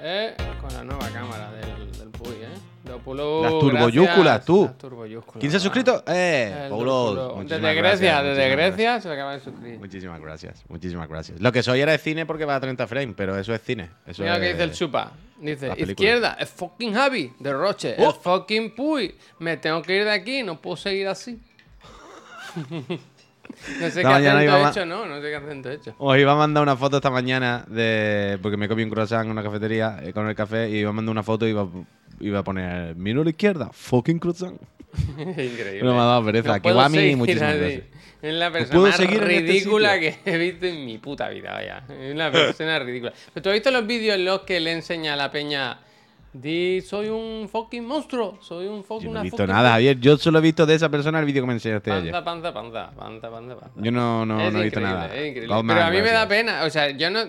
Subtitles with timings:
[0.00, 2.48] Eh, con la nueva cámara del, del Puy, ¿eh?
[2.84, 4.44] De Opulo, Las turboyúsculas, gracias.
[4.46, 4.64] tú.
[4.64, 6.02] Las turboyúsculas, ¿Quién se ha suscrito?
[6.06, 7.42] Eh, Paulo.
[7.44, 9.78] Desde Grecia, desde Grecia se acaba de suscribir.
[9.78, 11.40] Muchísimas gracias, muchísimas gracias.
[11.40, 13.90] Lo que soy era de cine porque va a 30 frames, pero eso es cine.
[14.06, 15.12] Eso Mira lo que es- dice el chupa.
[15.40, 18.10] Dice, izquierda, es fucking Javi, de Roche, Oh.
[18.10, 19.14] es fucking Puy.
[19.40, 21.38] Me tengo que ir de aquí, no puedo seguir así.
[23.80, 25.06] no sé qué acento iba he ma- hecho, ¿no?
[25.06, 25.94] No sé qué acento he hecho.
[25.98, 28.38] Os iba a mandar una foto esta mañana de.
[28.42, 30.92] Porque me comí un croissant en una cafetería eh, con el café y iba a
[30.92, 31.68] mandar una foto y iba,
[32.20, 32.94] iba a poner.
[32.96, 34.60] Miro a la izquierda, fucking croissant.
[35.18, 35.82] Increíble.
[35.82, 36.56] No me ha dado pereza.
[36.56, 37.82] No Kiwami, muchísimas gracias.
[38.20, 41.84] Es la persona seguir este ridícula que he visto en mi puta vida, vaya.
[41.88, 43.12] Es una persona ridícula.
[43.32, 45.78] Pero tú has visto los vídeos en los que le enseña a la peña.
[46.32, 48.38] Di, soy un fucking monstruo.
[48.42, 49.08] Soy un fucking.
[49.08, 49.98] Yo no he visto nada, Javier.
[49.98, 52.12] Yo solo he visto de esa persona el vídeo que me enseñaste ayer.
[52.12, 53.74] Panza, panza, panza, panza, panza, panza.
[53.76, 55.06] Yo no, no, Es no he visto nada.
[55.06, 55.46] es increíble.
[55.54, 57.20] Goldman, Pero a mí me da pena, o sea, yo no,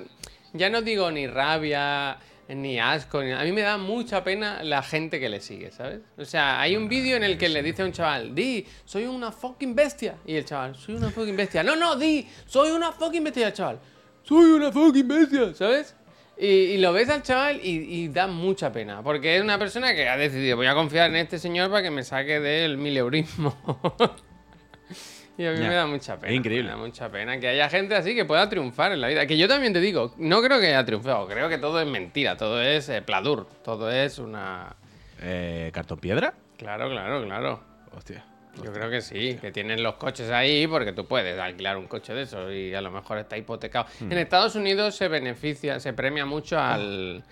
[0.53, 2.17] ya no digo ni rabia,
[2.49, 6.01] ni asco, ni- a mí me da mucha pena la gente que le sigue, ¿sabes?
[6.17, 9.05] O sea, hay un vídeo en el que le dice a un chaval, di, soy
[9.05, 10.15] una fucking bestia.
[10.25, 11.63] Y el chaval, soy una fucking bestia.
[11.63, 13.43] No, no, di, soy una fucking bestia.
[13.43, 13.79] Y el chaval,
[14.23, 15.95] soy una fucking bestia, ¿sabes?
[16.41, 19.93] Y, y lo ves al chaval y, y da mucha pena, porque es una persona
[19.93, 23.57] que ha decidido, voy a confiar en este señor para que me saque del mileurismo.
[25.37, 26.31] y a mí me da mucha pena.
[26.31, 26.71] Es increíble.
[26.71, 29.27] Me da mucha pena que haya gente así que pueda triunfar en la vida.
[29.27, 32.37] Que yo también te digo, no creo que haya triunfado, creo que todo es mentira,
[32.37, 34.77] todo es eh, pladur, todo es una...
[35.21, 36.33] Eh, ¿Cartón piedra?
[36.57, 37.63] Claro, claro, claro.
[37.91, 38.23] Hostia.
[38.63, 42.13] Yo creo que sí, que tienen los coches ahí porque tú puedes alquilar un coche
[42.13, 43.85] de esos y a lo mejor está hipotecado.
[43.99, 44.11] Hmm.
[44.11, 47.23] En Estados Unidos se beneficia, se premia mucho al,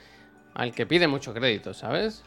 [0.53, 2.23] al que pide mucho crédito, ¿sabes?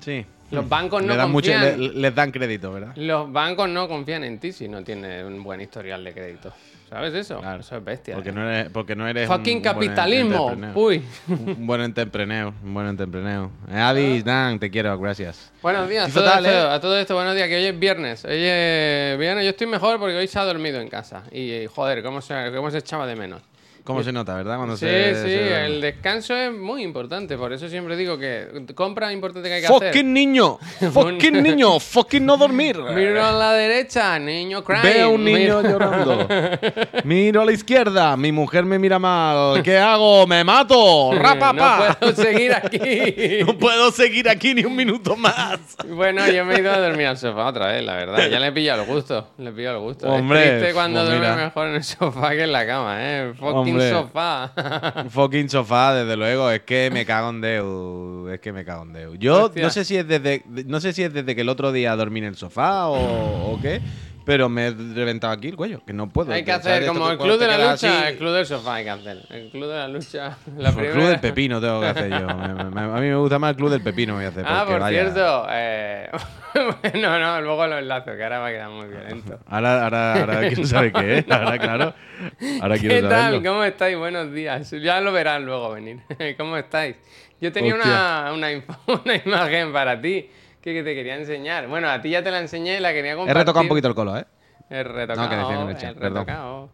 [0.00, 0.24] Sí.
[0.50, 1.80] Los bancos no Le dan mucho- confían.
[1.80, 2.92] le- les dan crédito, ¿verdad?
[2.96, 6.52] Los bancos no confían en ti si no tienes un buen historial de crédito.
[6.92, 7.40] ¿Sabes eso?
[7.40, 7.60] Claro.
[7.60, 8.14] Eso es bestia.
[8.14, 8.32] Porque ¿eh?
[8.32, 10.52] no eres, porque no eres Fucking un capitalismo.
[10.74, 11.02] Uy.
[11.26, 12.98] Un buen entrepreneur, un buen.
[13.70, 15.50] Eh, Avis, Dan, te quiero, gracias.
[15.62, 16.08] Buenos días.
[16.08, 16.70] Sí, todo fatal, esto- ¿eh?
[16.70, 18.26] A todo esto, buenos días, que hoy es viernes.
[18.26, 21.22] Hoy es viernes, yo estoy mejor porque hoy se ha dormido en casa.
[21.32, 23.40] Y joder, cómo se, cómo se echaba de menos.
[23.84, 24.56] ¿Cómo se nota, verdad?
[24.58, 27.36] Cuando Sí, se, sí, se- el descanso es muy importante.
[27.36, 29.88] Por eso siempre digo que compra importante que hay que hacer.
[29.88, 30.58] Fucking niño,
[30.92, 32.78] fucking niño, fucking no dormir.
[32.94, 34.82] Miro a la derecha, niño crying.
[34.84, 36.28] Veo un niño Miro- llorando.
[37.04, 39.62] Miro a la izquierda, mi mujer me mira mal.
[39.62, 40.26] ¿Qué hago?
[40.28, 41.10] ¡Me mato!
[41.14, 41.88] ¡Rapapá!
[41.88, 43.44] No puedo seguir aquí.
[43.46, 45.58] No puedo seguir aquí ni un minuto más.
[45.88, 48.28] Bueno, yo me he ido a dormir al sofá otra vez, la verdad.
[48.28, 49.28] Ya le he pillado el gusto.
[49.38, 50.06] Le he pillado el gusto.
[50.08, 53.32] Hombre, es triste cuando pues duerme mejor en el sofá que en la cama, ¿eh?
[53.38, 53.90] Fucking Hombre.
[53.90, 54.52] sofá.
[55.10, 56.50] Fucking sofá, desde luego.
[56.50, 58.28] Es que me cago en Deu.
[58.28, 59.14] Es que me cago en Deu.
[59.16, 59.62] Yo Hostia.
[59.62, 62.20] no sé si es desde no sé si es desde que el otro día dormí
[62.20, 63.80] en el sofá o, o qué,
[64.24, 66.32] pero me he reventado aquí el cuello, que no puedo.
[66.32, 68.84] hay que hacer como el club de la lucha, así- el club del sofá hay
[68.84, 69.18] que hacer.
[69.30, 70.94] El club de la lucha, la el primera.
[70.94, 72.28] club del pepino tengo que hacer yo.
[72.28, 74.44] A mí me gusta más el club del pepino voy a hacer.
[74.46, 75.46] Ah, por vaya- cierto.
[75.50, 76.10] Eh...
[77.00, 79.38] no, no, luego lo enlazo, que ahora va a quedar muy violento.
[79.48, 81.30] Ahora, ahora, ahora quiero saber qué es.
[81.30, 81.94] Ahora, claro.
[82.60, 83.10] Ahora quiero ¿Qué tal?
[83.10, 83.50] saberlo.
[83.50, 83.96] ¿Cómo estáis?
[83.96, 84.70] Buenos días.
[84.70, 86.00] Ya lo verán luego venir.
[86.36, 86.96] ¿Cómo estáis?
[87.40, 88.48] Yo tenía una, una,
[89.04, 90.28] una imagen para ti
[90.62, 91.66] que, te quería enseñar.
[91.68, 93.38] Bueno, a ti ya te la enseñé y la quería He compartir.
[93.38, 94.24] retocado un poquito el colo, ¿eh?
[94.70, 95.22] El retocado.
[95.22, 96.26] No, que decía en el chat, perdón.
[96.26, 96.70] retocado.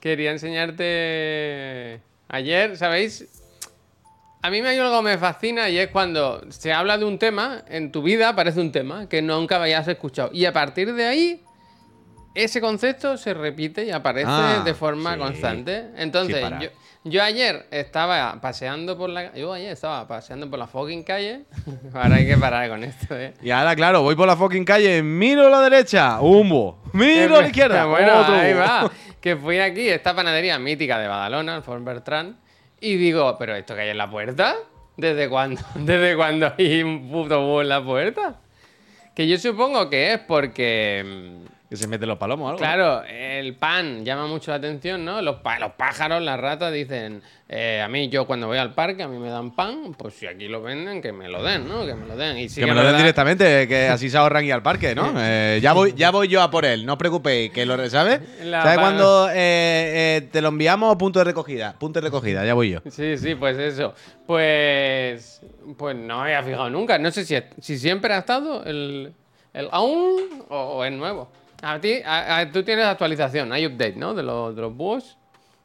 [0.00, 3.28] Quería enseñarte ayer, ¿sabéis?
[4.42, 7.18] A mí me hay algo que me fascina y es cuando se habla de un
[7.18, 10.30] tema, en tu vida aparece un tema que nunca habías escuchado.
[10.32, 11.44] Y a partir de ahí,
[12.34, 15.18] ese concepto se repite y aparece Ah, de forma sí.
[15.20, 15.90] constante.
[15.96, 16.68] Entonces, yo,
[17.04, 19.34] yo ayer estaba paseando por la...
[19.34, 21.44] Yo ayer estaba paseando por la fucking calle.
[21.92, 23.34] Ahora hay que parar con esto, ¿eh?
[23.42, 26.82] Y ahora, claro, voy por la fucking calle, miro a la derecha, humo.
[26.92, 28.90] Miro a la izquierda, Bueno, otro ahí va.
[29.20, 32.36] Que fui aquí, esta panadería mítica de Badalona, el Fort Bertrand,
[32.80, 34.56] y digo, ¿pero esto que hay en la puerta?
[34.96, 35.60] ¿Desde cuándo?
[35.74, 38.40] ¿Desde cuándo hay un puto búho en la puerta?
[39.14, 41.40] Que yo supongo que es porque...
[41.72, 42.58] Que se mete los palomos o algo.
[42.58, 45.22] Claro, el pan llama mucho la atención, ¿no?
[45.22, 49.08] Los, los pájaros, las ratas dicen, eh, a mí yo cuando voy al parque, a
[49.08, 51.86] mí me dan pan, pues si aquí lo venden, que me lo den, ¿no?
[51.86, 52.36] Que me lo den.
[52.36, 55.14] Y sí que me lo den directamente, que así se ahorran ir al parque, ¿no?
[55.16, 58.20] Eh, ya, voy, ya voy yo a por él, no os preocupéis, que lo, ¿sabes?
[58.44, 61.74] La ¿Sabes cuando eh, eh, te lo enviamos punto de recogida?
[61.78, 62.80] Punto de recogida, ya voy yo.
[62.90, 63.94] Sí, sí, pues eso.
[64.26, 65.40] Pues,
[65.78, 66.98] pues no me había fijado nunca.
[66.98, 69.14] No sé si, si siempre ha estado el,
[69.54, 71.32] el aún o, o es nuevo.
[71.62, 74.14] A ti, a- a- tú tienes actualización, hay update, ¿no?
[74.14, 75.16] De los, de los búhos.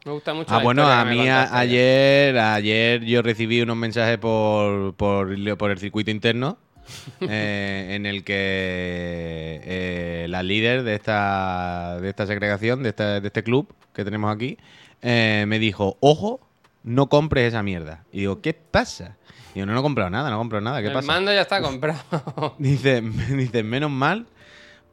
[0.04, 0.54] Me gusta mucho.
[0.54, 5.70] Ah, la bueno, a mí a- ayer, ayer yo recibí unos mensajes por, por, por
[5.70, 6.56] el circuito interno
[7.20, 13.26] eh, en el que eh, la líder de esta, de esta segregación, de, esta- de
[13.26, 14.56] este club que tenemos aquí,
[15.02, 16.40] eh, me dijo, ojo,
[16.84, 18.04] no compres esa mierda.
[18.12, 19.16] Y digo, ¿qué pasa?
[19.54, 21.06] Y yo, no, no he comprado nada, no he comprado nada, ¿qué el pasa?
[21.08, 22.54] mando ya está comprado.
[22.58, 23.00] Dice,
[23.30, 24.26] dice, menos mal,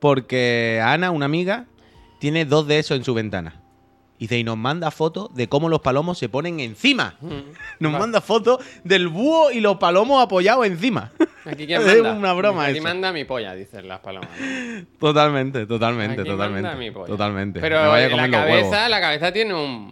[0.06, 1.66] porque Ana, una amiga,
[2.20, 3.56] tiene dos de esos en su ventana.
[4.20, 7.16] Dice, y nos manda fotos de cómo los palomos se ponen encima.
[7.80, 7.98] Nos Va.
[7.98, 11.12] manda fotos del búho y los palomos apoyados encima.
[11.44, 12.84] Aquí quién Es una broma Aquí eso.
[12.84, 14.30] manda mi polla, dicen las palomas.
[15.00, 16.62] Totalmente, totalmente, Aquí totalmente.
[16.62, 17.08] manda mi polla.
[17.08, 17.60] Totalmente.
[17.60, 19.92] Pero vaya la cabeza, la cabeza tiene un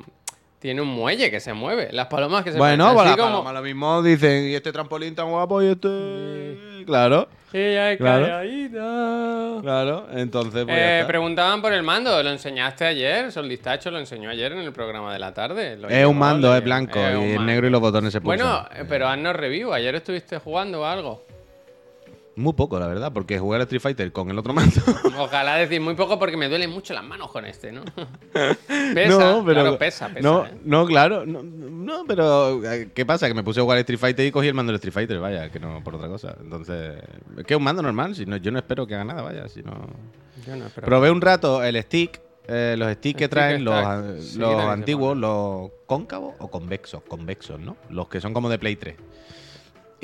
[0.63, 1.89] tiene un muelle que se mueve.
[1.91, 3.11] Las palomas que se Bueno, mueven.
[3.11, 6.83] así la como- lo mismo dicen, y este trampolín tan guapo y este...
[6.85, 8.25] Claro, Ella es Claro.
[8.25, 9.61] calladita.
[9.61, 10.07] claro.
[10.13, 14.53] Entonces, pues Eh, preguntaban por el mando, lo enseñaste ayer, Sol Distacho lo enseñó ayer
[14.53, 15.75] en el programa de la tarde.
[15.77, 17.43] Lo Es un mando, es blanco, Es y mando.
[17.43, 18.47] negro y los botones se pulsan.
[18.47, 21.25] Bueno, eh, pero haznos review, ayer estuviste jugando o algo.
[22.35, 24.81] Muy poco, la verdad, porque jugar a Street Fighter con el otro mando...
[25.19, 27.83] Ojalá decir muy poco porque me duelen mucho las manos con este, ¿no?
[28.33, 30.21] pesa, claro, pesa, pesa.
[30.21, 30.51] No, ¿eh?
[30.63, 31.25] no, claro.
[31.27, 33.27] No, no, pero eh, ¿qué pasa?
[33.27, 35.49] Que me puse a jugar Street Fighter y cogí el mando del Street Fighter, vaya,
[35.51, 36.35] que no por otra cosa.
[36.41, 37.03] Entonces,
[37.37, 39.47] es que es un mando normal, si no, yo no espero que haga nada, vaya,
[39.47, 39.73] si no...
[40.47, 44.39] Yo no, pero- Probé un rato el stick, eh, los sticks que traen, los, Sí,
[44.39, 47.77] los antiguos, los cóncavos o convexos, convexos, ¿no?
[47.89, 48.95] Los que son como de Play 3.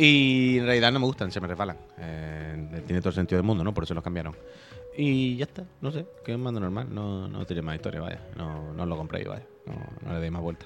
[0.01, 1.75] Y en realidad no me gustan, se me resbalan.
[1.97, 3.73] Eh, tiene todo el sentido del mundo, ¿no?
[3.73, 4.33] Por eso los cambiaron.
[4.95, 7.99] Y ya está, no sé, que es un mando normal, no, no tiene más historia,
[7.99, 8.21] vaya.
[8.37, 9.45] No, no lo compré, vaya.
[9.65, 9.73] No,
[10.05, 10.65] no le deis más vuelta.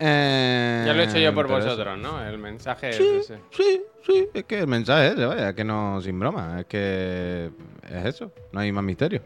[0.00, 1.54] Eh, Ya lo he hecho yo por eso.
[1.54, 2.20] vosotros, ¿no?
[2.24, 3.38] El mensaje es Sí, ese.
[3.50, 7.50] sí, sí, es que el mensaje es ese, vaya, que no, sin broma, es que
[7.88, 9.22] es eso, no hay más misterio.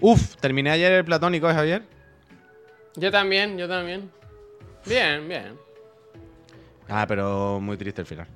[0.00, 1.82] Uf, terminé ayer el platónico, ¿eh, Javier?
[2.96, 4.10] Yo también, yo también.
[4.84, 5.65] Bien, bien.
[6.88, 8.26] Ah, pero muy triste el final.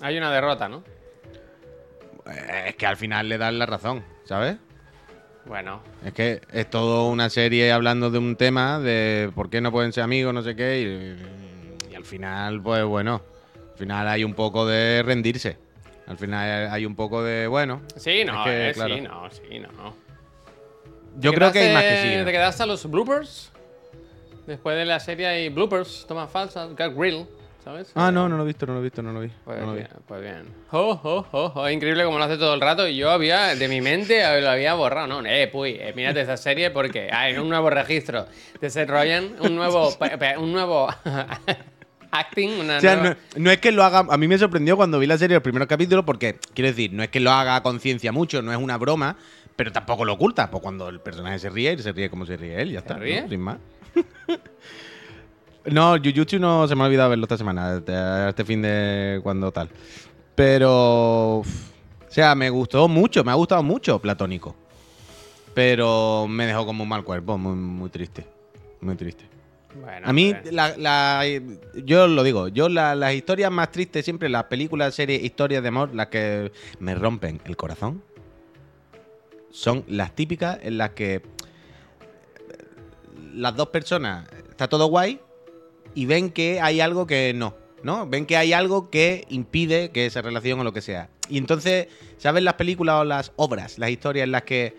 [0.00, 0.82] Hay una derrota, ¿no?
[2.26, 4.56] Eh, Es que al final le dan la razón, ¿sabes?
[5.46, 9.70] Bueno, Es que es todo una serie hablando de un tema de por qué no
[9.70, 13.20] pueden ser amigos, no sé qué, y, y al final, pues bueno,
[13.72, 15.58] al final hay un poco de rendirse.
[16.06, 17.82] Al final hay un poco de, bueno.
[17.96, 18.94] sí, no, es que, eh, claro.
[18.94, 19.94] sí, no, sí, no.
[21.16, 22.24] Yo ¿Te creo que hay más que sí.
[22.24, 23.52] ¿Te quedaste a los bloopers?
[24.46, 27.26] Después de la serie hay bloopers, tomas falsas, gag reel,
[27.64, 27.90] ¿sabes?
[27.94, 29.30] Ah, no, no lo he visto, no lo he visto, no lo vi.
[29.44, 29.78] Pues, no lo vi.
[29.78, 30.42] bien, pues bien.
[30.70, 32.86] Oh, oh, oh, oh, increíble como lo hace todo el rato.
[32.86, 35.06] Y yo había, de mi mente, lo había borrado.
[35.06, 38.26] No, eh, puy, eh, mírate esa serie porque hay un nuevo registro.
[38.60, 39.90] Desarrollan un nuevo,
[40.38, 40.88] un nuevo
[42.10, 44.06] acting, una O sea, nueva- no, no es que lo haga.
[44.10, 47.02] A mí me sorprendió cuando vi la serie los primeros capítulos, porque, quiero decir, no
[47.02, 49.16] es que lo haga a conciencia mucho, no es una broma,
[49.56, 50.50] pero tampoco lo oculta.
[50.50, 52.96] Pues cuando el personaje se ríe, se ríe como se ríe él, ya está.
[52.98, 53.28] ¿no?
[53.28, 53.56] Sin más.
[55.66, 57.92] No, Jujutsu no se me ha olvidado verlo esta semana, este,
[58.28, 59.68] este fin de cuando tal.
[60.34, 61.38] Pero.
[61.40, 61.44] O
[62.08, 64.54] sea, me gustó mucho, me ha gustado mucho Platónico.
[65.52, 68.26] Pero me dejó como un mal cuerpo, muy, muy triste.
[68.80, 69.24] Muy triste.
[69.80, 71.24] Bueno, A mí, pues, la, la-
[71.84, 75.68] yo lo digo, yo la- las historias más tristes, siempre las películas, series, historias de
[75.68, 78.02] amor, las que me rompen el corazón,
[79.50, 81.22] son las típicas en las que
[83.34, 85.20] las dos personas, está todo guay,
[85.94, 88.06] y ven que hay algo que no, ¿no?
[88.08, 91.10] Ven que hay algo que impide que esa relación o lo que sea.
[91.28, 91.88] Y entonces,
[92.18, 94.76] ¿sabes las películas o las obras, las historias en las que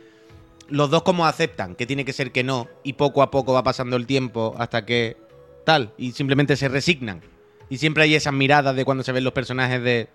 [0.68, 3.64] los dos como aceptan que tiene que ser que no y poco a poco va
[3.64, 5.18] pasando el tiempo hasta que
[5.64, 7.22] tal y simplemente se resignan
[7.70, 10.10] y siempre hay esas miradas de cuando se ven los personajes de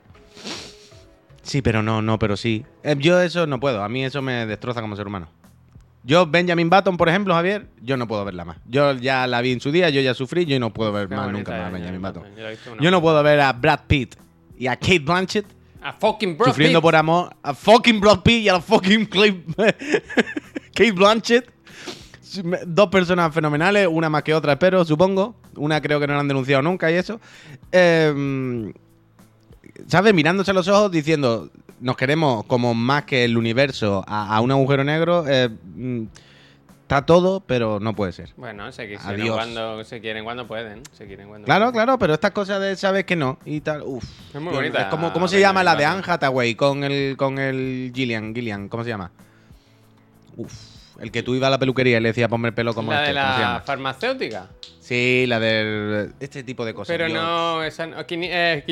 [1.43, 4.47] sí pero no no pero sí Eh, yo eso no puedo a mí eso me
[4.47, 5.29] destroza como ser humano
[6.02, 9.52] yo Benjamin Button por ejemplo Javier yo no puedo verla más yo ya la vi
[9.52, 11.73] en su día yo ya sufrí yo no puedo ver qué más nunca más es
[11.75, 12.23] Benjamin Button
[12.80, 14.14] Yo no puedo ver a Brad Pitt
[14.59, 15.47] y a Kate Blanchett
[15.83, 16.83] A fucking Brad sufriendo Pitt.
[16.85, 19.45] por amor a fucking Brad Pitt y a la fucking Clay-
[20.75, 21.50] Kate Blanchett.
[22.64, 25.35] Dos personas fenomenales, una más que otra, espero, supongo.
[25.57, 27.21] Una creo que no la han denunciado nunca y eso.
[27.73, 28.73] Eh,
[29.87, 30.15] ¿Sabes?
[30.15, 31.50] Mirándose a los ojos diciendo,
[31.81, 35.25] nos queremos como más que el universo a, a un agujero negro.
[35.29, 36.05] eh, mm,
[36.83, 38.31] está todo, pero no puede ser.
[38.37, 39.37] Bueno, se quisieron Adiós.
[39.37, 40.83] cuando se quieren, cuando pueden.
[40.93, 41.75] Se quieren cuando Claro, pueden.
[41.75, 44.03] claro, pero estas cosas de sabes que no y tal, uf.
[44.35, 45.85] Es muy bonita, como, ¿Cómo se llama la de.
[45.85, 49.12] Anne Hathaway con el con el Gillian, Gillian, ¿cómo se llama?
[50.37, 50.53] Uf,
[51.00, 53.05] el que tú ibas a la peluquería y le decía ponme el pelo como la
[53.05, 54.49] este, de ¿cómo se la farmacéutica.
[54.81, 56.89] Sí, la del este tipo de cosas.
[56.93, 57.17] Pero Dios.
[57.23, 58.65] no, esa no, eh,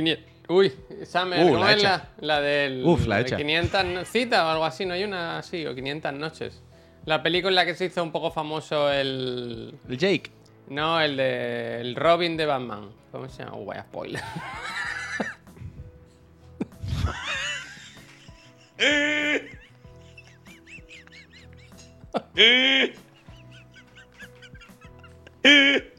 [0.48, 0.72] Uy,
[1.04, 3.36] Summer, Uh, ¿cómo la es la, la del Uf, la de hecha.
[3.36, 4.86] 500 no- citas o algo así?
[4.86, 5.66] ¿No hay una así?
[5.66, 6.62] O 500 noches.
[7.04, 9.74] La película en la que se hizo un poco famoso el...
[9.88, 10.30] El Jake.
[10.68, 11.80] No, el de...
[11.80, 12.90] El Robin de Batman.
[13.12, 13.56] ¿Cómo se llama?
[13.56, 14.22] Uh, vaya spoiler.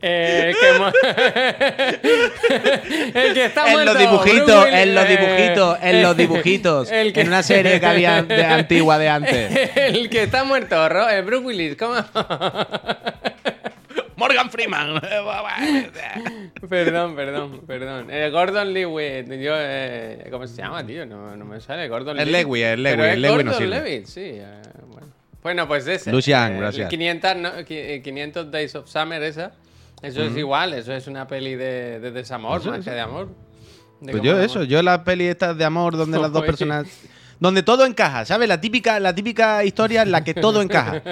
[0.00, 0.88] Eh, que mo-
[3.14, 6.16] el que está En muerto, los dibujitos, Bruce Willis, en los eh, dibujitos, en los
[6.16, 6.88] dibujitos.
[6.92, 9.70] el que- En una serie que había de antigua de antes.
[9.76, 11.94] El que está muerto, Ro- eh, Bruce Willis, ¿cómo?
[14.16, 15.00] Morgan Freeman.
[16.68, 18.08] perdón, perdón, perdón.
[18.10, 21.06] Eh, Gordon Lewitt, yo, eh, ¿cómo se llama, tío?
[21.06, 21.88] No, no me sale.
[21.88, 22.64] Gordon El Lewitt.
[22.64, 23.80] El Lewitt, es el Lewitt no Gordon sirve.
[23.90, 24.20] Lewitt, sí.
[24.24, 25.06] eh, bueno.
[25.42, 26.10] Bueno, pues ese.
[26.12, 26.88] Lucian, eh, gracias.
[26.90, 29.52] 500, no, qui- eh, 500 Days of Summer, esa.
[30.02, 33.28] Eso es igual, eso es una peli de, de desamor, más que de amor.
[34.00, 36.86] De Pues yo eso, yo las pelis estas de amor donde las dos personas
[37.40, 38.48] donde todo encaja, ¿sabes?
[38.48, 41.02] La típica la típica historia en la que todo encaja.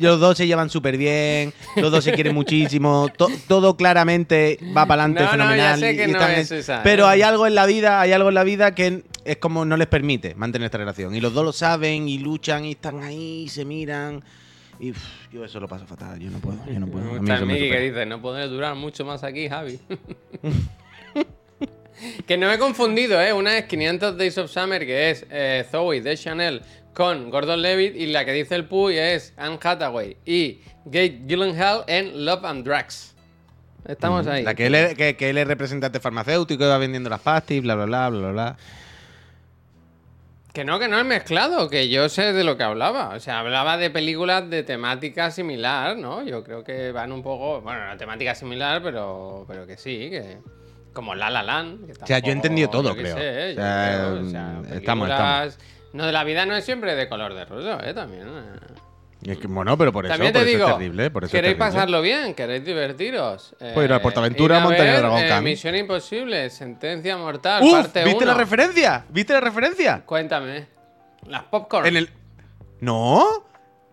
[0.00, 4.86] Los dos se llevan súper bien, los dos se quieren muchísimo, to- todo claramente va
[4.86, 5.80] para adelante No, no, ya fenomenal.
[5.80, 7.10] sé que y no es esa, pero ¿eh?
[7.10, 9.86] hay algo en la vida, hay algo en la vida que es como no les
[9.86, 11.14] permite mantener esta relación.
[11.14, 14.22] Y los dos lo saben y luchan y están ahí, y se miran.
[14.80, 14.92] Y
[15.32, 17.14] yo eso lo paso fatal, yo no puedo, yo no puedo.
[17.14, 19.78] A mí el Miki que dice, no podré durar mucho más aquí, Javi.
[22.26, 23.32] que no me he confundido, ¿eh?
[23.32, 27.96] Una es 500 Days of Summer, que es eh, Zoe de Chanel con Gordon Levitt,
[27.96, 32.64] y la que dice el Puy es Anne Hathaway y Kate Gyllenhaal en Love and
[32.64, 33.14] Drugs.
[33.86, 34.44] Estamos ahí.
[34.44, 37.60] La que él, es, que, que él es representante farmacéutico y va vendiendo las pastis,
[37.62, 38.56] bla, bla, bla, bla, bla, bla.
[40.54, 43.08] Que no, que no es mezclado, que yo sé de lo que hablaba.
[43.08, 46.24] O sea, hablaba de películas de temática similar, ¿no?
[46.24, 47.60] Yo creo que van un poco.
[47.60, 50.38] Bueno, una temática similar, pero, pero que sí, que.
[50.94, 51.86] Como La La Land.
[51.86, 53.14] que O sea, yo he entendido todo, creo.
[53.16, 53.52] sé, ¿eh?
[53.52, 55.58] O Yo sea, creo, o sea, películas- estamos, estamos.
[55.92, 57.92] No, la vida no es siempre de color de rosa, ¿eh?
[57.92, 58.26] También.
[58.26, 58.74] eh.
[59.26, 61.10] Y es que, bueno, pero por eso, También por te eso digo, es terrible.
[61.10, 61.72] Por eso es queréis terrible.
[61.76, 63.54] pasarlo bien, queréis divertiros.
[63.60, 65.44] Eh, Pues ir a Portaventura, ir a Montaña ver, Dragón eh, Camp.
[65.44, 68.40] Misión Imposible, Sentencia Mortal, Uf, parte ¿Viste la 1.
[68.40, 69.04] referencia?
[69.08, 70.02] ¿Viste la referencia?
[70.04, 70.66] Cuéntame.
[71.26, 71.86] Las popcorn.
[71.86, 72.10] En el.
[72.80, 73.46] ¡No!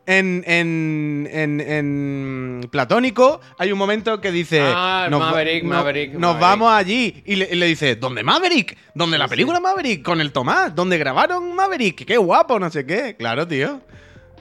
[0.08, 4.60] En, en, en, en Platónico hay un momento que dice.
[4.64, 6.42] Ah, nos, Maverick, no- Maverick, Nos Maverick.
[6.42, 7.24] vamos allí.
[7.26, 8.78] Y le, y le dice: ¿Dónde Maverick?
[8.96, 10.04] ¿Dónde la película Maverick?
[10.04, 10.74] Con el Tomás.
[10.74, 12.04] ¿Dónde grabaron Maverick?
[12.06, 12.60] ¡Qué guapo!
[12.60, 13.16] No sé qué.
[13.16, 13.80] Claro, tío.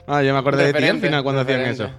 [0.07, 1.89] Ah, yo me acordé de ti al final cuando hacían eso.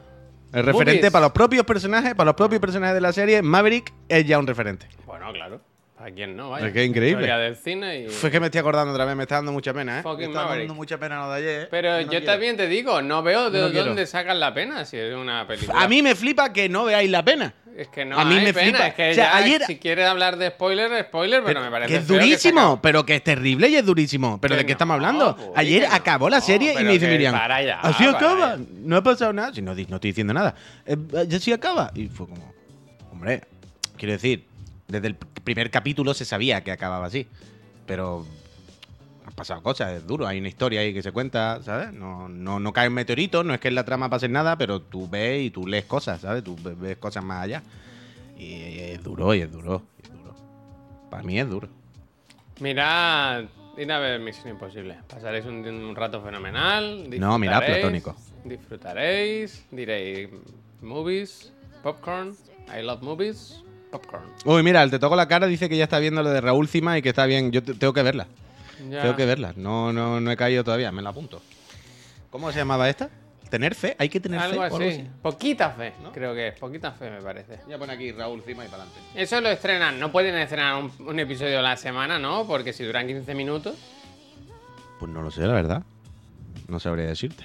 [0.52, 1.12] El referente Movies.
[1.12, 4.46] para los propios personajes, para los propios personajes de la serie, Maverick es ya un
[4.46, 4.86] referente.
[5.06, 5.62] Bueno, claro.
[6.02, 6.50] ¿A quién no?
[6.50, 6.66] Vaya.
[6.66, 7.22] Es que es increíble.
[7.22, 8.08] Historia del cine y...
[8.08, 10.02] Fue que me estoy acordando otra vez, me está dando mucha pena, ¿eh?
[10.02, 10.62] Fucking me está Maverick.
[10.66, 11.60] dando mucha pena lo de ayer.
[11.62, 11.68] ¿eh?
[11.70, 12.26] Pero No yo quiero.
[12.26, 13.86] también te digo, no veo de No quiero.
[13.86, 15.80] dónde sacan la pena si es una película.
[15.80, 17.54] A mí me flipa que no veáis la pena.
[17.76, 18.68] es que no a mí hay me pena.
[18.78, 18.86] flipa.
[18.88, 21.92] Es que O sea, ya, ayer- si quieres hablar de spoiler, spoiler, pero, me parece
[21.92, 22.78] que es durísimo, se acabe.
[22.82, 24.40] pero que es terrible y es durísimo.
[24.40, 25.36] ¿Pero Que de qué no, estamos hablando?
[25.36, 25.94] pues, Ayer que no.
[25.94, 27.32] acabó la serie y pero me dice que Miriam.
[27.34, 28.56] para ya, ¿Así para acaba?
[28.56, 28.62] ya.
[28.80, 29.54] No ha pasado nada.
[29.54, 30.54] Si no, estoy diciendo nada.
[30.84, 30.96] Eh,
[31.28, 31.92] ¿Ya sí acaba?
[31.94, 32.52] Y fue como.
[33.12, 33.42] Hombre,
[33.96, 34.46] quiero decir,
[34.92, 37.26] desde el primer capítulo se sabía que acababa así.
[37.86, 38.24] Pero.
[39.24, 40.26] Han pasado cosas, es duro.
[40.26, 41.92] Hay una historia ahí que se cuenta, ¿sabes?
[41.92, 44.80] No, no, no cae un meteorito, no es que en la trama pase nada, pero
[44.82, 46.42] tú ves y tú lees cosas, ¿sabes?
[46.42, 47.62] Tú ve- ves cosas más allá.
[48.36, 50.34] Y es duro, y es duro, y es duro.
[51.08, 51.68] Para mí es duro.
[52.60, 53.44] Mirad,
[53.78, 54.98] id a ver Misión Imposible.
[55.08, 57.08] Pasaréis un, un rato fenomenal.
[57.20, 58.16] No, mirad Platónico.
[58.44, 60.28] Disfrutaréis, diréis
[60.80, 61.52] movies,
[61.84, 62.34] popcorn,
[62.76, 64.24] I love movies, popcorn.
[64.44, 66.66] Uy, mira, el te toco la cara dice que ya está viendo lo de Raúl
[66.66, 67.52] Cima y que está bien.
[67.52, 68.26] Yo te- tengo que verla.
[68.90, 69.02] Ya.
[69.02, 69.52] Tengo que verla.
[69.56, 71.40] No, no, no he caído todavía, me la apunto.
[72.30, 73.08] ¿Cómo se llamaba esta?
[73.50, 73.94] ¿Tener fe?
[73.98, 74.70] ¿Hay que tener Algo fe?
[74.72, 75.06] o así.
[75.20, 76.58] Poquita fe, creo que es.
[76.58, 77.60] Poquita fe, me parece.
[77.68, 79.00] Ya pone aquí Raúl Cima y para adelante.
[79.14, 80.00] Eso lo estrenan.
[80.00, 82.46] No pueden estrenar un, un episodio a la semana, ¿no?
[82.46, 83.76] Porque si duran 15 minutos.
[84.98, 85.82] Pues no lo sé, la verdad.
[86.68, 87.44] No sabría decirte.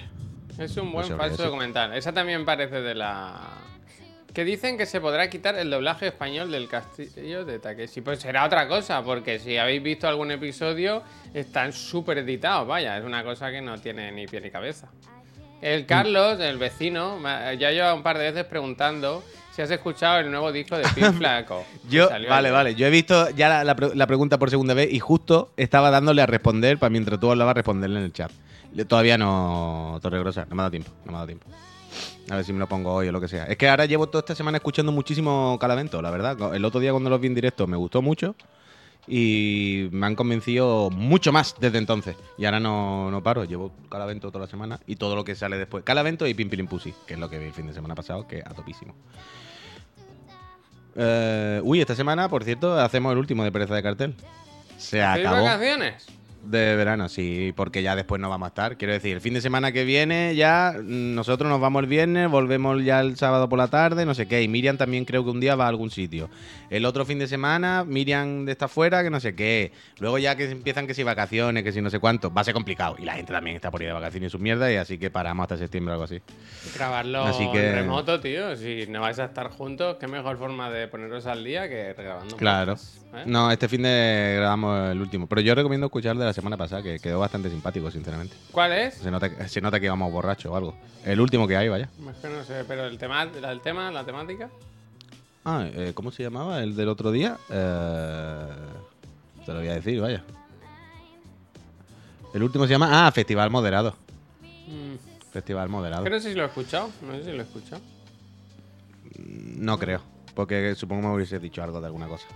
[0.58, 1.94] Es un buen sé, falso documental.
[1.94, 3.38] Esa también parece de la.
[4.32, 8.02] Que dicen que se podrá quitar el doblaje español del castillo de Takeshi.
[8.02, 11.02] Pues será otra cosa, porque si habéis visto algún episodio,
[11.34, 12.68] están súper editados.
[12.68, 14.88] Vaya, es una cosa que no tiene ni pie ni cabeza.
[15.60, 20.18] El Carlos, el vecino, me- ya lleva un par de veces preguntando si has escuchado
[20.20, 21.64] el nuevo disco de Pink Flaco.
[21.90, 22.74] Yo, vale, vale.
[22.76, 25.90] Yo he visto ya la, la pre- la pregunta por segunda vez y justo estaba
[25.90, 28.30] dándole a responder para mientras tú hablabas responderle en el chat.
[28.86, 31.46] Todavía no, Torregrosa, no me ha dado tiempo, no me ha dado tiempo.
[32.30, 33.44] A ver si me lo pongo hoy o lo que sea.
[33.44, 36.54] Es que ahora llevo toda esta semana escuchando muchísimo Calavento, la verdad.
[36.54, 38.34] El otro día cuando los vi en directo me gustó mucho
[39.06, 42.16] y me han convencido mucho más desde entonces.
[42.36, 45.56] Y ahora no, no paro, llevo Calavento toda la semana y todo lo que sale
[45.56, 45.84] después.
[45.84, 48.26] Calavento y Pim Pilim Pussy, que es lo que vi el fin de semana pasado,
[48.28, 48.94] que a topísimo.
[50.96, 54.14] Eh, uy, esta semana, por cierto, hacemos el último de Pereza de Cartel.
[54.76, 55.44] Se ¿Hacéis acabó.
[55.44, 56.06] vacaciones?
[56.50, 58.76] De verano, sí, porque ya después no vamos a estar.
[58.76, 62.82] Quiero decir, el fin de semana que viene ya nosotros nos vamos el viernes, volvemos
[62.84, 64.42] ya el sábado por la tarde, no sé qué.
[64.42, 66.28] Y Miriam también creo que un día va a algún sitio.
[66.70, 69.72] El otro fin de semana, Miriam está fuera, que no sé qué.
[69.98, 72.54] Luego ya que empiezan que si vacaciones, que si no sé cuánto, va a ser
[72.54, 72.96] complicado.
[72.98, 75.10] Y la gente también está por ir de vacaciones y su mierda, y así que
[75.10, 76.20] paramos hasta septiembre o algo así.
[76.74, 78.56] Grabarlo Así que- en remoto, tío.
[78.56, 82.36] Si no vais a estar juntos, qué mejor forma de poneros al día que grabando.
[82.36, 82.74] Claro.
[83.14, 83.22] ¿eh?
[83.26, 85.26] No, este fin de grabamos el último.
[85.26, 88.36] Pero yo recomiendo escuchar de la semana pasada, que quedó bastante simpático, sinceramente.
[88.52, 88.94] ¿Cuál es?
[88.94, 90.74] Se nota, se nota que íbamos borrachos o algo.
[91.04, 91.88] El último que hay, vaya.
[92.10, 94.48] Es que no sé, pero el tema, el tema, la temática.
[95.44, 97.36] Ah, eh, ¿cómo se llamaba el del otro día?
[97.50, 98.46] Eh,
[99.44, 100.22] te lo voy a decir, vaya.
[102.32, 103.06] El último se llama.
[103.06, 103.96] Ah, Festival Moderado.
[104.66, 106.04] Mm, Festival Moderado.
[106.04, 106.90] que no sé si lo he escuchado.
[107.02, 107.80] No sé si lo he escuchado.
[109.18, 110.02] No creo,
[110.34, 112.26] porque supongo que me hubiese dicho algo de alguna cosa.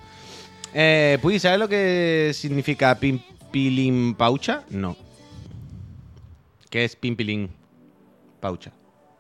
[0.75, 2.99] Eh, Puy, ¿sabes lo que significa
[3.52, 4.64] Pimpilín Paucha?
[4.71, 4.97] No.
[6.71, 7.50] ¿Qué es Pimpilín
[8.40, 8.73] Paucha?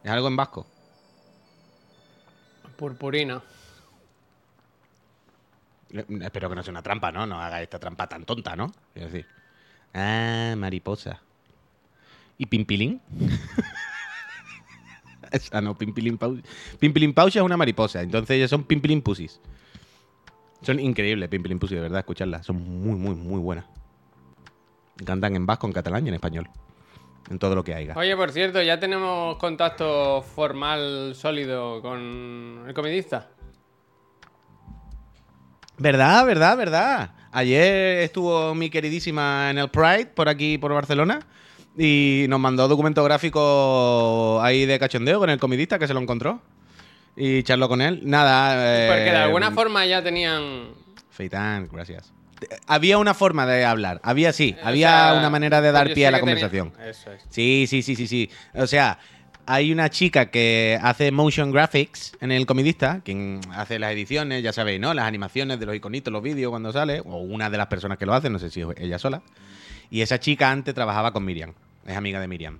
[0.02, 0.66] ¿Es algo en vasco?
[2.78, 3.42] Purpurina.
[5.90, 7.26] Eh, Espero que no sea una trampa, ¿no?
[7.26, 8.72] No haga esta trampa tan tonta, ¿no?
[8.94, 9.26] Quiero decir.
[9.92, 11.20] Ah, mariposa.
[12.38, 13.02] ¿Y Pimpilín?
[15.30, 16.42] Esa no, Pimpilín Paucha.
[16.78, 19.42] Pimpilín Paucha es una mariposa, entonces ellas son Pimpilín Pussies.
[20.62, 22.46] Son increíbles, Pimpilín Pussies, de verdad, escucharlas.
[22.46, 23.66] Son muy, muy, muy buenas.
[25.04, 26.48] Cantan en vasco, en catalán y en español.
[27.30, 27.94] En todo lo que haya.
[27.96, 33.28] Oye, por cierto, ya tenemos contacto formal sólido con el comedista.
[35.78, 37.10] ¿Verdad, verdad, verdad?
[37.32, 41.20] Ayer estuvo mi queridísima en el Pride, por aquí, por Barcelona,
[41.76, 46.40] y nos mandó documento gráfico ahí de cachondeo con el comidista que se lo encontró.
[47.16, 48.00] Y charló con él.
[48.04, 48.52] Nada.
[48.88, 50.68] Porque de eh, alguna forma ya tenían.
[51.10, 52.12] Feitán, gracias.
[52.66, 54.00] Había una forma de hablar.
[54.02, 54.56] Había, sí.
[54.62, 56.72] o Había sea, una manera de dar pie a la conversación.
[56.84, 57.22] Eso es.
[57.28, 58.30] Sí, sí, sí, sí, sí.
[58.54, 58.98] O sea,
[59.46, 64.52] hay una chica que hace motion graphics en el comidista, quien hace las ediciones, ya
[64.52, 64.94] sabéis, ¿no?
[64.94, 68.06] Las animaciones de los iconitos, los vídeos cuando sale, o una de las personas que
[68.06, 69.22] lo hace, no sé si es ella sola.
[69.90, 71.52] Y esa chica antes trabajaba con Miriam,
[71.86, 72.58] es amiga de Miriam.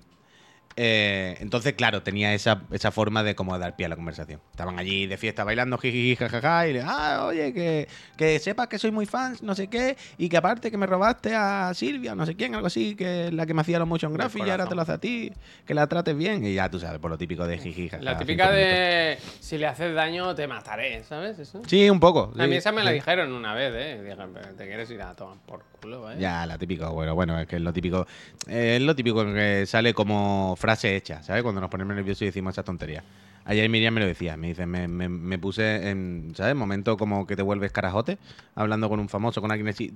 [0.75, 4.39] Eh, entonces, claro, tenía esa, esa forma de como dar pie a la conversación.
[4.51, 7.87] Estaban allí de fiesta bailando, jiji, jajaja, y le, ah, oye, que,
[8.17, 11.35] que sepas que soy muy fan, no sé qué, y que aparte que me robaste
[11.35, 14.13] a Silvia, no sé quién, algo así, que es la que me hacía los motion
[14.13, 15.31] graphics y ahora te lo hace a ti,
[15.65, 18.03] que la trates bien, y ya tú sabes, por lo típico de jiji, jajaja.
[18.03, 21.37] La típica de si le haces daño te mataré, ¿sabes?
[21.39, 21.61] Eso.
[21.67, 22.33] Sí, un poco.
[22.37, 24.01] A mí esa me la dijeron una vez, ¿eh?
[24.01, 26.15] Dijeron, "Pero te quieres ir a tomar por culo, ¿eh?
[26.19, 28.07] Ya, la típica, bueno, bueno, es que es lo típico.
[28.47, 31.43] eh, es lo típico que sale como frase hecha, ¿sabes?
[31.43, 33.03] Cuando nos ponemos nerviosos y decimos esa tontería.
[33.43, 36.55] Ayer Miriam me lo decía, me dice, me, me- me puse en, ¿sabes?
[36.55, 38.17] Momento como que te vuelves carajote,
[38.55, 39.93] hablando con un famoso, con alguien así,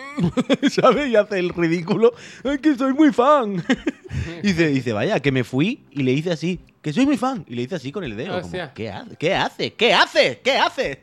[0.70, 1.08] ¿sabes?
[1.10, 3.62] Y hace el ridículo, es que soy muy fan.
[4.42, 7.44] y dice, dice, vaya, que me fui y le hice así, que soy muy fan.
[7.46, 8.72] Y le hice así con el dedo, como, Hostia.
[8.74, 8.88] ¿qué
[9.34, 9.74] hace?
[9.74, 10.40] ¿Qué hace?
[10.42, 10.98] ¿Qué hace?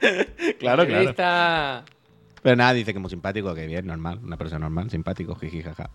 [0.58, 1.84] claro, claro.
[2.40, 5.90] Pero nada, dice que muy simpático, que bien, normal, una persona normal, simpático, jiji, jaja.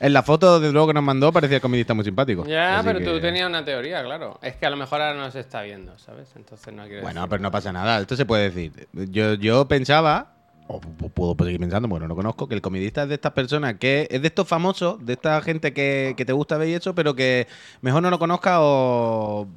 [0.00, 2.46] En la foto, desde luego, que nos mandó, parecía el comidista muy simpático.
[2.46, 4.38] Ya, Así pero que- tú tenías una teoría, claro.
[4.42, 6.28] Es que a lo mejor ahora no se está viendo, ¿sabes?
[6.36, 8.88] Entonces no quiero Bueno, decir pero no pasa nada, esto se puede decir.
[8.92, 10.34] Yo, yo pensaba,
[10.68, 13.74] o pu- puedo seguir pensando, bueno, no conozco, que el comidista es de estas personas,
[13.74, 16.94] que es de estos famosos, de esta gente que, que te gusta ver y eso,
[16.94, 17.48] pero que
[17.80, 19.48] mejor no lo conozca o...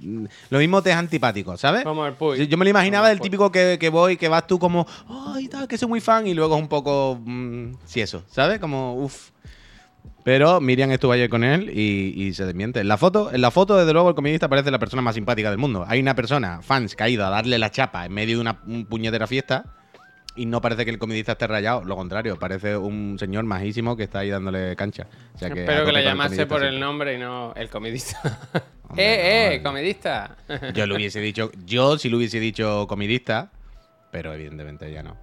[0.00, 1.84] mm, Lo mismo te es antipático, ¿sabes?
[1.84, 2.46] Como el Puy.
[2.46, 4.86] Yo- me lo imaginaba del típico que, que voy, que vas tú como,
[5.34, 8.58] ay, tal, que soy muy fan, y luego es un poco, mm, sí, eso, ¿sabes?
[8.58, 9.30] Como, uff.
[10.22, 12.80] Pero Miriam estuvo ayer con él y, y se desmiente.
[12.80, 15.48] En la foto, en la foto, desde luego, el comidista parece la persona más simpática
[15.48, 15.84] del mundo.
[15.88, 18.60] Hay una persona, fans, que ha ido a darle la chapa en medio de una
[18.66, 19.64] un puñetera fiesta
[20.36, 21.84] y no parece que el comidista esté rayado.
[21.84, 25.06] Lo contrario, parece un señor majísimo que está ahí dándole cancha.
[25.34, 28.20] O sea que Espero que el llamase por el nombre y no el comidista.
[28.88, 30.36] Hombre, ¡Eh, eh, no, comidista!
[30.74, 33.52] Yo le hubiese dicho, yo sí le hubiese dicho comidista,
[34.10, 35.16] pero evidentemente ya no.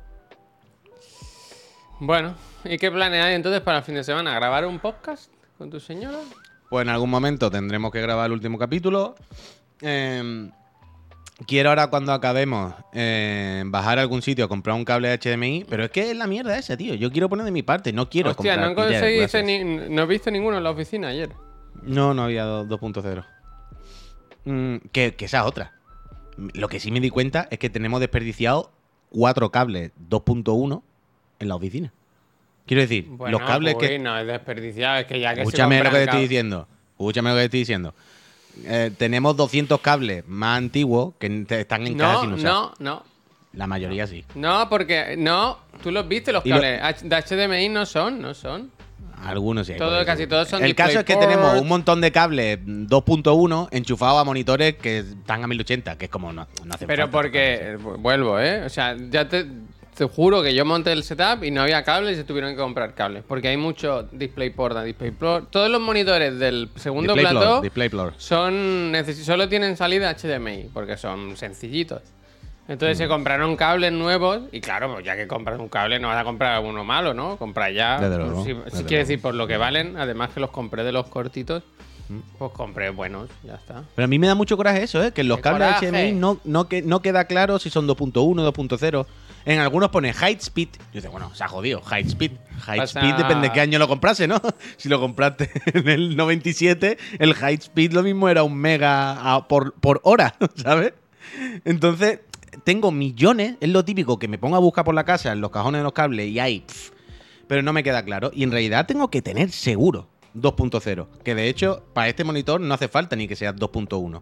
[2.00, 4.34] Bueno, ¿y qué planes hay entonces para el fin de semana?
[4.34, 6.20] ¿Grabar un podcast con tu señora?
[6.70, 9.16] Pues en algún momento tendremos que grabar el último capítulo.
[9.82, 10.50] Eh,
[11.48, 15.86] quiero ahora cuando acabemos eh, bajar a algún sitio a comprar un cable HDMI, pero
[15.86, 16.94] es que es la mierda esa, tío.
[16.96, 20.06] Yo quiero poner de mi parte, no quiero Hostia, comprar no conseguiste ni, no he
[20.06, 21.30] visto ninguno en la oficina ayer.
[21.84, 23.24] No, no había do- 2.0.
[24.46, 25.74] Mm, que, que esa es otra.
[26.54, 28.72] Lo que sí me di cuenta es que tenemos desperdiciado
[29.10, 30.84] cuatro cables 2.1
[31.40, 31.92] en la oficina.
[32.66, 34.00] Quiero decir, Bueno, los cables uy, que...
[34.00, 36.68] no, es desperdiciado, es que ya que se Escúchame lo que te estoy diciendo.
[36.92, 37.94] Escúchame lo que te estoy diciendo.
[38.66, 42.52] Eh, tenemos 200 cables más antiguos que están en casa No, sin usar.
[42.52, 43.04] no, no.
[43.54, 44.26] La mayoría sí.
[44.36, 48.72] No, porque no, tú los viste los lo- cables de HDMI no son, no son.
[49.24, 49.74] Algunos sí.
[49.74, 53.68] hay Todo- casi todos son El caso es que tenemos un montón de cables 2.1
[53.72, 57.12] enchufados a monitores que están a 1080, que es como no, no hace Pero falta
[57.12, 58.64] porque vuelvo, ¿eh?
[58.64, 59.48] O sea, ya te,
[59.98, 62.58] te juro que yo monté el setup y no había cables y se tuvieron que
[62.58, 65.50] comprar cables, porque hay mucho DisplayPort, DisplayPort.
[65.50, 68.20] Todos los monitores del segundo DisplayPort, plató DisplayPort.
[68.20, 72.02] son solo tienen salida HDMI porque son sencillitos.
[72.68, 73.02] Entonces Mm.
[73.02, 76.26] se compraron cables nuevos y claro, pues ya que compras un cable no vas a
[76.26, 77.38] comprar uno malo, ¿no?
[77.38, 77.98] Compra ya.
[78.00, 78.88] Desde pues, luego, si, desde si luego.
[78.88, 81.64] quiere decir por lo que valen, además que los compré de los cortitos,
[82.10, 82.20] Mm.
[82.38, 83.84] pues compré buenos, ya está.
[83.96, 85.12] Pero a mí me da mucho coraje eso, ¿eh?
[85.12, 85.88] Que en los ¡Qué cables coraje!
[85.88, 89.06] HDMI no, no, que, no queda claro si son 2.1, 2.0.
[89.48, 90.68] En algunos pone high speed.
[90.94, 92.32] Yo digo, bueno, se ha jodido, high speed.
[92.60, 94.42] High Pasa- speed depende de qué año lo comprase, ¿no?
[94.78, 99.74] si lo compraste en el 97, el high speed lo mismo era un mega por,
[99.76, 100.94] por hora, ¿sabes?
[101.66, 102.20] Entonces,
[102.64, 105.52] tengo millones, es lo típico que me pongo a buscar por la casa en los
[105.52, 106.64] cajones de los cables y hay,
[107.48, 108.32] pero no me queda claro.
[108.34, 112.74] Y en realidad tengo que tener seguro 2.0, que de hecho para este monitor no
[112.74, 114.22] hace falta ni que sea 2.1.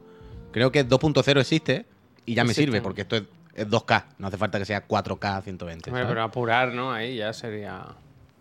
[0.52, 1.86] Creo que 2.0 existe
[2.26, 2.68] y ya me Existe.
[2.72, 3.24] sirve porque esto es,
[3.56, 5.90] es 2K, no hace falta que sea 4K 120.
[5.90, 6.92] Hombre, pero apurar, ¿no?
[6.92, 7.86] Ahí ya sería.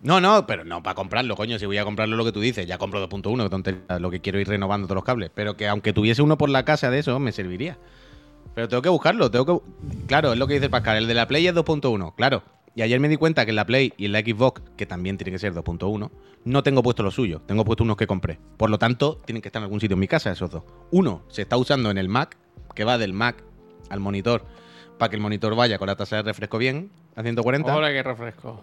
[0.03, 1.59] No, no, pero no para comprarlo, coño.
[1.59, 4.21] Si voy a comprarlo lo que tú dices, ya compro 2.1, que tontería, lo que
[4.21, 5.31] quiero ir renovando todos los cables.
[5.35, 7.79] Pero que aunque tuviese uno por la casa de eso, me serviría.
[8.55, 10.07] Pero tengo que buscarlo, tengo que.
[10.07, 12.43] Claro, es lo que dice Pascal, el de la Play es 2.1, claro.
[12.77, 15.17] Y ayer me di cuenta que en la Play y en la Xbox, que también
[15.17, 16.11] tiene que ser 2.1,
[16.45, 18.39] no tengo puesto lo suyo, tengo puesto unos que compré.
[18.57, 20.65] Por lo tanto, tienen que estar en algún sitio en mi casa esos dos.
[20.91, 22.37] Uno se está usando en el Mac,
[22.75, 23.45] que va del Mac
[23.91, 24.45] al monitor,
[24.99, 27.75] para que el monitor vaya con la tasa de refresco bien, a 140.
[27.75, 28.63] Hola, qué refresco.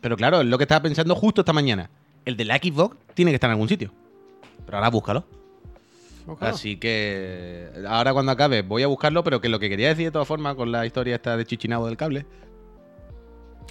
[0.00, 1.90] Pero claro, es lo que estaba pensando justo esta mañana.
[2.24, 3.92] El de la Xbox tiene que estar en algún sitio.
[4.64, 5.24] Pero ahora búscalo.
[6.26, 6.54] Búscalo.
[6.54, 10.10] Así que ahora cuando acabe voy a buscarlo, pero que lo que quería decir de
[10.10, 12.26] todas formas con la historia esta de Chichinabo del cable.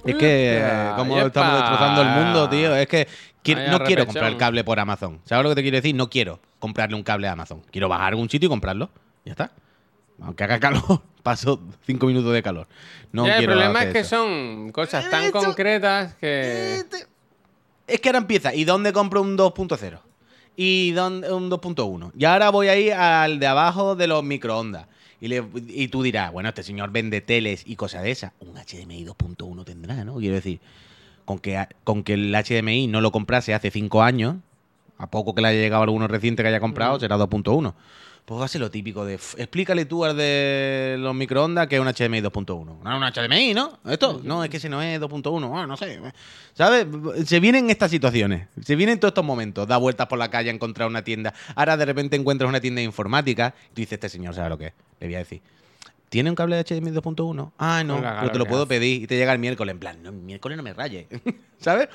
[0.04, 1.26] Es que Yepa, eh, como yepa.
[1.26, 2.76] estamos destrozando el mundo, tío.
[2.76, 3.08] Es que
[3.42, 5.20] quiero- no quiero comprar cable por Amazon.
[5.24, 5.94] ¿Sabes lo que te quiero decir?
[5.94, 7.62] No quiero comprarle un cable a Amazon.
[7.70, 8.88] Quiero bajar a algún sitio y comprarlo.
[9.24, 9.50] Ya está.
[10.22, 12.68] Aunque haga calor, paso cinco minutos de calor.
[13.10, 14.16] No Ya, el problema es que eso.
[14.16, 16.84] son cosas tan Esto- concretas que.
[17.88, 18.54] Es que ahora empieza.
[18.54, 19.98] ¿Y dónde compro un 2.0?
[20.56, 22.12] ¿Y dónde un 2.1?
[22.16, 24.86] Y ahora voy a ir al de abajo de los microondas.
[25.20, 28.32] Y, le- y tú dirás, bueno, este señor vende teles y cosas de esas.
[28.40, 30.16] Un HDMI 2.1 tendrá, ¿no?
[30.16, 30.60] Quiero decir,
[31.24, 34.36] con que, con que el HDMI no lo comprase hace 5 años,
[34.98, 37.74] a poco que le haya llegado alguno reciente que haya comprado, será 2.1.
[38.26, 41.86] Pues ser lo típico de, "F- explícale tú al de los microondas que es un
[41.86, 42.80] HDMI 2.1.
[42.82, 43.78] No, un HDMI, ¿no?
[43.86, 46.00] Esto, no, es que ese no es 2.1, ah, no sé.
[46.52, 46.86] ¿Sabes?
[47.24, 49.68] Se vienen estas situaciones, se vienen todos estos momentos.
[49.68, 51.32] Da vueltas por la calle a encontrar una tienda.
[51.54, 54.58] Ahora de repente encuentras una tienda de informática y tú dices, este señor sabe lo
[54.58, 54.72] que es.
[54.98, 55.40] Le voy a decir,
[56.08, 57.52] ¿tiene un cable de HDMI 2.1?
[57.58, 59.72] Ah, no, pero te lo puedo pedir y te llega el miércoles.
[59.72, 61.06] En plan, no, el miércoles no me raye.
[61.60, 61.88] ¿Sabes?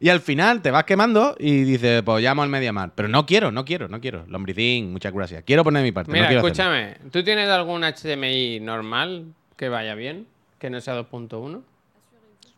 [0.00, 2.92] Y al final te vas quemando y dices, pues llamo al Mediamar.
[2.94, 4.24] Pero no quiero, no quiero, no quiero.
[4.28, 5.44] Lombricín, muchas gracias.
[5.44, 6.10] Quiero poner mi parte.
[6.10, 6.46] no Mira, hacerlo.
[6.48, 6.96] escúchame.
[7.10, 9.26] ¿Tú tienes algún HDMI normal
[9.56, 10.26] que vaya bien?
[10.58, 11.62] Que no sea 2.1.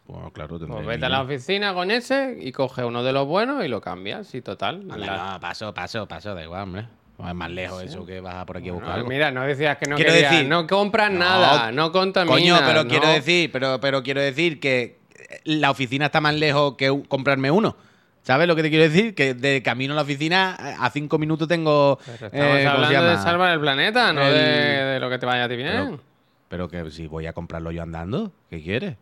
[0.06, 3.26] Pues claro, tendré Pues vete a la oficina con ese y coge uno de los
[3.26, 4.26] buenos y lo cambias.
[4.28, 4.86] Sí, total.
[4.86, 6.86] La- no, paso, paso, paso, da igual, hombre.
[7.26, 9.08] Es más lejos eso que vas por aquí a buscar No, algo.
[9.08, 10.30] mira, no decías que no Quiero querías.
[10.32, 12.38] decir- no compras No, nada, no contaminas.
[12.40, 12.90] Coño, pero no.
[12.90, 14.95] quiero decir, pero, pero quiero decir que
[15.44, 17.76] la oficina está más lejos que comprarme uno.
[18.22, 19.14] ¿Sabes lo que te quiero decir?
[19.14, 21.98] Que de camino a la oficina a cinco minutos tengo.
[22.04, 25.08] Pero estamos eh, ¿cómo se hablando de salvar el planeta, no El- de, de lo
[25.08, 25.70] que te vaya a ti bien.
[25.70, 26.00] Pero,
[26.48, 28.96] pero que si voy a comprarlo yo andando, ¿qué quieres?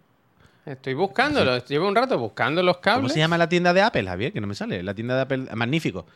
[0.67, 1.59] Estoy buscándolo.
[1.65, 3.01] Llevo un rato buscando los cables.
[3.03, 4.33] ¿Cómo se llama la tienda de Apple, Javier?
[4.33, 4.83] Que no me sale.
[4.83, 6.07] La tienda de Apple, magnífico.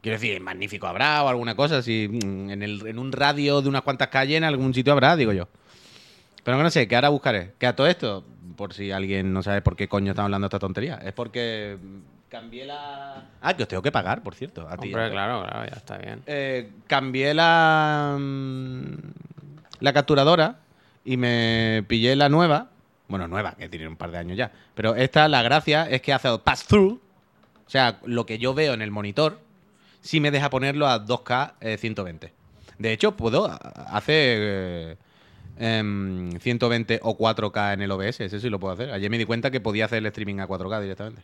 [0.00, 1.82] Quiero decir, magnífico habrá o alguna cosa.
[1.82, 5.16] Si mm, en, el, en un radio de unas cuantas calles, en algún sitio habrá,
[5.16, 5.48] digo yo.
[6.44, 7.52] Pero que no sé, que ahora buscaré.
[7.58, 8.24] Que a todo esto,
[8.56, 11.78] por si alguien no sabe por qué coño estamos hablando de esta tontería, es porque
[12.28, 13.28] cambié la.
[13.40, 14.68] Ah, que os tengo que pagar, por cierto.
[14.68, 14.88] A ti.
[14.88, 16.22] Hombre, claro, claro, ya está bien.
[16.26, 18.16] Eh, cambié la.
[18.18, 18.84] mm,
[19.80, 20.56] La capturadora
[21.04, 22.70] y me pillé la nueva.
[23.08, 24.50] Bueno, nueva, que tiene un par de años ya.
[24.74, 27.00] Pero esta, la gracia es que hace el pass-through.
[27.66, 29.38] O sea, lo que yo veo en el monitor,
[30.00, 32.32] sí me deja ponerlo a 2K eh, 120.
[32.78, 33.50] De hecho, puedo
[35.58, 38.20] hacer 120 o 4K en el OBS.
[38.20, 38.90] Eso sí lo puedo hacer.
[38.90, 41.22] Ayer me di cuenta que podía hacer el streaming a 4K directamente.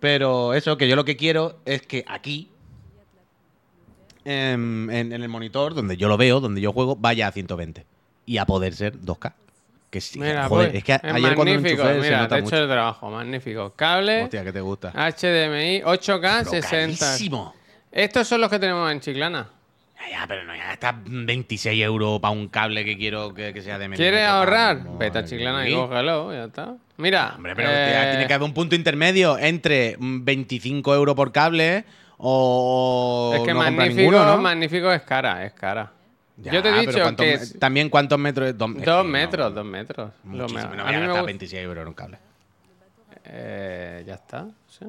[0.00, 2.50] Pero eso, que yo lo que quiero es que aquí,
[4.24, 7.84] em, en, en el monitor, donde yo lo veo, donde yo juego, vaya a 120.
[8.26, 9.32] Y a poder ser 2K.
[9.90, 11.82] Que sí, Mira, joder, pues, es que es ayer cuando lo magnífico.
[11.82, 12.62] enchufé se Mira, nota te he hecho mucho.
[12.62, 13.72] el trabajo, magnífico.
[13.74, 14.90] Cable, Hostia, que te gusta.
[14.90, 17.06] HDMI, 8K, Pero 60.
[17.06, 17.54] carísimo.
[17.90, 19.48] Estos son los que tenemos en Chiclana.
[20.10, 23.78] Ya, pero no, ya está 26 euros para un cable que quiero que, que sea
[23.78, 24.78] de medio ¿Quieres ahorrar?
[24.78, 25.24] vamos, Vete a.
[25.24, 26.74] Chiclana y cógelo, ya está.
[26.96, 27.34] Mira.
[27.36, 31.84] Hombre, pero eh, tiene que haber un punto intermedio entre mm, 25 euros por cable
[32.16, 34.38] o Es que no magnífico, ninguno, ¿no?
[34.38, 35.92] magnífico es cara, es cara.
[36.36, 38.56] Ya, Yo te he dicho ¿cuántos que me- es También cuántos metros...
[38.56, 40.12] Dos, es que dos no, metros, dos metros.
[40.24, 42.18] Lo me- no a voy a me gastar gusta- 26 euros en un cable.
[43.24, 44.46] Eh, ya está.
[44.68, 44.86] sí.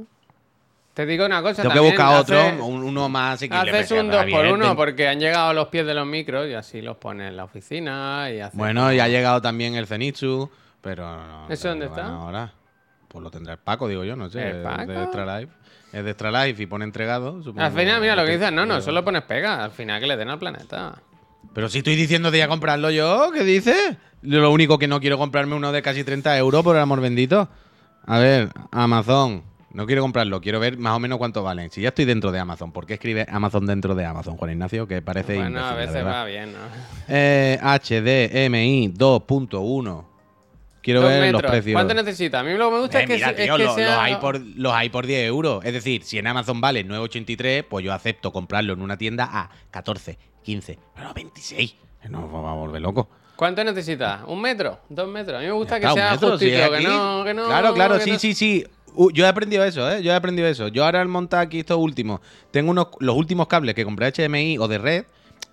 [1.00, 1.62] Te digo una cosa.
[1.62, 3.72] Tengo que buscar otro, haces- uno más asequible.
[3.72, 5.94] Haces un que 2 por bien, 1 ten- porque han llegado a los pies de
[5.94, 9.42] los micros y así los pones en la oficina y haces- Bueno, ya ha llegado
[9.42, 10.50] también el Zenitsu,
[10.82, 12.06] pero no, ¿Eso dónde está?
[12.06, 12.52] Ahora.
[13.08, 14.46] Pues lo tendrá el Paco, digo yo, no sé.
[14.50, 14.88] ¿El Paco?
[14.92, 15.54] de Extra Life.
[15.94, 17.42] Es de Extra Life y pone entregado.
[17.44, 18.52] supongo Al final, mira lo que dices.
[18.52, 19.64] No, no, solo pones pega.
[19.64, 20.96] Al final que le den al planeta.
[21.54, 23.96] Pero si estoy diciendo de ya comprarlo yo, ¿qué dices?
[24.22, 27.48] Lo único que no quiero comprarme uno de casi 30 euros por el amor bendito.
[28.06, 29.44] A ver, Amazon.
[29.72, 31.70] No quiero comprarlo, quiero ver más o menos cuánto valen.
[31.70, 34.88] Si ya estoy dentro de Amazon, ¿por qué escribe Amazon dentro de Amazon, Juan Ignacio?
[34.88, 36.58] Que parece Bueno, a veces va bien, ¿no?
[37.08, 40.06] Eh, HDMI 2.1.
[40.82, 41.74] Quiero ver los precios.
[41.74, 42.42] ¿Cuánto necesitas?
[42.42, 43.90] A mí lo que me gusta Eh, es que, es tío, que lo- sea...
[43.96, 45.64] los, hay por, los hay por 10 euros.
[45.66, 49.50] Es decir, si en Amazon vale 9,83, pues yo acepto comprarlo en una tienda a
[49.72, 51.76] 14, 15, pero 26.
[52.10, 53.08] Nos vamos a volver locos.
[53.36, 54.22] ¿Cuánto necesitas?
[54.28, 54.80] ¿Un metro?
[54.90, 55.38] ¿Dos metros?
[55.38, 57.46] A mí me gusta que sea metro, si justito, es que no, que no...
[57.46, 58.66] Claro, claro, que sí, no- sí, sí.
[59.00, 60.04] Uh, yo he aprendido eso, ¿eh?
[60.04, 60.68] Yo he aprendido eso.
[60.68, 62.20] Yo ahora al montar aquí estos últimos,
[62.52, 65.06] tengo unos, los últimos cables que compré HDMI o de red.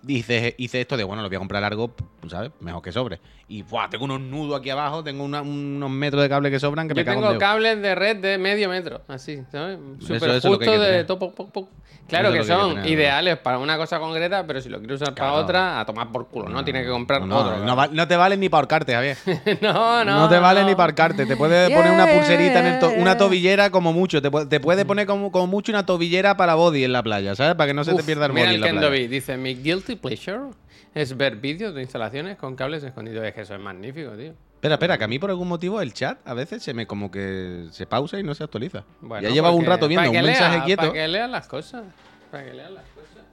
[0.09, 1.93] Hice, hice esto de, bueno, lo voy a comprar largo,
[2.29, 2.53] ¿sabes?
[2.61, 3.19] Mejor que sobre.
[3.49, 3.89] Y, ¡buah!
[3.91, 7.01] Tengo unos nudos aquí abajo, tengo una- unos metros de cable que sobran que me
[7.01, 9.79] Yo cago en tengo cables de red de medio metro, así, ¿sabes?
[10.01, 11.69] Súper que justo que de topo, poc, poc.
[12.09, 15.13] Claro Eso que son tener, ideales para una cosa concreta, pero si lo quieres usar
[15.13, 16.65] para otra, a tomar por culo, ¿no?
[16.65, 17.65] Tienes que comprar No, otro.
[17.65, 19.17] no, va- no te vale ni para ahorcarte, Javier.
[19.61, 20.21] no, no.
[20.21, 20.69] No, te vale no.
[20.69, 21.27] ni para arcarte.
[21.27, 24.23] Te puede poner una Yeah, pulserita en el to- una tobillera como mucho.
[24.23, 27.57] Te, te puede poner como, como mucho una tobillera para body en la playa, ¿sabes?
[27.57, 29.09] Para que no se te pierda el Mira body el en la playa.
[29.09, 30.51] Dice, mi guilty pleasure
[30.95, 33.25] es ver vídeos de instalaciones con cables escondidos.
[33.25, 34.35] Es que eso es magnífico, tío.
[34.55, 37.11] Espera, espera, que a mí por algún motivo el chat a veces se me como
[37.11, 38.85] que se pausa y no se actualiza.
[39.01, 40.83] Bueno, ya lleva un rato viendo un mensaje quieto.
[40.83, 41.85] Para que lean las cosas.
[42.31, 43.25] Para que lean las cosas.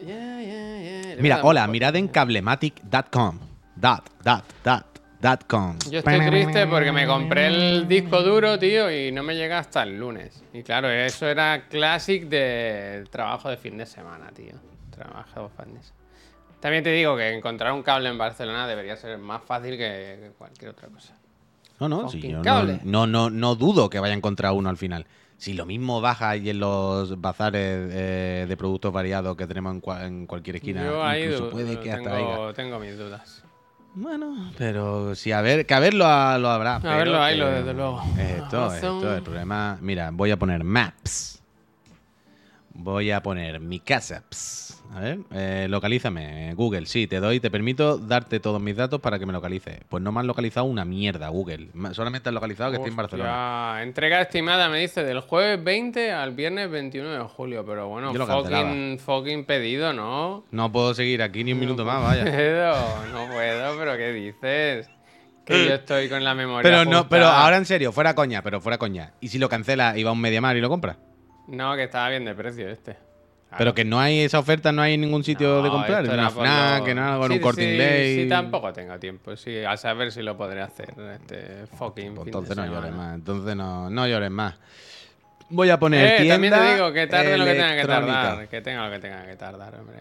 [0.00, 1.14] Yeah, yeah, yeah.
[1.16, 3.40] Le Mira, hola, mirad en cablematic.com.
[3.74, 4.97] Dot, dot, dot
[5.48, 5.76] com.
[5.90, 9.82] Yo estoy triste porque me compré el disco duro, tío, y no me llega hasta
[9.82, 10.42] el lunes.
[10.52, 14.54] Y claro, eso era classic de trabajo de fin de semana, tío.
[14.90, 15.92] Trabajo de fitness.
[16.60, 20.70] También te digo que encontrar un cable en Barcelona debería ser más fácil que cualquier
[20.72, 21.14] otra cosa.
[21.78, 24.76] No, no, sí, yo no, no, no, no dudo que vaya a encontrar uno al
[24.76, 25.06] final.
[25.36, 29.80] Si lo mismo baja ahí en los bazares eh, de productos variados que tenemos en,
[29.80, 33.44] cua- en cualquier esquina, Yo ahí incluso puede que hasta tengo, tengo mis dudas.
[34.00, 36.78] Bueno, pero sí, a ver, que a verlo a- lo habrá.
[36.80, 38.00] pero verlo ahí, que- lo desde luego.
[38.16, 39.76] Esto, esto, el problema.
[39.80, 41.42] Mira, voy a poner maps.
[42.70, 44.22] Voy a poner mi casa.
[44.28, 44.67] ps.
[44.94, 46.86] A ver, eh, localízame, Google.
[46.86, 49.82] Sí, te doy, te permito darte todos mis datos para que me localice.
[49.88, 51.68] Pues no me has localizado una mierda, Google.
[51.92, 53.72] Solamente has localizado que estoy en Barcelona.
[53.72, 57.64] Hostia, Entrega estimada, me dice, del jueves 20 al viernes 21 de julio.
[57.66, 60.44] Pero bueno, fucking, fucking pedido, ¿no?
[60.50, 62.24] No puedo seguir aquí ni un minuto más, vaya.
[62.24, 64.90] puedo, no puedo, pero ¿qué dices?
[65.44, 66.62] Que yo estoy con la memoria.
[66.62, 69.12] Pero no, pero ahora en serio, fuera coña, pero fuera coña.
[69.20, 70.96] ¿Y si lo cancela y va a un Mediamar y lo compra?
[71.46, 73.07] No, que estaba bien de precio este.
[73.48, 73.58] Claro.
[73.58, 76.04] Pero que no hay esa oferta, no hay en ningún sitio No, de comprar.
[76.04, 78.16] En una FNAC, lo- en algo, en Sí, un corte sí, inglés.
[78.22, 79.36] Sí, tampoco tengo tiempo.
[79.36, 82.92] Sí, a saber si lo podré hacer este fucking Pues fin de entonces no llores
[82.92, 83.14] más.
[83.14, 84.54] Entonces no, no llores más.
[85.48, 88.48] Voy a poner Eh, tienda también te digo que tarde lo que tenga que tardar.
[88.48, 89.96] Que tenga lo que tenga que tardar, hombre.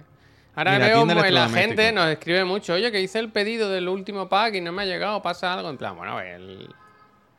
[0.54, 2.74] Ahora Mira, veo mu- la gente nos escribe mucho.
[2.74, 5.22] Oye, que hice el pedido del último pack y no me ha llegado.
[5.22, 5.70] Pasa algo.
[5.70, 6.68] En plan, bueno, el-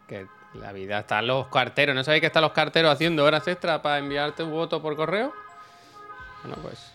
[0.07, 1.95] que la vida están los carteros.
[1.95, 5.35] ¿No sabéis que están los carteros haciendo horas extra para enviarte un voto por correo?
[6.43, 6.93] Bueno, pues.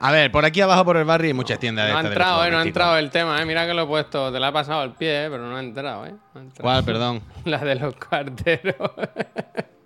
[0.00, 2.44] A ver, por aquí abajo por el barrio hay muchas tiendas de No ha entrado,
[2.44, 3.44] eh, no ha entrado el tema, eh.
[3.44, 4.32] Mira que lo he puesto.
[4.32, 6.14] Te la ha pasado el pie, eh, pero no ha entrado, eh.
[6.34, 6.62] No ha entrado.
[6.62, 7.22] ¿Cuál, perdón?
[7.44, 8.76] La de los carteros.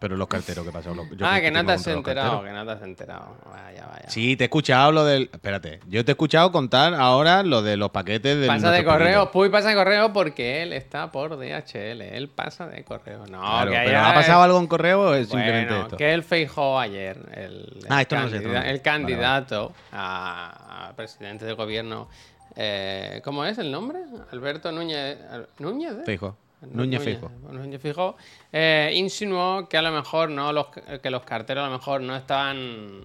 [0.00, 0.94] Pero los carteros, ¿qué pasó?
[0.94, 3.36] Los- yo ah, que no te has enterado, que no te has enterado.
[3.44, 4.08] Vaya, vaya.
[4.08, 5.28] Sí, te he escuchado lo del.
[5.30, 8.46] Espérate, yo te he escuchado contar ahora lo de los paquetes de.
[8.46, 9.30] Pasa de correo.
[9.30, 12.00] Puy pasa de correo porque él está por DHL.
[12.00, 13.26] Él pasa de correo.
[13.26, 15.96] No, Claro, que pero ¿ha pasado algo en correo o es simplemente esto?
[15.98, 17.18] que él feijó ayer.
[17.34, 18.54] El, Ah, el esto no sé, esto no.
[18.56, 22.08] El Vale, candidato a, presidente del gobierno.
[22.56, 23.98] eh, ¿Cómo es el nombre?
[24.32, 25.18] Alberto Núñez.
[25.58, 25.92] ¿Núñez?
[25.92, 26.02] eh?
[26.06, 26.36] Fijo.
[26.62, 27.30] Núñez Fijo.
[27.50, 28.16] Núñez Fijo,
[28.52, 32.16] eh, insinuó que a lo mejor no los que los carteros a lo mejor no
[32.16, 33.04] estaban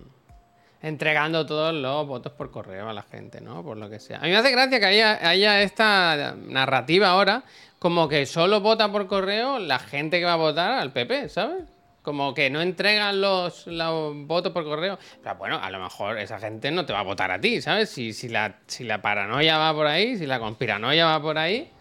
[0.82, 3.64] entregando todos los votos por correo a la gente, ¿no?
[3.64, 4.18] Por lo que sea.
[4.18, 7.44] A mí me hace gracia que haya, haya esta narrativa ahora
[7.80, 11.66] como que solo vota por correo la gente que va a votar al PP, ¿sabes?
[12.06, 15.00] como que no entregan los, los votos por correo.
[15.24, 17.90] Pero bueno, a lo mejor esa gente no te va a votar a ti, ¿sabes?
[17.90, 21.72] Si, si, la, si la paranoia va por ahí, si la conspiranoia va por ahí,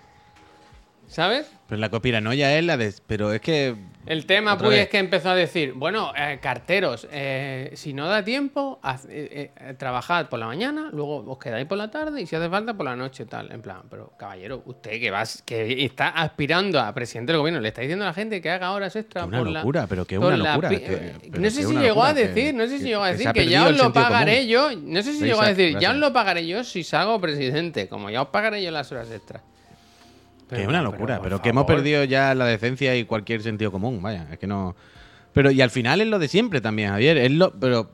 [1.15, 1.47] ¿sabes?
[1.69, 2.93] Pero la conspiranoia es la de.
[3.07, 3.75] Pero es que.
[4.07, 4.81] El tema, pues, vez.
[4.81, 9.51] es que empezó a decir, bueno, eh, carteros, eh, si no da tiempo, haz- eh,
[9.57, 12.75] eh, trabajad por la mañana, luego os quedáis por la tarde y si hace falta
[12.75, 13.51] por la noche, tal.
[13.51, 17.69] En plan, pero caballero, usted que vas, que está aspirando a presidente del gobierno, le
[17.69, 20.19] está diciendo a la gente que haga horas extra Una por la- locura, pero que
[20.19, 22.85] una la locura, que- pero no sé si llegó a que- decir, no sé si
[22.85, 24.49] llegó a decir que, ya os lo pagaré común.
[24.51, 27.89] yo, no sé si llegó a decir, ya os lo pagaré yo si salgo presidente,
[27.89, 29.41] como ya os pagaré yo las horas extras.
[30.49, 34.03] Que es una locura, pero, que hemos perdido ya la decencia y cualquier sentido común,
[34.03, 34.77] vaya, es que no...
[35.33, 37.53] Pero y al final es lo de siempre también, Javier, es lo...
[37.53, 37.91] Pero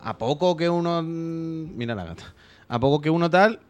[0.00, 1.02] a poco que uno...
[1.02, 2.34] mm, Mira la gata.
[2.68, 3.60] A poco que uno tal...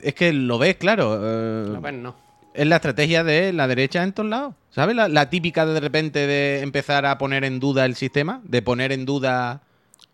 [0.00, 1.18] Es que lo ves, claro.
[1.22, 2.14] eh, No, pues no.
[2.54, 4.54] es la estrategia de la derecha en todos lados.
[4.70, 4.94] ¿Sabes?
[4.96, 8.62] La, la típica de de repente de empezar a poner en duda el sistema, de
[8.62, 9.62] poner en duda...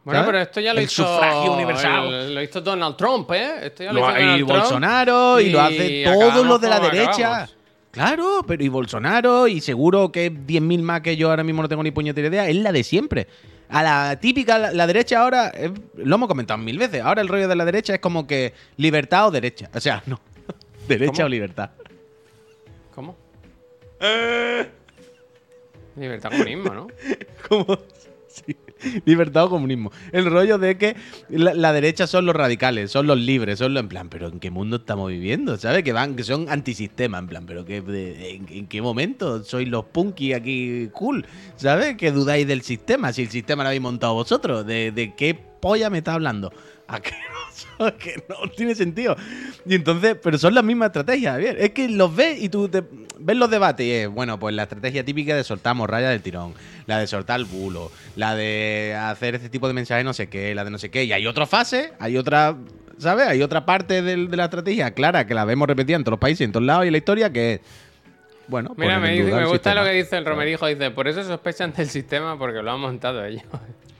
[0.02, 1.04] Bueno, pero esto ya lo el hizo.
[1.06, 2.12] sufragio universal.
[2.14, 3.66] el- lo hizo Donald Trump, ¿eh?
[3.66, 4.60] Esto ya lo, Lo- hizo y Donald Trump.
[4.60, 7.12] Bolsonaro y, lo hace y todos los de la derecha.
[7.28, 7.56] acabamos.
[7.90, 11.82] Claro, pero y Bolsonaro y seguro que 10.000 más que yo ahora mismo no tengo
[11.82, 13.26] ni puñetera idea, es la de siempre.
[13.68, 17.28] A la típica, la, la derecha ahora, eh, lo hemos comentado mil veces, ahora el
[17.28, 19.68] rollo de la derecha es como que libertad o derecha.
[19.74, 20.20] O sea, no,
[20.88, 21.26] derecha ¿Cómo?
[21.26, 21.70] o libertad.
[22.94, 23.16] ¿Cómo?
[25.96, 26.86] Libertad comunismo, ¿no?
[27.48, 27.66] Como,
[29.04, 29.90] libertad o comunismo.
[30.12, 30.96] El rollo de que
[31.28, 34.50] la, derecha son los radicales, son los libres, son los en plan, pero ¿en qué
[34.50, 35.56] mundo estamos viviendo?
[35.56, 35.82] ¿Sabes?
[35.82, 39.84] Que van, que son antisistema, en plan, pero ¿qué, de- en, qué momento sois los
[39.86, 41.26] punky aquí cool?
[41.56, 41.96] ¿Sabes?
[41.96, 44.66] Que dudáis del sistema, si el sistema lo habéis montado vosotros.
[44.66, 46.52] ¿De, de qué polla me está hablando?
[46.88, 47.39] Asqueroso,
[47.98, 49.16] que no tiene sentido.
[49.66, 51.56] Y entonces, pero son las mismas estrategias, Javier.
[51.60, 52.82] Es que los ves y tú te-
[53.18, 56.54] ves los debates y es, bueno, pues la estrategia típica de soltar morralla del tirón,
[56.86, 60.54] la de soltar el bulo, la de hacer este tipo de mensajes no sé qué,
[60.54, 61.04] la de no sé qué.
[61.04, 62.56] Y hay otra fase, hay otra,
[62.98, 63.26] ¿sabes?
[63.28, 66.44] Hay otra parte de, la estrategia clara que la vemos repetida en todos los países,
[66.44, 67.60] en todos lados y en la historia que es,
[68.48, 69.84] bueno, Mira, poner me, dice- me gusta lo sistema.
[69.84, 70.66] que dice el Romerijo.
[70.66, 73.44] Dice, por eso sospechan del sistema porque lo han montado ellos.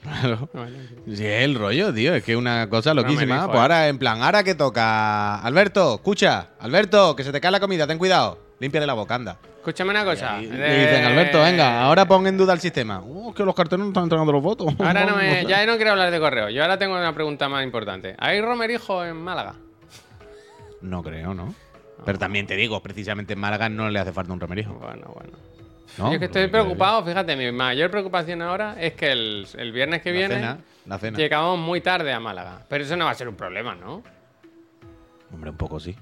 [0.02, 0.48] Claro.
[1.06, 2.14] Sí, es el rollo, tío.
[2.14, 3.34] Es que una cosa loquísima.
[3.34, 5.40] dijo, pues ahora, en plan, ahora que toca.
[5.40, 6.50] Alberto, escucha.
[6.60, 8.38] Alberto, que se te cae la comida, ten cuidado.
[8.60, 9.38] Límpiale la boca, anda.
[9.56, 10.40] Escúchame una cosa.
[10.40, 13.00] Y, eh, dicen, Alberto, venga, ahora pon en duda el sistema.
[13.00, 14.72] Uh, que los carteles no están entregando los votos.
[14.78, 15.46] Ahora no me, sé.
[15.46, 16.48] ya no quiero hablar de correo.
[16.50, 18.14] Yo ahora tengo una pregunta más importante.
[18.18, 19.54] ¿Hay Romerijo en Málaga?
[20.80, 21.54] No creo, ¿no?
[22.04, 24.72] Pero también te digo, precisamente en Málaga no le hace falta un remerijo.
[24.74, 25.32] Bueno, bueno.
[25.98, 26.08] ¿No?
[26.08, 30.02] Yo es que estoy preocupado, fíjate, mi mayor preocupación ahora es que el, el viernes
[30.02, 31.18] que La viene cena, la cena.
[31.18, 32.62] llegamos muy tarde a Málaga.
[32.68, 34.02] Pero eso no va a ser un problema, ¿no?
[35.32, 35.94] Hombre, un poco sí.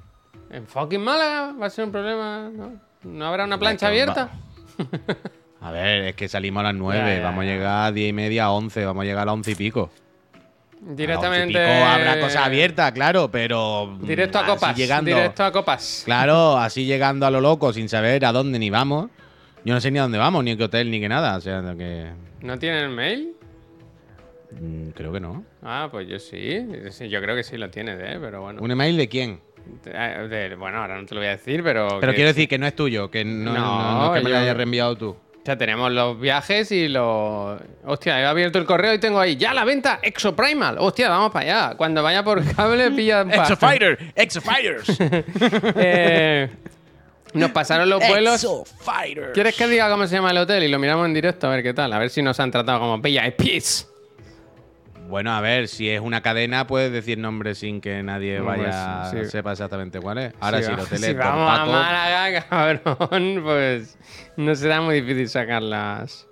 [0.51, 2.73] En fucking Málaga va a ser un problema, ¿no?
[3.05, 4.31] ¿No habrá una plancha abierta?
[5.61, 8.11] A ver, es que salimos a las 9, Ya, ya, vamos a llegar a 10
[8.11, 9.91] y media, a 11, vamos a llegar a las 11 y pico.
[10.81, 11.59] Directamente.
[11.59, 13.99] A las 11 y pico habrá cosas abiertas, claro, pero.
[14.01, 14.77] Directo a copas.
[14.77, 16.03] Llegando, Directo a copas.
[16.05, 19.11] Claro, así llegando a lo loco, sin saber a dónde ni vamos.
[19.65, 21.37] Yo no sé ni a dónde vamos, ni a qué hotel, ni qué nada.
[21.37, 22.11] O sea, que.
[22.43, 23.33] ¿No tienen mail?
[24.61, 25.45] mm, Creo que no.
[25.63, 26.67] Ah, pues yo sí.
[26.91, 28.19] Sí, Yo creo que sí lo tienes, ¿eh?
[28.21, 28.61] Pero bueno.
[28.63, 29.41] ¿Un email de quién?
[29.85, 31.99] De- de- bueno, ahora no te lo voy a decir, pero.
[32.01, 34.57] Pero que- quiero decir que no es tuyo, que no, No, que me lo hayas
[34.57, 35.11] reenviado tú.
[35.11, 37.61] O sea, tenemos los viajes y los.
[37.85, 39.37] Hostia, he abierto el correo y tengo ahí.
[39.37, 39.99] ¡Ya la venta!
[40.03, 40.77] Exoprimal.
[40.79, 41.77] Hostia, vamos para allá.
[41.77, 43.23] Cuando vaya por cable, pilla.
[43.23, 44.99] Exofighter, Exofighters.
[45.77, 46.49] Eh,
[47.35, 48.47] nos pasaron los vuelos.
[49.35, 50.63] ¿Quieres que diga cómo se llama el hotel?
[50.65, 51.93] Y lo miramos en directo a ver qué tal.
[51.93, 53.89] A ver si nos han tratado como VIPs.
[55.09, 59.17] Bueno, a ver, si es una cadena, puedes decir nombre sin que nadie vaya sí,
[59.25, 59.31] sí.
[59.31, 60.35] sepa exactamente cuál es.
[60.39, 63.99] Ahora, si, va- el hotel si es Don vamos a Paco, Málaga, cabrón, pues
[64.37, 66.27] no será muy difícil sacarlas.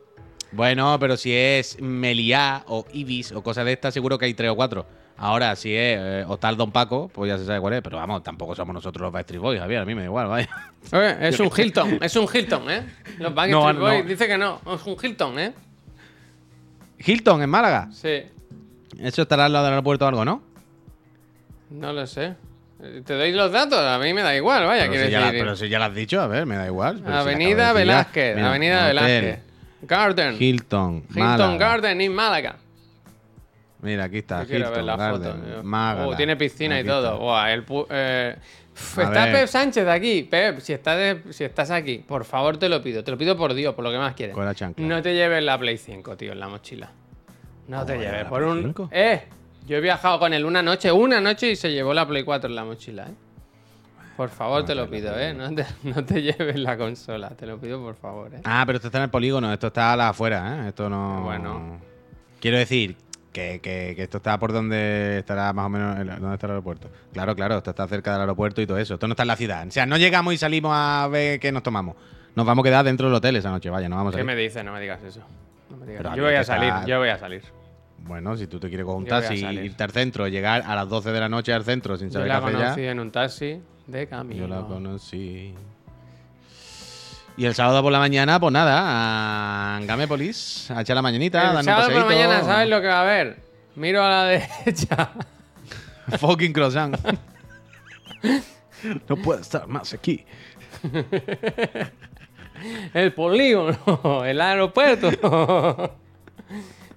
[0.53, 4.51] Bueno, pero si es Meliá o Ibis o cosas de estas, seguro que hay tres
[4.51, 4.87] o cuatro.
[5.19, 6.27] Ahora, si es eh,
[6.57, 7.83] Don Paco, pues ya se sabe cuál es.
[7.83, 9.81] Pero vamos, tampoco somos nosotros los Backstreet Boys, Javier.
[9.81, 10.49] A mí me da igual, vaya.
[10.93, 12.83] Oye, es un Hilton, es un Hilton, ¿eh?
[13.19, 14.09] Los Backstreet No, Boys no.
[14.11, 15.53] dice que no, es un Hilton, ¿eh?
[16.99, 17.89] Hilton, en Málaga.
[17.93, 18.23] Sí,
[18.99, 20.43] Eso estará al lado del aeropuerto o algo, ¿no?
[21.71, 22.35] no lo sé.
[22.83, 23.79] Eh, ¿Te doy los datos?
[23.81, 25.41] A mí me da igual, vaya, Pero quiero si, la- decir.
[25.41, 27.03] pero si ya lo has dicho, a ver, me da igual.
[27.05, 27.73] Si Avenida.
[27.73, 29.39] Velázquez, Mira, Avenida Velázquez.
[29.83, 30.37] Garden.
[30.41, 31.57] Hilton, Hilton Málaga.
[31.57, 32.57] Garden en Málaga.
[33.87, 34.43] Mira, aquí está.
[34.43, 36.09] Yo quiero ver la Garden, foto.
[36.09, 37.47] Oh, tiene piscina y todo.
[37.47, 38.37] el eh,
[38.73, 39.33] uf, está ver.
[39.35, 40.23] Pep Sánchez aquí.
[40.25, 43.03] Pep, si estás, de- si estás aquí, por favor te lo pido.
[43.05, 44.35] Te lo pido por Dios, por lo que más quieres.
[44.35, 44.85] Con la chancla.
[44.87, 46.91] No te lleves la Play 5, tío, en la mochila.
[47.69, 48.25] No te ¿Cómo lleves.
[48.27, 48.63] Por Play un.
[48.65, 48.89] 5?
[48.93, 49.23] Eh,
[49.67, 52.51] yo he viajado con él una noche, una noche y se llevó la Play 4
[52.51, 53.15] en la mochila, ¿eh?
[54.17, 55.35] Por favor, te lo pido, ¿eh?
[55.35, 58.41] No te, no te lleves la consola, te lo pido por favor, ¿eh?
[58.45, 60.69] Ah, pero esto está en el polígono, esto está a la afuera, ¿eh?
[60.69, 61.23] Esto no.
[61.23, 61.79] Bueno.
[62.41, 62.97] Quiero decir
[63.37, 65.99] que, que- que esto está por donde estará más o menos.
[65.99, 66.89] el- ¿Dónde está el aeropuerto?
[67.13, 68.95] Claro, claro, esto está cerca del aeropuerto y todo eso.
[68.95, 69.67] Esto no está en la ciudad.
[69.67, 71.97] O sea, no llegamos y salimos a ver qué nos tomamos.
[72.35, 74.35] Nos vamos a quedar dentro del hotel esa noche, vaya, no vamos a ¿Qué me
[74.37, 74.65] dices?
[74.65, 75.21] No me digas eso.
[75.71, 76.17] No me digas.
[76.17, 77.43] Yo voy a salir, yo voy a salir.
[77.99, 80.89] Bueno, si tú te quieres coger un Yo taxi, irte al centro, llegar a las
[80.89, 82.91] 12 de la noche al centro sin Yo saber la qué hacer conocí ya.
[82.91, 84.41] en un taxi de camino.
[84.41, 85.55] Yo la conocí.
[87.39, 91.65] Y el sábado por la mañana, pues nada, a Gamépolis, a echar la mañanita, El
[91.65, 93.37] sábado por la mañana, ¿sabes lo que va a haber?
[93.75, 94.25] Miro a la
[94.65, 95.11] derecha.
[96.19, 96.97] Fucking croissant.
[99.09, 100.25] no puedo estar más aquí.
[102.95, 105.11] El polígono, el aeropuerto.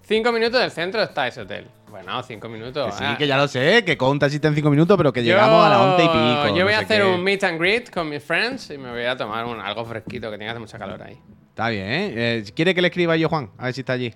[0.04, 1.68] cinco minutos del centro está ese hotel.
[1.90, 2.86] Bueno, cinco minutos.
[2.86, 3.16] Que sí, ah.
[3.18, 5.66] que ya lo sé, que con un taxista en 5 minutos, pero que Yo- llegamos
[5.66, 6.56] a las 11 y pico.
[6.58, 7.08] Yo voy no a hacer qué.
[7.08, 10.30] un meet and greet con mis friends y me voy a tomar un, algo fresquito
[10.30, 11.20] que tenga mucha calor ahí.
[11.50, 12.14] Está bien, ¿eh?
[12.16, 13.50] Eh, ¿Quiere que le escriba yo, Juan?
[13.58, 14.14] A ver si está allí.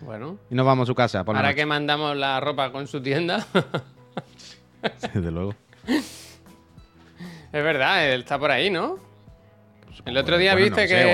[0.00, 1.24] Bueno, Y nos vamos a su casa.
[1.24, 3.46] Por ahora que mandamos la ropa con su tienda.
[5.14, 5.54] Desde luego.
[5.86, 8.98] es verdad, él está por ahí, ¿no?
[10.04, 11.04] El otro día Bueno, no viste sé, o ahí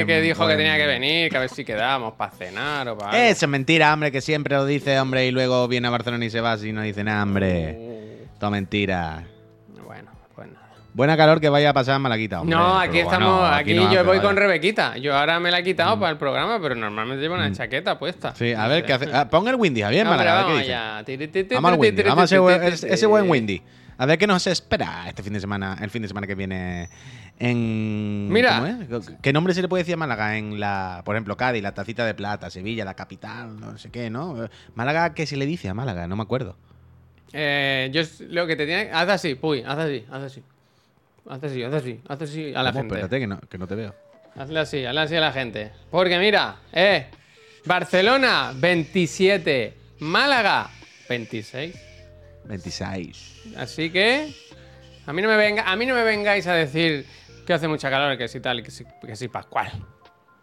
[0.00, 2.88] que, que dijo que en- tenía que venir, que a ver si quedábamos para cenar
[2.88, 3.28] o para.
[3.28, 6.30] Eso es mentira, hombre, que siempre lo dice, hombre, y luego viene a Barcelona y
[6.30, 7.76] se va y no dice nada, hombre.
[7.78, 9.24] Uh, Todo mentira.
[9.86, 10.60] bueno, pues nada.
[10.94, 12.56] Buena calor que vaya a pasar en Malaquita, hombre.
[12.56, 14.96] No, Pero aquí bueno, estamos, aquí, no yo voy con Rebequita.
[14.98, 18.30] Yo ahora me la he quitado para el programa, pero normalmente llevo una chaqueta puesta.
[18.32, 18.36] Mm.
[18.36, 19.08] Sí, a No ver qué hace.
[19.12, 20.74] Ah, pon el Windy, Javier, Hombre, Málaga, a ver vamos qué dice.
[20.74, 21.44] allá.
[21.48, 23.06] Ti, Vamos al Windy, vamos a ese, buen- ese-.
[23.06, 23.62] Windy.
[23.98, 26.88] A ver qué nos espera este fin de semana, el fin de semana que viene
[27.38, 28.28] en...
[28.28, 28.78] Mira.
[29.20, 30.36] ¿Qué nombre se le puede decir a Málaga?
[30.36, 34.10] En la, por ejemplo, Cádiz, la tacita de plata, Sevilla, la capital, no sé qué,
[34.10, 34.48] ¿no?
[34.74, 36.06] Málaga, ¿qué se le dice a Málaga?
[36.06, 36.56] No me acuerdo.
[37.32, 38.90] Eh, yo lo que te tiene.
[38.92, 40.42] Haz así, puy, haz así, haz así.
[41.28, 42.94] Haz así, haz así, haz así a la gente.
[42.94, 43.94] Espérate, que no, que no te veo.
[44.36, 45.72] Hazle así, hazle así a la gente.
[45.90, 47.06] Porque mira, eh.
[47.64, 49.74] Barcelona, 27.
[50.00, 50.68] Málaga,
[51.08, 51.91] 26.
[52.44, 53.54] 26.
[53.56, 54.34] Así que.
[55.06, 57.06] A mí no me venga, a mí no me vengáis a decir
[57.44, 59.70] que hace mucha calor, que sí tal, que sí, que sí Pascual.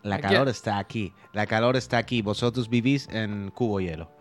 [0.03, 1.13] La Aquí- calor está aquí.
[1.33, 2.21] La calor está aquí.
[2.21, 4.11] Vosotros vivís en cubo hielo.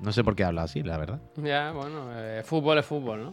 [0.00, 1.20] No sé por qué hablo así, la verdad.
[1.36, 3.30] Ya, bueno, eh, fútbol es fútbol, ¿no?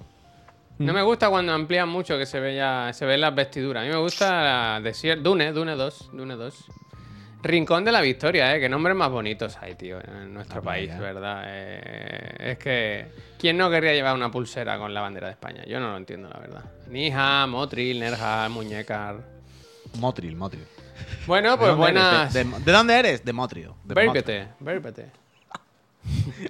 [0.78, 0.86] Mm.
[0.86, 3.82] No me gusta cuando amplían mucho que se ve ya, se ven las vestiduras.
[3.82, 6.66] A mí me gusta Desierto, Dune, Dune 2, Dune 2.
[7.44, 8.60] Rincón de la Victoria, ¿eh?
[8.60, 10.98] Qué nombres más bonitos hay, tío, en nuestro Ah, país.
[11.00, 11.44] ¿verdad?
[11.48, 13.06] Eh, es que...
[13.40, 15.64] ¿Quién no querría llevar una pulsera con la bandera de España?
[15.66, 16.64] Yo no lo entiendo, la verdad.
[16.88, 19.16] Nija, Motril, Nerja, Muñecar...
[20.00, 20.64] Motril, Motril.
[21.26, 21.78] Bueno, ¿De pues eres?
[21.78, 22.34] buenas...
[22.34, 23.26] ¿De, de- de dónde eres?
[23.26, 23.34] De.
[23.84, 23.94] De
[24.60, 25.12] bérpete.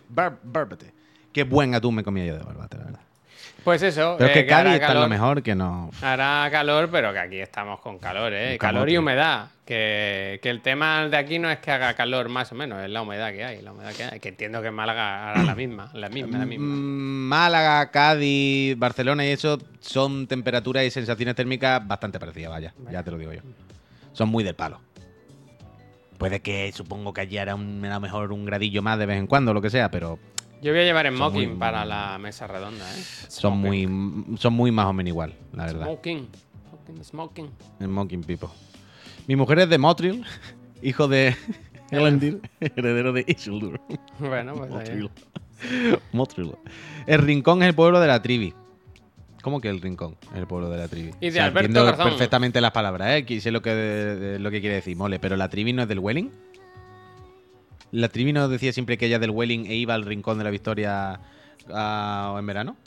[0.09, 0.93] Bar- Bárbate.
[1.31, 2.99] Qué buen atún me comía yo de barbate, la verdad.
[3.63, 5.91] Pues eso, Pero es eh, que Cádiz está lo mejor que no.
[6.01, 8.57] Hará calor, pero que aquí estamos con calor, ¿eh?
[8.57, 9.49] Calor y humedad.
[9.65, 12.89] Que, que el tema de aquí no es que haga calor más o menos, es
[12.89, 13.61] la humedad que hay.
[13.61, 14.19] La humedad que hay.
[14.19, 16.65] Que entiendo que en Málaga hará la misma, la misma, la misma.
[16.65, 22.73] Mm, Málaga, Cádiz, Barcelona y eso son temperaturas y sensaciones térmicas bastante parecidas, vaya.
[22.91, 23.41] Ya te lo digo yo.
[24.13, 24.81] Son muy del palo.
[26.17, 29.17] Puede que supongo que allí hará un- a lo mejor un gradillo más de vez
[29.17, 30.19] en cuando, lo que sea, pero
[30.61, 33.03] Yo voy a llevar smoking muy- para la mesa redonda, ¿eh?
[33.27, 35.85] son muy, son muy más o menos igual, la verdad.
[35.85, 36.27] Smoking.
[37.03, 38.23] Smoking, smoking.
[38.23, 38.49] People.
[39.27, 40.23] Mi mujer es de Motril,
[40.83, 41.35] hijo de
[41.91, 43.79] Elendir, heredero de Isildur.
[44.19, 44.77] Bueno, pues ahí.
[45.01, 45.09] Motril.
[46.11, 46.51] Motril.
[47.07, 48.53] El Rincón es el pueblo de la trivi.
[49.41, 51.11] ¿Cómo que el Rincón es el pueblo de la trivi?
[51.19, 53.41] Y de Alberto entiendo perfectamente las palabras, ¿eh?
[53.41, 55.17] Sé lo que, de- lo que quiere decir, mole.
[55.19, 56.29] Pero la trivi no es del Welling.
[57.91, 60.49] La trivi nos decía siempre que ella del Welling e iba al Rincón de la
[60.49, 61.19] Victoria
[61.69, 62.77] ah, en verano.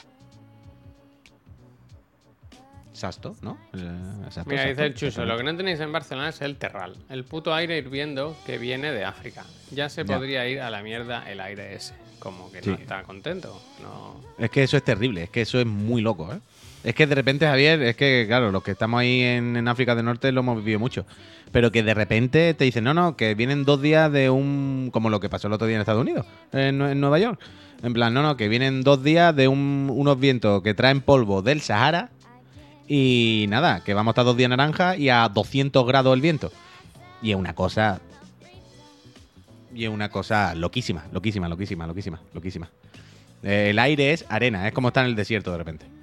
[2.93, 3.57] Sasto, ¿no?
[3.73, 6.95] Eh, Sasto, Mira, dice el Chuso, lo que no tenéis en Barcelona es el terral,
[7.09, 9.43] el puto aire hirviendo que viene de África.
[9.71, 10.15] Ya se Ya.
[10.15, 11.93] podría ir a la mierda el aire ese.
[12.19, 12.69] Como que Sí.
[12.69, 13.61] no está contento.
[13.81, 14.21] No.
[14.37, 16.39] Es que eso es terrible, es que eso es muy loco, ¿eh?
[16.85, 20.05] Es que de repente, Javier, es que, claro, los que estamos ahí en, África del
[20.05, 21.03] Norte lo hemos vivido mucho.
[21.51, 24.91] Pero que de repente te dicen, no, no, que vienen dos días de un.
[24.93, 27.39] como lo que pasó el otro día en Estados Unidos, en, Nueva York.
[27.81, 31.41] En plan, no, no, que vienen dos días de un- unos vientos que traen polvo
[31.41, 32.11] del Sahara.
[32.87, 36.51] Y nada, que vamos a estar dos días naranja y a 200 grados el viento.
[37.19, 37.99] Y es una cosa.
[39.73, 42.69] Y es una cosa loquísima, loquísima, loquísima, loquísima, loquísima.
[43.41, 45.94] El aire es arena, es como estar en el desierto de repente.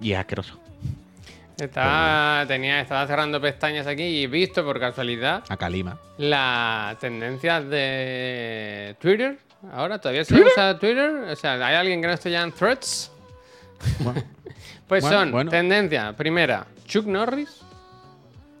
[0.00, 0.58] Y es asqueroso.
[1.58, 5.96] Estaba, tenía, estaba cerrando pestañas aquí y he visto por casualidad A Calima.
[6.18, 9.38] las tendencias de Twitter.
[9.72, 11.10] Ahora todavía se usa Twitter.
[11.30, 13.10] O sea, ¿hay alguien que no esté ya en threads?
[14.00, 14.22] Bueno,
[14.88, 15.50] Pues Bueno, son bueno.
[15.50, 16.12] tendencia.
[16.14, 17.60] Primera, Chuck Norris,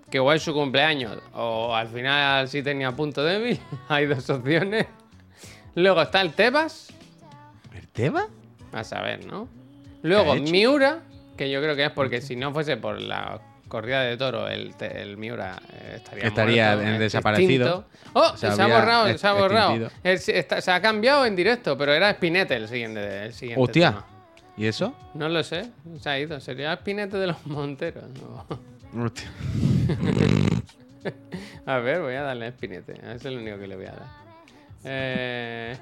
[0.08, 3.60] que igual es su cumpleaños, o al final sí tenía punto débil.
[3.88, 4.86] Hay dos opciones.
[5.74, 6.88] Luego está el Tebas,
[7.74, 8.28] ¿El tema?
[8.72, 9.48] a saber, ¿no?
[10.02, 10.34] Luego.
[10.36, 11.00] Miura,
[11.36, 14.74] que yo creo que es porque si no fuese por la corrida de toro, el,
[14.80, 15.56] el Miura
[15.94, 17.66] estaría, Estaría muerto, en desaparecido.
[17.66, 18.10] extinto.
[18.12, 19.90] Oh, Se se, ha borrado, se ha borrado.
[20.04, 23.24] El- se, está- se ha cambiado en directo, pero era Spinete el siguiente.
[23.24, 23.90] El siguiente Hostia.
[23.90, 24.06] tema.
[24.56, 24.94] ¿Y eso?
[25.14, 26.38] No lo sé, se ha ido.
[26.40, 28.04] Sería Spinete de los Monteros.
[28.92, 29.04] ¿no?
[29.04, 29.28] Hostia.
[31.66, 32.94] A ver, voy a darle a Spinete.
[33.14, 34.06] Es el único que le voy a dar.
[34.84, 35.76] Eh...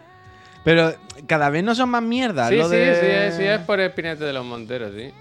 [0.65, 0.95] Pero
[1.27, 2.49] cada vez no son más mierda.
[2.49, 5.13] Sí, lo sí, de- sí, es, sí, es por Spinete de los Monteros, sí.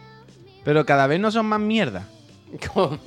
[0.64, 2.06] Pero cada vez no son más mierda.
[2.74, 3.00] ¿Cómo?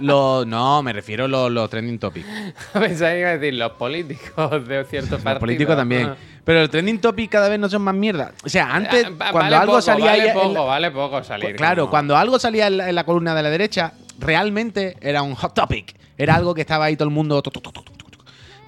[0.00, 2.26] Los, no, me refiero a los, los trending topics.
[2.72, 5.30] Pensaba que iba a decir los políticos de cierto partido.
[5.34, 6.14] Los políticos también.
[6.44, 8.32] Pero el trending topic cada vez no son más mierda.
[8.44, 11.24] O sea, antes, Ah, va- cuando vale algo poco, salía Vale poco, la- vale poco
[11.24, 11.56] salir.
[11.56, 15.22] Claro, como- cuando algo salía en la, en la columna de la derecha, realmente era
[15.22, 15.94] un hot topic.
[16.18, 17.40] Era algo que estaba ahí todo el mundo.
[17.42, 17.82] tu, tu, tu.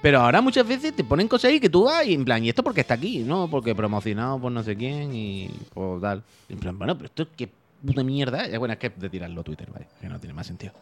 [0.03, 2.49] Pero ahora muchas veces te ponen cosas ahí que tú vas y en plan, ¿y
[2.49, 3.19] esto porque está aquí?
[3.19, 6.21] No, porque promocionado por no sé quién y por tal.
[6.49, 7.49] Y en plan, bueno, pero esto qué
[7.85, 8.45] puta mierda.
[8.45, 8.59] es.
[8.59, 10.73] Bueno, es que de tirarlo a Twitter, vale, que no tiene más sentido.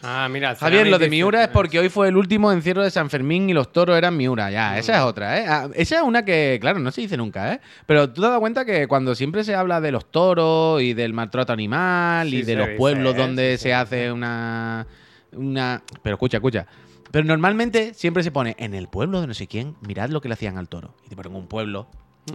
[0.00, 0.54] Ah, mira.
[0.54, 3.52] Javier, lo de Miura es porque hoy fue el último encierro de San Fermín y
[3.52, 4.48] los toros eran Miura.
[4.48, 5.46] Ya, esa es otra, ¿eh?
[5.48, 7.60] Ah, esa es una que, claro, no se dice nunca, ¿eh?
[7.84, 10.94] Pero tú te has dado cuenta que cuando siempre se habla de los toros y
[10.94, 13.18] del maltrato animal y de los pueblos ¿eh?
[13.18, 14.86] donde Sí se se hace una.
[15.32, 15.82] una.
[16.00, 16.64] Pero escucha, escucha.
[17.10, 20.28] Pero normalmente siempre se pone en el pueblo de no sé quién, mirad lo que
[20.28, 20.94] le hacían al toro.
[21.04, 21.88] Y te ponen un pueblo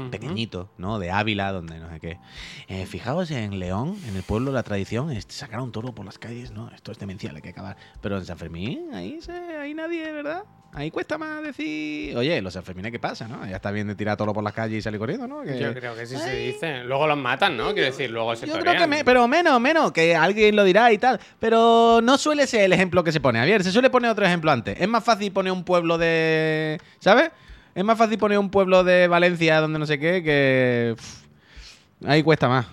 [0.10, 1.00] pequeñito, ¿no?
[1.00, 2.20] De Ávila, donde no sé qué.
[2.68, 6.06] Eh, fijaos en León, en el pueblo, la tradición es sacar a un toro por
[6.06, 6.70] las calles, ¿no?
[6.72, 7.78] Esto es demencial, hay que acabar.
[8.02, 10.44] Pero en San Fermín, ahí, se, ahí nadie, ¿verdad?
[10.76, 13.46] Ahí cuesta más decir, oye, los San Fermín, ¿qué pasa, no?
[13.46, 15.44] Ya está bien de tirar toro por las calles y salir corriendo, ¿no?
[15.44, 16.84] Que- Yo creo que sí se dice.
[16.84, 17.74] Luego los matan, ¿no?
[17.74, 18.82] Quiero decir, luego se Yo creo torean.
[18.84, 21.20] que, me- pero menos, menos, que alguien lo dirá y tal.
[21.40, 23.38] Pero no suele ser el ejemplo que se pone.
[23.38, 24.76] Javier, se suele poner otro ejemplo antes.
[24.82, 26.80] Es más fácil poner un pueblo de.
[27.00, 27.30] ¿Sabes?
[27.76, 30.96] Es más fácil poner un pueblo de Valencia donde no sé qué que.
[30.98, 32.66] pff, ahí cuesta más.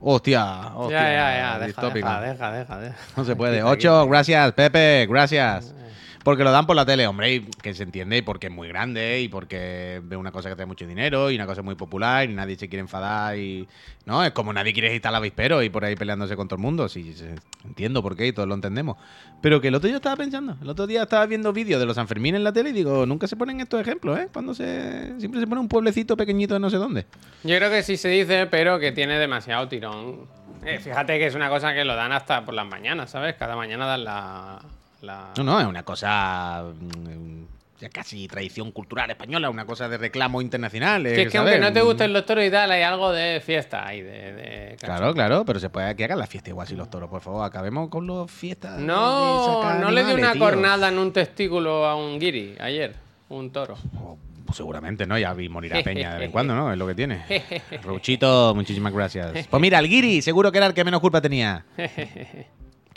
[0.00, 1.00] Hostia, hostia.
[1.00, 1.66] Ya, ya, ya.
[1.66, 1.90] Deja,
[2.20, 2.96] deja, deja, deja.
[3.16, 3.64] No se puede.
[3.64, 5.74] Ocho, gracias, Pepe, gracias.
[6.28, 8.68] Porque lo dan por la tele, hombre, y que se entiende, y porque es muy
[8.68, 12.28] grande, y porque ve una cosa que trae mucho dinero, y una cosa muy popular,
[12.28, 13.66] y nadie se quiere enfadar, y.
[14.04, 16.62] No, es como nadie quiere estar al avispero y por ahí peleándose con todo el
[16.62, 16.86] mundo.
[16.90, 17.14] Sí,
[17.64, 18.98] entiendo por qué, y todos lo entendemos.
[19.40, 21.96] Pero que el otro día estaba pensando, el otro día estaba viendo vídeos de los
[21.96, 24.28] Sanfermín en la tele y digo, nunca se ponen estos ejemplos, ¿eh?
[24.30, 25.18] Cuando se.
[25.18, 27.06] Siempre se pone un pueblecito pequeñito de no sé dónde.
[27.42, 30.26] Yo creo que sí se dice, pero que tiene demasiado tirón.
[30.62, 33.34] Eh, fíjate que es una cosa que lo dan hasta por las mañanas, ¿sabes?
[33.36, 34.58] Cada mañana dan la.
[35.02, 35.32] La...
[35.36, 37.42] No, no, es una cosa mm,
[37.80, 41.04] ya casi tradición cultural española, una cosa de reclamo internacional.
[41.04, 41.54] Que es que ¿sabes?
[41.54, 44.32] aunque no te Mm, gusten los toros y tal, hay algo de fiesta ahí, de.
[44.32, 47.20] de Claro, claro, pero se puede que hagan la fiesta igual si los toros, por
[47.20, 48.80] favor, acabemos con las fiestas.
[48.80, 50.40] No, no le dio una tío.
[50.42, 52.94] cornada en un testículo a un guiri ayer,
[53.28, 53.76] un toro.
[53.96, 55.16] Oh, pues seguramente, ¿no?
[55.18, 56.72] Ya vi morir a Peña de vez en cuando, ¿no?
[56.72, 57.22] Es lo que tiene.
[57.84, 59.46] Ruchito, muchísimas gracias.
[59.50, 61.64] Pues mira, el Guiri, seguro que era el que menos culpa tenía.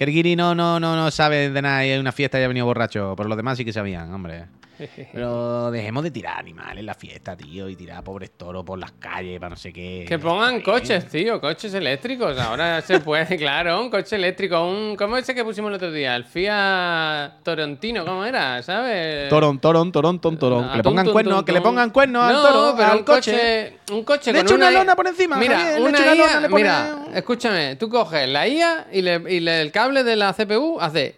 [0.01, 3.13] Que no, no, no, no sabe de nada y una fiesta y ha venido borracho,
[3.15, 4.45] pero los demás sí que sabían, hombre.
[5.13, 8.91] Pero dejemos de tirar animales en la fiesta, tío, y tirar pobres toros por las
[8.93, 10.05] calles para no sé qué.
[10.07, 12.37] Que pongan coches, tío, coches eléctricos.
[12.39, 14.65] Ahora se puede, claro, un coche eléctrico.
[14.67, 16.15] Un, ¿Cómo ese que pusimos el otro día?
[16.15, 18.61] El Fiat Torontino, ¿cómo era?
[18.63, 19.29] ¿Sabes?
[19.29, 20.65] Torón, torón, torón, ton, torón.
[20.65, 23.77] Ah, Que le pongan cuernos, que le pongan cuernos al toro, pero al un coche,
[23.91, 26.15] un coche Le con echa una lona por encima, Mira, Javier, le una echa una
[26.15, 29.71] IA, lona, le pone- mira, escúchame, tú coges la IA y, le, y le- el
[29.71, 31.15] cable de la CPU hace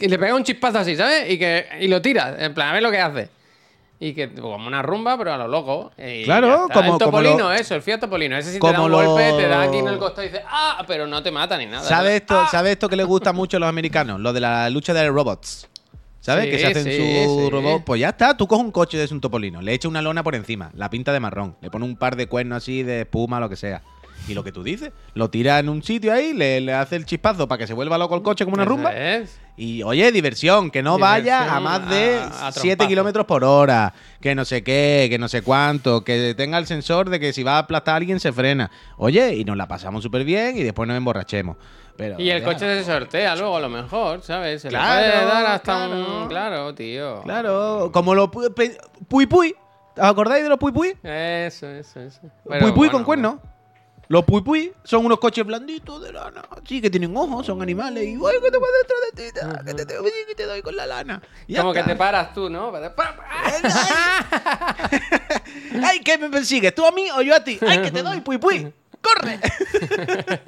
[0.00, 1.30] y le pega un chispazo así, ¿sabes?
[1.30, 3.28] Y que y lo tira, en plan, a ver lo que hace.
[4.00, 5.90] Y que como una rumba, pero a lo loco.
[5.98, 8.36] Y Claro, como- el como Topolino, lo- eso, el Fiat Topolino.
[8.36, 10.30] Ese sí te como da un lo- golpe, te da aquí en el costado y
[10.30, 10.84] dice ¡ah!
[10.86, 11.82] Pero no te mata ni nada.
[11.82, 12.48] ¿Sabe esto, ¡Ah!
[12.48, 14.20] ¿Sabe esto que les gusta mucho a los americanos?
[14.20, 15.66] Lo de la lucha de robots.
[16.20, 16.44] ¿Sabes?
[16.44, 17.50] Sí, que se hacen sí, su sí.
[17.50, 17.84] robot.
[17.84, 20.34] Pues ya está, tú coges un coche de un topolino, le echas una lona por
[20.34, 23.48] encima, la pinta de marrón, le pones un par de cuernos así de espuma, lo
[23.48, 23.82] que sea.
[24.28, 27.04] Y lo que tú dices, lo tiras en un sitio ahí, le, le hace el
[27.06, 28.92] chispazo para que se vuelva loco el coche como una rumba.
[28.94, 29.40] es.
[29.56, 32.88] Y oye, diversión, que no vaya a más de a- a 7 trompazo.
[32.88, 37.10] kilómetros por hora, que no sé qué, que no sé cuánto, que tenga el sensor
[37.10, 38.70] de que si va a aplastar a alguien se frena.
[38.98, 41.56] Oye, y nos la pasamos súper bien y después nos emborrachemos.
[41.96, 42.44] Pero, Y el ya.
[42.44, 44.62] coche se sortea luego a lo mejor, ¿sabes?
[44.62, 46.22] Se Claro, le puede dar hasta claro.
[46.22, 46.28] un...
[46.28, 47.22] Claro, tío.
[47.22, 49.52] Claro, como los pu- pe- puy puy.
[49.96, 50.94] ¿Os acordáis de los puy puy?
[51.02, 52.20] Eso, eso, eso.
[52.48, 53.34] Pero puy bueno, con cuernos.
[54.08, 56.42] Los puy son unos coches blanditos de lana.
[56.66, 58.04] Sí, que tienen ojos, son animales.
[58.04, 59.24] Y ¡ay, que te va dentro de ti!
[59.66, 59.94] Que te, te,
[60.26, 61.20] que te doy con la lana.
[61.46, 62.72] Y Como que te paras tú, ¿no?
[65.84, 66.74] ¡Ay, que me persigues!
[66.74, 67.58] ¿Tú a mí o yo a ti?
[67.66, 68.72] ¡Ay, que te doy, puy!
[69.00, 69.38] ¡Corre!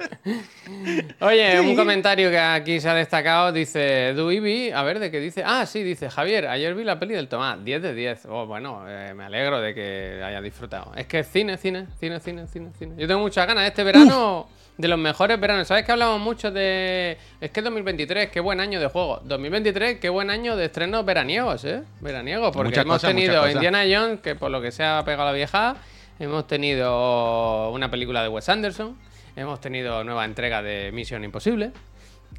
[1.21, 1.57] Oye, Sí.
[1.59, 5.43] un comentario que aquí se ha destacado, dice Duibi, a ver, ¿de qué dice?
[5.45, 8.25] Ah, sí, dice Javier, ayer vi la peli del Tomás, 10 de 10.
[8.29, 10.91] Oh, bueno, eh, me alegro de que haya disfrutado.
[10.95, 12.93] Es que cine, cine, cine, cine, cine, cine.
[12.97, 13.67] Yo tengo muchas ganas.
[13.67, 14.47] Este verano,
[14.77, 15.67] de los mejores veranos.
[15.67, 17.17] ¿Sabes que hablamos mucho de...
[17.39, 19.21] Es que 2023, qué buen año de juego.
[19.25, 21.83] 2023, qué buen año de estrenos veraniegos, ¿eh?
[21.99, 23.49] Veraniegos, porque Muchas hemos cosas, tenido.
[23.49, 25.75] Indiana Jones, que por lo que se ha pegado la vieja,
[26.19, 28.97] hemos tenido una película de Wes Anderson,
[29.35, 31.71] hemos tenido nueva entrega de Misión Imposible.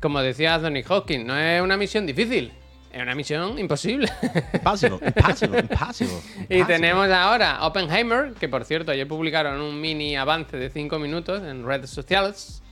[0.00, 2.52] Como decía Anthony Hopkins, no es una misión difícil,
[2.92, 4.08] es una misión imposible.
[4.54, 6.14] Impossible, impossible, impossible.
[6.48, 11.42] y tenemos ahora Oppenheimer, que por cierto ayer publicaron un mini avance de 5 minutos
[11.42, 12.62] en redes sociales,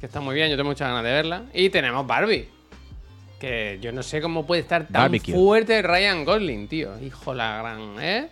[0.00, 1.42] que está muy bien, yo tengo muchas ganas de verla.
[1.52, 2.48] Y tenemos Barbie.
[3.40, 5.32] Que yo no sé cómo puede estar tan Barbecue.
[5.32, 6.98] fuerte Ryan Gosling, tío.
[7.00, 8.28] Hijo la gran, ¿eh?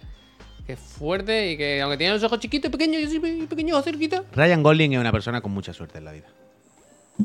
[0.66, 4.24] Que fuerte y que aunque tiene los ojos chiquitos, pequeños, y así, pe- pequeños, cerquita.
[4.34, 6.26] Ryan Gosling es una persona con mucha suerte en la vida.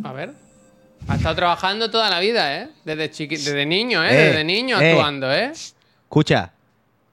[0.03, 0.33] A ver.
[1.07, 2.69] Ha estado trabajando toda la vida, ¿eh?
[2.85, 4.09] Desde, chiqui desde niño, ¿eh?
[4.11, 4.91] Eh, Desde niño eh.
[4.91, 5.51] actuando, ¿eh?
[5.51, 6.51] Escucha,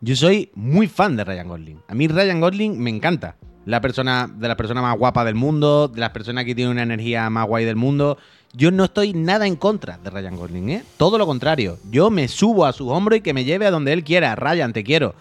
[0.02, 1.80] yo soy muy fan de Ryan Gosling.
[1.88, 3.36] A mí Ryan Gosling me encanta.
[3.64, 6.82] La persona, de las personas más guapas del mundo, de las personas que tienen una
[6.82, 8.18] energía más guay del mundo.
[8.52, 10.82] Yo no estoy nada en contra de Ryan Gosling, ¿eh?
[10.98, 11.78] Todo lo contrario.
[11.90, 14.34] Yo me subo a su hombro y que me lleve a donde él quiera.
[14.36, 15.14] Ryan, te quiero.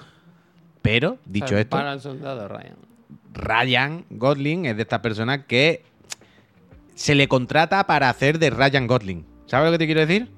[0.88, 2.76] Pero, dicho esto, Para el soldado Ryan.
[3.34, 5.84] Ryan Gosling es de estas personas que
[6.96, 9.26] se le contrata para hacer de Ryan Gosling.
[9.48, 10.32] ¿Sabes lo que te quiero decir?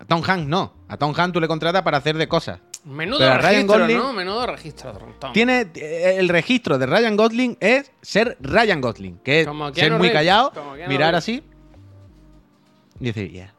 [0.00, 0.72] A Tom Hanks no.
[0.88, 2.58] A Tom Hanks tú le contratas para hacer de cosas.
[2.84, 4.12] Menudo Pero Ryan registro, Gosling- ¿no?
[4.12, 5.32] Menudo registro, Tom.
[5.32, 10.10] Tiene eh, el registro de Ryan Gosling es ser Ryan Gosling, que es ser muy
[10.10, 10.52] callado,
[10.88, 11.42] mirar así
[13.00, 13.52] y decir, "Yeah".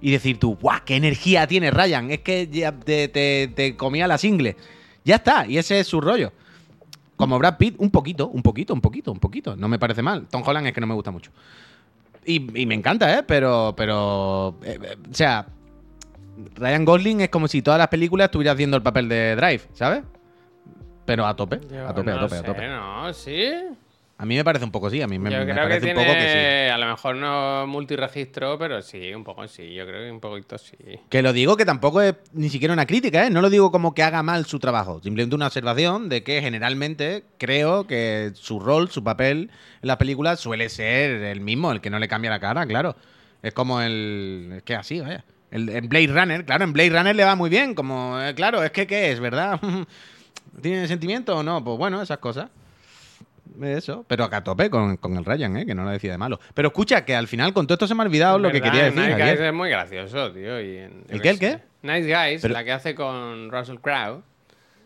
[0.00, 0.80] Y decir tú, ¡guau!
[0.84, 2.10] ¡Qué energía tiene Ryan!
[2.10, 4.56] Es que ya te, te- te comía la single.
[5.04, 6.32] Ya está, y ese es su rollo.
[7.16, 9.56] Como Brad Pitt, un poquito, un poquito, un poquito, un poquito.
[9.56, 10.26] No me parece mal.
[10.30, 11.30] Tom Holland es que no me gusta mucho.
[12.24, 13.22] Y, y me encanta, ¿eh?
[13.26, 15.46] Pero, pero, eh, eh, o sea,
[16.54, 20.02] Ryan Gosling es como si todas las películas estuviera haciendo el papel de Drive, ¿sabes?
[21.04, 22.68] Pero a tope, Yo a tope, a tope, a tope.
[22.68, 23.50] No, sí.
[24.20, 25.80] A mí me parece un poco sí, a mí me, yo me creo que parece
[25.80, 26.70] tiene, un poco que sí.
[26.70, 29.72] a lo mejor no multiregistro, pero sí, un poco sí.
[29.72, 30.76] Yo creo que un poquito sí.
[31.08, 33.30] Que lo digo que tampoco es ni siquiera una crítica, ¿eh?
[33.30, 37.24] No lo digo como que haga mal su trabajo, simplemente una observación de que generalmente
[37.38, 39.50] creo que su rol, su papel
[39.80, 42.96] en las películas suele ser el mismo, el que no le cambia la cara, claro.
[43.42, 44.52] Es como el...
[44.58, 45.24] Es que así, vaya.
[45.50, 48.20] El, en Blade Runner, claro, en Blade Runner le va muy bien, como...
[48.20, 49.58] eh, claro, es que ¿qué es, verdad?
[50.60, 51.64] ¿Tiene sentimiento o no?
[51.64, 52.50] Pues bueno, esas cosas.
[53.62, 55.66] Eso, pero acá a tope con, con el Ryan, ¿eh?
[55.66, 56.40] que no lo decía de malo.
[56.54, 58.84] Pero escucha, que al final con todo esto se me ha olvidado lo que quería
[58.84, 59.00] decir.
[59.00, 59.36] Nice Javier.
[59.36, 60.60] Guys es muy gracioso, tío.
[60.60, 61.58] y en- ¿El qué, el qué?
[61.82, 64.22] Nice Guys, Pero- la que hace con Russell Crowe.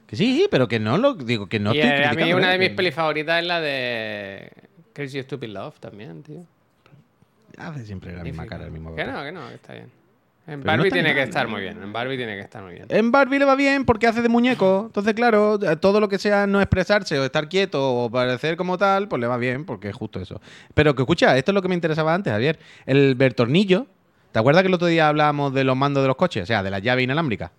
[0.06, 2.50] Que sí, pero que no lo digo, que no y estoy eh, a mí una
[2.50, 2.52] ¿eh?
[2.52, 4.50] de mis Que pelis favoritas es la de
[4.92, 6.40] Crazy Stupid Love también, tío.
[7.56, 9.90] Hace siempre la misma cara, el mismo Que no, que no, que está bien.
[10.46, 11.82] En Pero Barbie tiene que estar muy bien.
[11.82, 12.86] En Barbie tiene que estar muy bien.
[12.90, 14.84] En Barbie le va bien porque hace de muñeco.
[14.86, 19.08] Entonces, claro, todo lo que sea no expresarse o estar quieto o parecer como tal,
[19.08, 20.42] pues le va bien porque es justo eso.
[20.74, 22.58] Pero que escucha, esto es lo que me interesaba antes, Javier.
[22.84, 23.86] El Bertornillo.
[24.32, 26.42] ¿Te acuerdas que el otro día hablábamos de los mandos de los coches?
[26.42, 27.52] O sea, de la llave inalámbrica.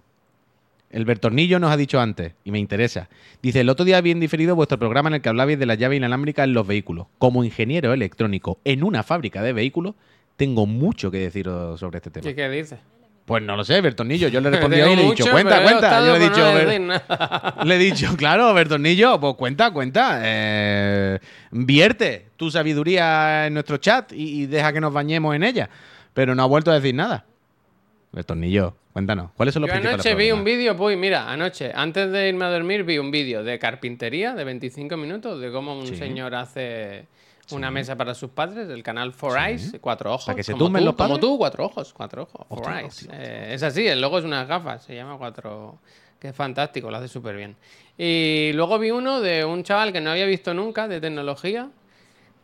[0.91, 3.09] El Bertornillo nos ha dicho antes, y me interesa.
[3.41, 5.95] Dice, el otro día bien diferido vuestro programa en el que hablabais de la llave
[5.95, 7.07] inalámbrica en los vehículos.
[7.17, 9.95] Como ingeniero electrónico en una fábrica de vehículos,
[10.35, 12.29] tengo mucho que deciros sobre este tema.
[12.29, 12.77] ¿Y qué dice?
[13.25, 14.27] Pues no lo sé, Bertornillo.
[14.29, 16.05] Yo le he respondido y le he dicho, cuenta, cuenta.
[16.05, 17.55] Yo le he dicho, no "Ber- decir nada".
[17.65, 20.19] le he dicho, claro, Bertornillo, pues cuenta, cuenta.
[20.23, 21.19] Eh,
[21.51, 25.69] vierte tu sabiduría en nuestro chat y, y deja que nos bañemos en ella.
[26.13, 27.25] Pero no ha vuelto a decir nada.
[28.11, 29.31] Bertornillo, cuéntanos.
[29.35, 32.49] ¿Cuáles son los Yo anoche vi un vídeo, pues mira, anoche, antes de irme a
[32.49, 35.95] dormir, vi un vídeo de carpintería de 25 minutos de cómo un Sí.
[35.97, 37.07] señor hace
[37.51, 40.25] una mesa para sus padres, del canal Four Eyes, cuatro ojos.
[40.25, 41.21] ¿Para que se como tumben tú, los Como padres?
[41.21, 42.45] tú, cuatro ojos, cuatro ojos.
[42.47, 42.87] Four Hostia, Eyes.
[42.87, 45.77] hostia, Eh, es así, el logo es unas gafas, se llama cuatro.
[46.19, 47.55] Que es fantástico, lo hace súper bien.
[47.97, 51.69] Y luego vi uno de un chaval que no había visto nunca de tecnología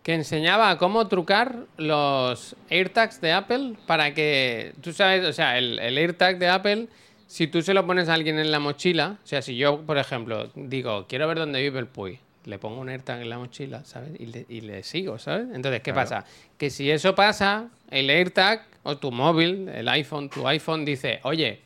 [0.04, 5.78] que enseñaba cómo trucar los AirTags de Apple para que, tú sabes, o sea, el,
[5.80, 6.88] el AirTag de Apple,
[7.28, 9.98] si tú se lo pones a alguien en la mochila, o sea, si yo, por
[10.00, 13.86] ejemplo, digo, quiero ver dónde vive el Puy, le pongo un AirTag en la mochila,
[13.86, 14.12] ¿sabes?
[14.20, 15.48] Y le, y le sigo, ¿sabes?
[15.54, 16.26] Entonces, ¿qué pasa?
[16.58, 21.62] Que si eso pasa, el AirTag o tu móvil, el iPhone, tu iPhone dice, oye,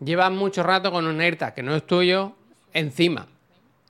[0.00, 2.32] llevas mucho rato con un AirTag que no es tuyo
[2.72, 3.28] encima.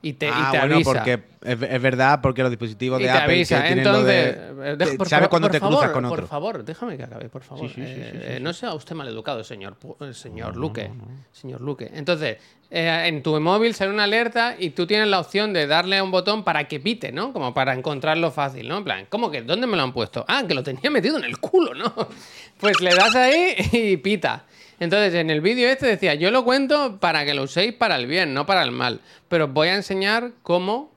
[0.01, 0.91] Y te, y ah, te bueno, avisa.
[0.93, 3.61] porque es, es verdad, porque los dispositivos Y de Apple avisa.
[3.61, 5.91] que tienen lo Entonces, de- eh, te- por sabe favor, cuando por te cruzas favor,
[5.93, 6.27] con Por otro.
[6.27, 7.67] favor, déjame que acabe, por favor.
[7.67, 8.39] Sí, sí, sí, Eh, eh.
[8.41, 9.75] No sea usted maleducado, señor,
[10.13, 10.89] señor Luque.
[11.33, 11.91] Señor Luque.
[11.93, 12.37] Entonces,
[12.71, 16.03] eh, en tu móvil sale una alerta y tú tienes la opción de darle a
[16.03, 17.33] un botón para que pite, ¿no?
[17.33, 18.77] Como para encontrarlo fácil, ¿no?
[18.77, 19.41] En plan, ¿cómo que?
[19.41, 20.23] ¿Dónde me lo han puesto?
[20.29, 21.93] Ah, que lo tenía metido en el culo, ¿no?
[22.59, 24.45] Pues le das ahí y pita.
[24.79, 28.07] Entonces, en el vídeo este decía, yo lo cuento para que lo uséis para el
[28.07, 29.01] bien, no para el mal.
[29.27, 30.91] Pero os voy a enseñar cómo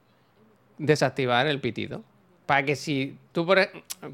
[0.78, 2.02] desactivar el pitido.
[2.46, 3.70] Para que si tú, por, e-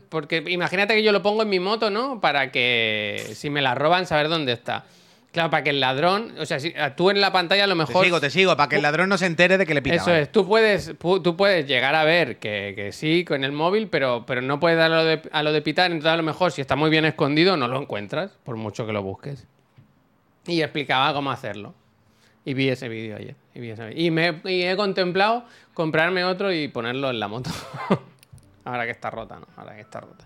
[0.09, 2.21] porque imagínate que yo lo pongo en mi moto, ¿no?
[2.21, 4.85] Para que si me la roban, saber dónde está.
[5.33, 7.79] Claro, para que el ladrón, o sea, si tú en la pantalla a lo Te
[7.79, 8.05] mejor...
[8.05, 9.97] sigo, te sigo, para que el ladrón no se entere de que le pita.
[9.97, 10.23] Eso vale.
[10.23, 13.89] es, tú puedes, pu- tú puedes llegar a ver que, que sí con el móvil,
[13.89, 15.91] pero, pero no puedes dar a lo, de, a lo de pitar.
[15.91, 18.93] Entonces, a lo mejor, si está muy bien escondido, no lo encuentras, por mucho que
[18.93, 19.47] lo busques.
[20.49, 21.75] Y explicaba cómo hacerlo.
[22.45, 23.37] Y vi ese vídeo ayer.
[23.55, 25.45] Y, vi ese y, me, y he contemplado
[25.75, 27.51] comprarme otro y ponerlo en la moto.
[28.65, 29.47] Ahora que está rota, ¿no?
[29.57, 30.25] Ahora que está rota.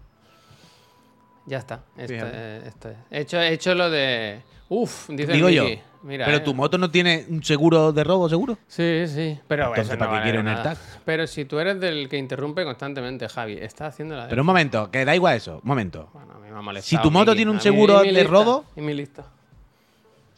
[1.47, 1.81] Ya está.
[1.97, 2.69] Este- Fíjate.
[2.69, 2.97] esto es.
[3.11, 4.41] He hecho, he hecho lo de.
[4.69, 5.65] Uf, dice Digo el yo.
[6.05, 6.41] Mira, pero eh.
[6.41, 8.59] tu moto no tiene un seguro de robo, seguro.
[8.67, 9.39] Sí, sí.
[9.47, 10.71] Pero Entonces, eso no ¿para qué vale quiere un nada.
[10.71, 10.79] AirTag?
[11.05, 14.31] Pero si tú eres del que interrumpe constantemente, Javi, está haciendo la de.
[14.31, 15.57] Pero un momento, que da igual eso.
[15.57, 16.09] Un momento.
[16.13, 18.65] Bueno, a mí me ha molestado Si tu moto tiene un seguro de lista, robo-
[18.77, 19.25] Y mi lista.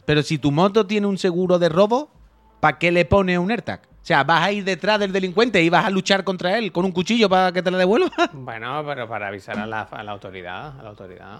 [0.05, 2.09] Pero si tu moto tiene un seguro de robo,
[2.59, 3.81] ¿para qué le pone un AirTag?
[3.81, 6.85] O sea, vas a ir detrás del delincuente y vas a luchar contra él con
[6.85, 8.11] un cuchillo para que te la devuelva.
[8.33, 10.79] Bueno, pero para avisar a la, a la autoridad.
[10.79, 11.39] A la autoridad.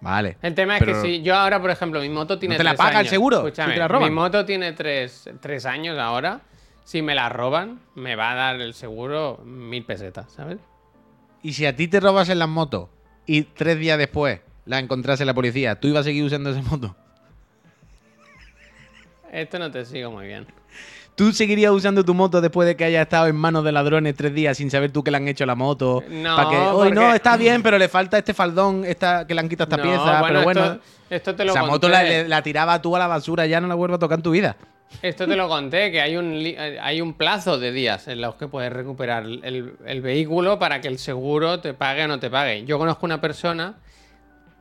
[0.00, 0.36] Vale.
[0.42, 2.78] El tema es que si yo ahora, por ejemplo, mi moto tiene te la tres
[2.78, 4.08] paga el seguro Escúchame, si te la roban?
[4.08, 6.40] Mi moto tiene tres, tres años ahora.
[6.82, 10.58] Si me la roban, me va a dar el seguro mil pesetas, ¿sabes?
[11.40, 12.88] Y si a ti te robas en las motos
[13.26, 16.96] y tres días después la encontrase la policía, ¿tú ibas a seguir usando esa moto?
[19.32, 20.46] Esto no te sigo muy bien.
[21.14, 24.32] ¿Tú seguirías usando tu moto después de que haya estado en manos de ladrones tres
[24.34, 26.02] días sin saber tú que le han hecho la moto?
[26.08, 29.40] No, Pa' que, "Oye, no, está bien, pero le falta este faldón, esta, que le
[29.40, 30.64] han quitado esta No, pieza, pero bueno.
[30.64, 30.80] Esto,
[31.10, 33.74] esto te lo esa moto la, la tiraba tú a la basura, ya no la
[33.74, 34.56] vuelvo a tocar en tu vida.
[35.00, 38.34] Esto te lo conté, que hay un, eh, hay un plazo de días en los
[38.36, 42.30] que puedes recuperar el, el vehículo para que el seguro te pague o no te
[42.30, 42.64] pague.
[42.64, 43.74] Yo conozco una persona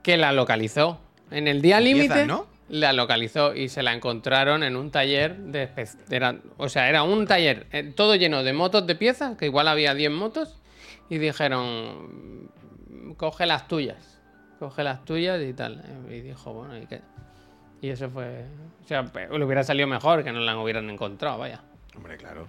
[0.03, 0.99] que la localizó.
[1.31, 2.47] En el día límite ¿no?
[2.71, 5.69] La localizó y se la encontraron en un taller de...
[6.09, 9.67] Era, o sea, era un taller eh, todo lleno de motos de piezas, que igual
[9.67, 10.57] había 10 motos,
[11.09, 12.47] y dijeron,
[12.89, 14.19] "Mm, coge las tuyas,
[14.57, 15.83] coge las tuyas y tal.
[16.09, 17.01] Y dijo, bueno, ¿y qué?
[17.81, 18.45] Y eso fue.
[18.83, 21.61] O sea, le hubiera salido mejor que no la hubieran encontrado, vaya.
[21.95, 22.47] Hombre, claro.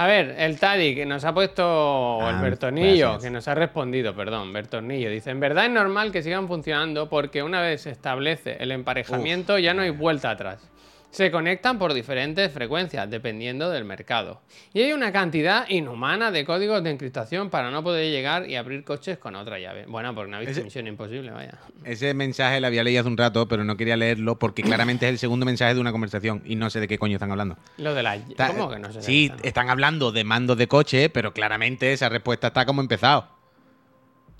[0.00, 3.22] A ver, el Tadi que nos ha puesto Ah, el Bertonillo, gracias.
[3.24, 5.10] que nos ha respondido, perdón, Bertonillo.
[5.10, 9.58] Dice: En verdad es normal que sigan funcionando porque una vez se establece el emparejamiento
[9.58, 10.66] ya no hay vuelta atrás.
[11.10, 14.40] Se conectan por diferentes frecuencias, dependiendo del mercado.
[14.72, 18.84] Y hay una cantidad inhumana de códigos de encriptación para no poder llegar y abrir
[18.84, 19.86] coches con otra llave.
[19.88, 21.58] Bueno, porque no ha visto Ese- Misión Imposible, vaya.
[21.84, 25.10] Ese mensaje lo había leído hace un rato, pero no quería leerlo porque claramente es
[25.10, 27.56] el segundo mensaje de una conversación y no sé de qué coño están hablando.
[27.78, 28.14] Lo de la.
[28.14, 29.02] Está- ¿Cómo que no sé?
[29.02, 33.26] Sí, están hablando de mandos de coche, pero claramente esa respuesta está como empezado.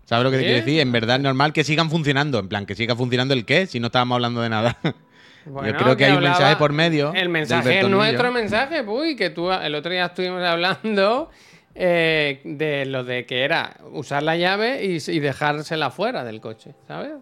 [0.04, 0.46] ¿Sabes lo que te ¿Sí?
[0.46, 0.80] quiero decir?
[0.80, 2.38] En verdad es normal que sigan funcionando.
[2.38, 4.78] En plan, que siga funcionando el qué, si no estábamos hablando de nada.
[5.46, 9.30] Bueno, creo que hay un mensaje por medio El mensaje es nuestro mensaje, uy, que
[9.30, 11.30] tú el otro día estuvimos hablando
[11.74, 16.74] eh, de lo de que era usar la llave y, y dejársela fuera del coche,
[16.86, 17.12] ¿sabes?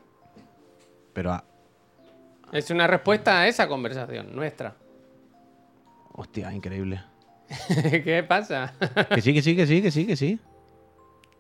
[1.12, 1.44] Pero, ah,
[2.52, 4.74] Es una respuesta a esa conversación nuestra.
[6.12, 7.02] hostia, increíble.
[8.04, 8.74] ¿Qué pasa?
[9.14, 10.38] Que sí, que sí, que sí, que sí, que sí.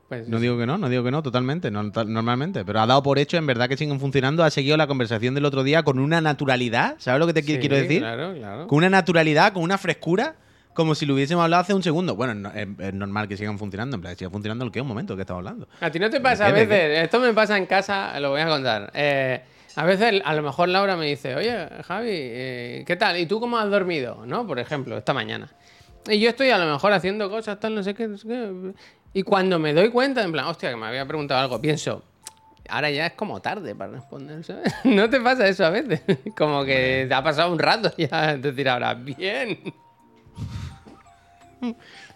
[0.08, 2.64] Pues No digo que no, no digo que no, totalmente, no, tal- normalmente.
[2.64, 4.42] Pero ha dado por hecho, en verdad, que siguen funcionando.
[4.42, 6.94] Ha seguido la conversación del otro día con una naturalidad.
[6.98, 8.00] ¿Sabes lo que te sí, quiero decir?
[8.00, 8.66] Claro, claro.
[8.66, 10.36] Con una naturalidad, con una frescura,
[10.72, 12.16] como si lo hubiésemos hablado hace un segundo.
[12.16, 13.96] Bueno, no- es, es normal que sigan funcionando.
[13.96, 15.68] En plan, siga funcionando el que un momento que estamos hablando.
[15.80, 16.66] A ti no te pasa a ¿De qué?
[16.66, 18.90] ¿De veces, esto me pasa en casa, lo voy a contar.
[18.94, 19.42] Eh,
[19.76, 23.18] a veces, a lo mejor Laura me dice, oye, Javi, eh, ¿qué tal?
[23.18, 24.24] ¿Y tú cómo has dormido?
[24.24, 24.46] ¿No?
[24.46, 25.50] Por ejemplo, esta mañana.
[26.10, 28.72] Y yo estoy a lo mejor haciendo cosas, tal, no sé qué, no sé qué.
[29.12, 32.04] Y cuando me doy cuenta, en plan, hostia, que me había preguntado algo, pienso,
[32.68, 34.74] ahora ya es como tarde para responder, ¿sabes?
[34.84, 36.02] ¿No te pasa eso a veces?
[36.36, 39.58] Como que te ha pasado un rato ya, es decir, ahora, bien.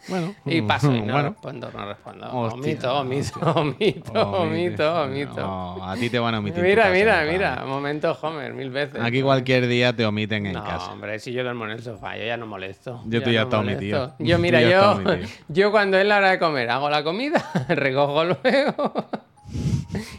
[0.08, 1.28] Bueno, Y paso y no bueno.
[1.30, 2.26] respondo, no respondo.
[2.32, 2.58] Hostia,
[2.92, 5.36] omito, omito, omito, omito, omito.
[5.36, 6.62] No, a ti te van a omitir.
[6.62, 9.00] Mira, casa, mira, mira, momento Homer, mil veces.
[9.00, 10.92] Aquí cualquier día te omiten en no, casa.
[10.92, 13.00] hombre, si yo duermo en el sofá, yo ya no molesto.
[13.06, 14.14] Yo tú ya estás omitido.
[14.18, 15.00] Yo, mira, yo,
[15.48, 18.92] yo cuando es la hora de comer, hago la comida, recojo luego.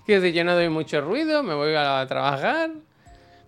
[0.05, 2.71] Quiero decir, yo no doy mucho ruido, me voy a trabajar.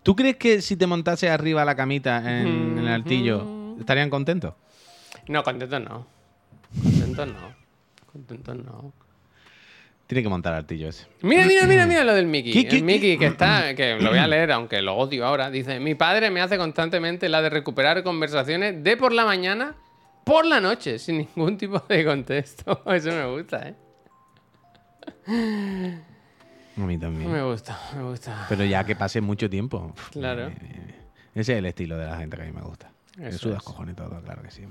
[0.04, 4.54] ¿Tú crees que si te montase arriba la camita en, en el altillo, estarían contentos?
[5.28, 6.06] No, contentos no.
[6.82, 7.56] Contentos no.
[8.12, 8.94] Contentos no.
[10.08, 11.08] Tiene que montar artillo ese.
[11.22, 12.54] Mira, mira, mira, mira lo del Mickey.
[12.54, 15.50] ¿Qué, qué, el Mickey que está, que lo voy a leer, aunque lo odio ahora.
[15.50, 19.76] Dice: Mi padre me hace constantemente la de recuperar conversaciones de por la mañana,
[20.24, 22.84] por la noche, sin ningún tipo de contexto.
[22.94, 23.76] Eso me gusta, ¿eh?
[26.78, 27.32] A mí también.
[27.32, 28.46] Me gusta, me gusta.
[28.50, 29.94] Pero ya que pase mucho tiempo.
[30.12, 30.48] Claro.
[30.50, 30.96] eh, eh,
[31.34, 32.92] Ese es el estilo de la gente que a mí me gusta.
[33.18, 33.64] Me Eso sudas es.
[33.64, 34.64] cojones todo, claro que sí.
[34.64, 34.68] Ay,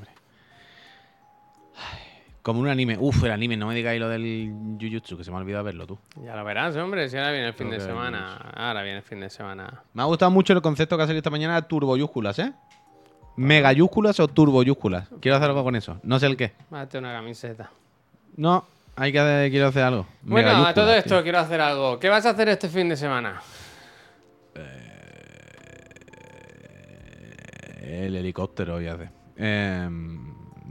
[2.43, 2.97] Como un anime.
[3.01, 5.87] Uf, el anime, no me digáis lo del Jujutsu, que se me ha olvidado verlo
[5.87, 5.99] tú.
[6.23, 8.35] Ya lo verás, hombre, si ahora viene el fin de Creo semana.
[8.55, 9.83] Ahora viene el fin de semana.
[9.95, 12.53] Me ha gustado mucho el concepto que ha salido esta mañana de turboyúsculas, ¿eh?
[13.37, 15.09] Megayúsculas o turboyúsculas.
[15.21, 15.99] Quiero hacer algo con eso.
[16.03, 16.53] No sé el qué.
[16.71, 17.71] Mate una camiseta.
[18.37, 20.07] No, hay que hacer- quiero hacer algo.
[20.23, 20.97] Bueno, a todo tío.
[20.97, 21.99] esto quiero hacer algo.
[21.99, 23.41] ¿Qué vas a hacer este fin de semana?
[27.81, 29.09] El helicóptero voy a hacer.
[29.37, 29.89] Eh,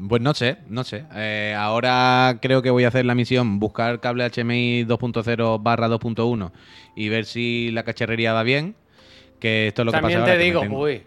[0.08, 1.06] pues no sé, no sé.
[1.16, 6.52] Eh, ahora creo que voy a hacer la misión, buscar cable HMI 2.0 barra 2.1
[6.96, 8.76] y ver si la cacharrería va bien.
[9.40, 11.04] Que esto es lo También que pasa te ahora, digo, uy.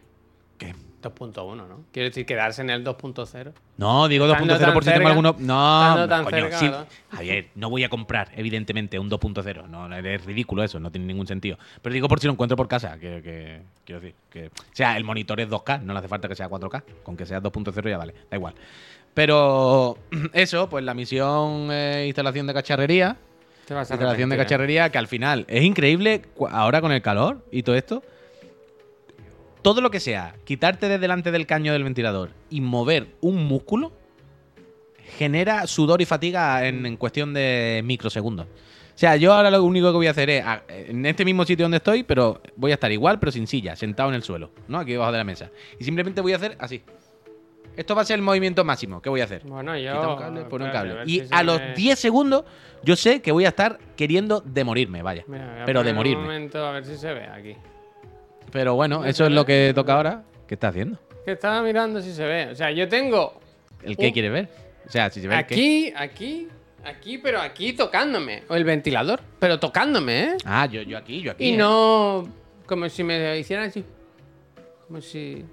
[1.07, 1.85] 2.1, ¿no?
[1.93, 3.53] Quiero decir, quedarse en el 2.0.
[3.77, 5.37] No, digo Estando 2.0 por si tengo alguno.
[5.39, 6.87] No, tan coño, cerca.
[7.11, 9.69] Javier, no voy a comprar, evidentemente, un 2.0.
[9.69, 11.59] No, es ridículo eso, no tiene ningún sentido.
[11.83, 12.99] Pero digo por si lo encuentro por casa.
[12.99, 14.47] Que, que- quiero decir, que.
[14.47, 16.83] O sea, el monitor es 2K, no le hace falta que sea 4K.
[17.03, 18.55] Con que sea 2.0 ya vale, da igual.
[19.15, 19.97] Pero
[20.33, 23.17] eso, pues la misión eh, instalación de cacharrería.
[23.69, 24.39] Instalación de ¿eh?
[24.39, 28.03] cacharrería que al final es increíble ahora con el calor y todo esto.
[29.67, 33.91] Todo lo que sea, quitarte de delante del caño del ventilador y mover un músculo
[35.19, 38.47] genera sudor y fatiga en, en cuestión de microsegundos.
[38.47, 41.45] O sea, yo ahora lo único que voy a hacer es a- en este mismo
[41.45, 44.53] sitio donde estoy, pero voy a estar igual, pero sin silla, sentado en el suelo,
[44.69, 44.79] ¿no?
[44.79, 45.51] Aquí debajo de la mesa.
[45.81, 46.83] Y simplemente voy a hacer así.
[47.77, 49.03] Esto va a ser el movimiento máximo.
[49.03, 49.43] ¿Qué voy a hacer?
[49.45, 49.93] Bueno, yo.
[49.95, 50.95] Quita un cable, pone un cable.
[51.07, 52.45] Y si a los me- 10 segundos,
[52.85, 55.25] yo sé que voy a estar queriendo de morirme, vaya.
[55.27, 56.23] Mira, voy a Pero de poner Un morirme.
[56.23, 57.57] momento a ver si se ve aquí.
[58.57, 60.23] Pero bueno, eso es lo que toca ahora.
[60.49, 60.99] ¿Qué está haciendo?
[61.27, 62.49] Que estaba mirando si se ve.
[62.53, 63.39] O sea, yo tengo
[63.83, 64.49] ¿El qué Un- quiere ver?
[64.87, 65.55] O sea, si se ve el qué.
[65.55, 66.49] aquí, aquí,
[66.85, 68.45] aquí, pero aquí tocándome.
[68.49, 70.37] O el ventilador, pero tocándome, ¿eh?
[70.47, 71.45] Ah, yo, yo aquí, yo aquí.
[71.51, 71.57] Y ¿eh?
[71.59, 72.27] no
[72.65, 73.85] como si me hicieran así.
[74.89, 75.45] Como si.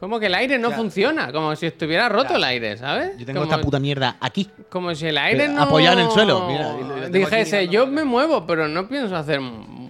[0.00, 3.16] Como que el aire no funciona, como si estuviera roto el aire, ¿sabes?
[3.16, 4.50] Yo tengo como, esta puta mierda aquí.
[4.68, 5.62] como si el aire Pero no.
[5.62, 7.72] apoyado en el suelo, mira, y lo- y lo tengo aquí Dijese, mirando.
[7.72, 9.40] yo me muevo, pero no pienso hacer.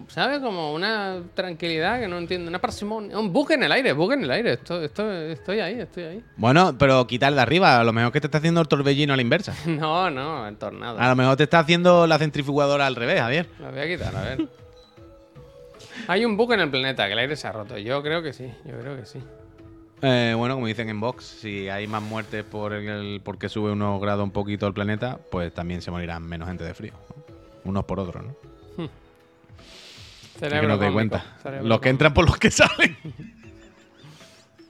[0.08, 0.40] ¿Sabes?
[0.40, 2.48] Como una tranquilidad que no entiendo.
[2.48, 3.18] Una parsimonia.
[3.18, 4.52] Un buque en el aire, buque en el aire.
[4.54, 6.24] Esto, esto, estoy ahí, estoy ahí.
[6.36, 7.80] Bueno, pero quitar de arriba.
[7.80, 9.54] A lo mejor que te está haciendo el torbellino a la inversa.
[9.66, 10.98] No, no, el tornado.
[10.98, 13.48] A lo mejor te está haciendo la centrifugadora al revés, Javier.
[13.58, 14.48] Lo voy a quitar, a ver.
[16.06, 17.76] Hay un buque en el planeta, que el aire se ha roto.
[17.78, 19.20] Yo creo que sí, yo creo que sí.
[20.02, 24.00] Eh, bueno, como dicen en Vox, si hay más muertes por el, porque sube unos
[24.00, 26.92] grados un poquito el planeta, pues también se morirán menos gente de frío.
[26.92, 27.24] ¿no?
[27.64, 28.36] Unos por otros, ¿no?
[30.46, 31.24] Es que Cerebro no te cómico, cuenta.
[31.42, 32.96] cerebro Los que entran por los que salen.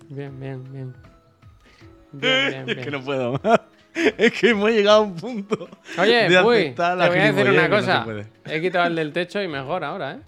[0.09, 0.95] Bien, bien, bien.
[2.13, 2.85] Bien, bien, Es bien.
[2.85, 3.61] que no puedo más.
[4.17, 5.69] Es que hemos llegado a un punto.
[5.99, 8.07] Oye, de uy, te voy a decir una no cosa.
[8.47, 10.19] He quitado el del techo y mejor ahora, ¿eh?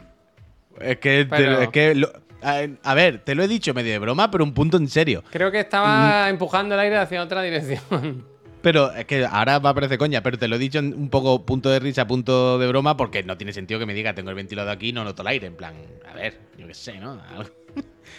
[0.81, 2.11] Es que, te- es que lo-
[2.43, 5.23] a, a ver, te lo he dicho medio de broma, pero un punto en serio.
[5.31, 5.61] Creo que Mm.
[5.61, 8.25] estaba empujando el aire hacia otra dirección.
[8.67, 11.09] Pero es que ahora va a parecer coña, pero te lo he dicho en un
[11.09, 14.29] poco punto de risa, punto de broma, porque no tiene sentido que me diga tengo
[14.31, 15.47] el ventilador aquí y no noto el aire.
[15.47, 15.75] En plan,
[16.11, 17.13] a ver, yo qué sé, ¿no?
[17.31, 17.49] Algo-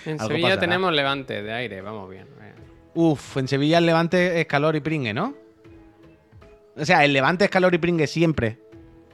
[0.05, 0.61] En Algo Sevilla pasará.
[0.61, 2.27] tenemos levante de aire, vamos bien.
[2.41, 2.53] eh.
[2.93, 5.35] Uf, en Sevilla el levante es calor y pringue, ¿no?
[6.77, 8.57] O sea, el levante es calor y pringue siempre.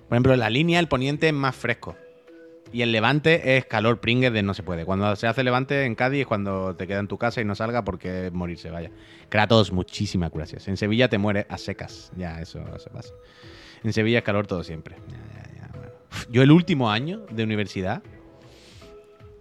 [0.08, 1.96] Por ejemplo, en la línea el poniente es más fresco.
[2.74, 4.84] Y el levante es calor pringue de no se puede.
[4.84, 7.84] Cuando se hace levante en Cádiz cuando te queda en tu casa y no salga
[7.84, 8.90] porque morirse, vaya.
[9.30, 10.68] Kratos, muchísimas gracias.
[10.68, 12.12] En Sevilla te mueres a secas.
[12.18, 13.14] Ya, eso se pasa.
[13.84, 14.96] En Sevilla es calor todo siempre.
[15.08, 15.72] Ya, ya, ya,
[16.32, 18.02] Yo el último año de universidad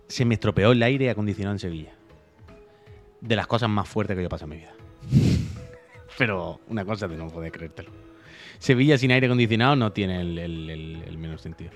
[0.08, 1.94] se me estropeó el aire acondicionado en Sevilla.
[3.22, 4.74] De las cosas más fuertes que yo pasado en mi vida.
[6.18, 7.90] Pero una cosa de no poder creértelo.
[8.58, 11.70] Sevilla sin aire acondicionado no tiene el- el menor sentido.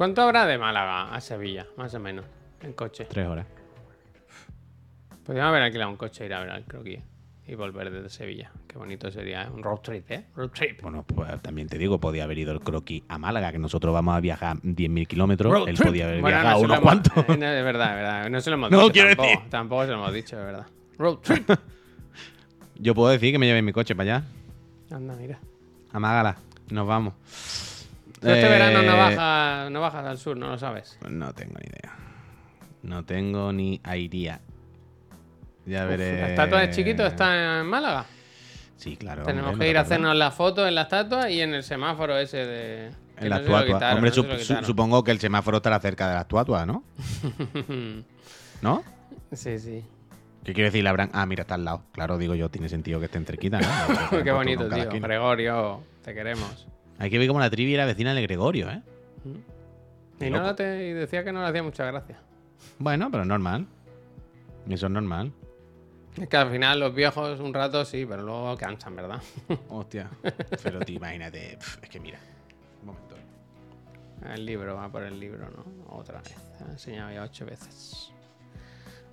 [0.00, 2.24] ¿Cuánto habrá de Málaga a Sevilla, más o menos,
[2.62, 3.04] en coche?
[3.04, 3.46] Tres horas.
[5.26, 7.00] Podríamos haber alquilado un coche e ir a ver al croquis
[7.46, 8.50] y volver desde Sevilla.
[8.66, 9.50] Qué bonito sería, ¿eh?
[9.52, 10.24] Un road trip, ¿eh?
[10.34, 10.80] Road trip.
[10.80, 14.16] Bueno, pues también te digo, podía haber ido el croquis a Málaga, que nosotros vamos
[14.16, 15.68] a viajar 10.000 kilómetros.
[15.68, 15.88] Él trip.
[15.88, 17.12] podía haber Bueno, viajado unos hemos- cuantos.
[17.18, 18.30] eh, no, es verdad, es verdad.
[18.30, 18.92] No se lo hemos No, dicho.
[18.94, 19.50] quiero tampoco, decir.
[19.50, 20.66] tampoco se lo hemos dicho, es verdad.
[20.96, 21.50] Road trip.
[22.76, 24.26] Yo puedo decir que me lleve mi coche para allá,
[24.96, 25.38] Anda, mira.
[25.92, 26.38] a Mágala.
[26.70, 27.12] Nos vamos.
[28.20, 30.98] Este Eh, verano no, baja, no bajas al sur, no lo sabes.
[31.08, 31.94] No tengo ni idea.
[32.82, 34.40] No tengo ni idea.
[35.66, 36.20] Ya Uf, veré.
[36.20, 38.04] ¿La estatua de chiquito está en Málaga?
[38.76, 39.24] Sí, claro.
[39.24, 42.16] Tenemos hombre, que ir a hacernos la foto en la estatua y en el semáforo
[42.18, 42.90] ese de.
[43.18, 46.08] que En la no quitaron, Hombre, no sup- su- supongo que el semáforo estará cerca
[46.08, 46.82] de la estatua, ¿no?
[48.62, 48.82] ¿No?
[49.32, 49.84] Sí, sí.
[50.44, 51.10] ¿Qué quiere decir la Bran?
[51.12, 51.82] Ah, mira, está al lado.
[51.92, 53.68] Claro, digo yo, tiene sentido que estén cerquita, ¿no?
[54.24, 54.90] Qué bonito, tío.
[55.00, 56.66] Gregorio, te queremos.
[57.00, 58.82] Hay que ver cómo la trivi era vecina de Gregorio, ¿eh?
[60.18, 60.54] Qué Y, no loco.
[60.54, 62.18] te, y decía que no le hacía mucha gracia.
[62.78, 63.66] Bueno, pero es normal.
[64.68, 65.32] Eso es normal.
[66.20, 69.22] Es que al final los viejos un rato sí, pero luego cansan, ¿verdad?
[69.70, 70.10] Hostia.
[70.62, 71.56] Pero tío, imagínate.
[71.58, 72.18] pf, Es que mira.
[72.82, 73.16] Un momento.
[74.34, 75.64] El libro, va por el libro, ¿no?
[75.96, 76.34] Otra vez.
[76.58, 78.12] Te he enseñado ya ocho veces.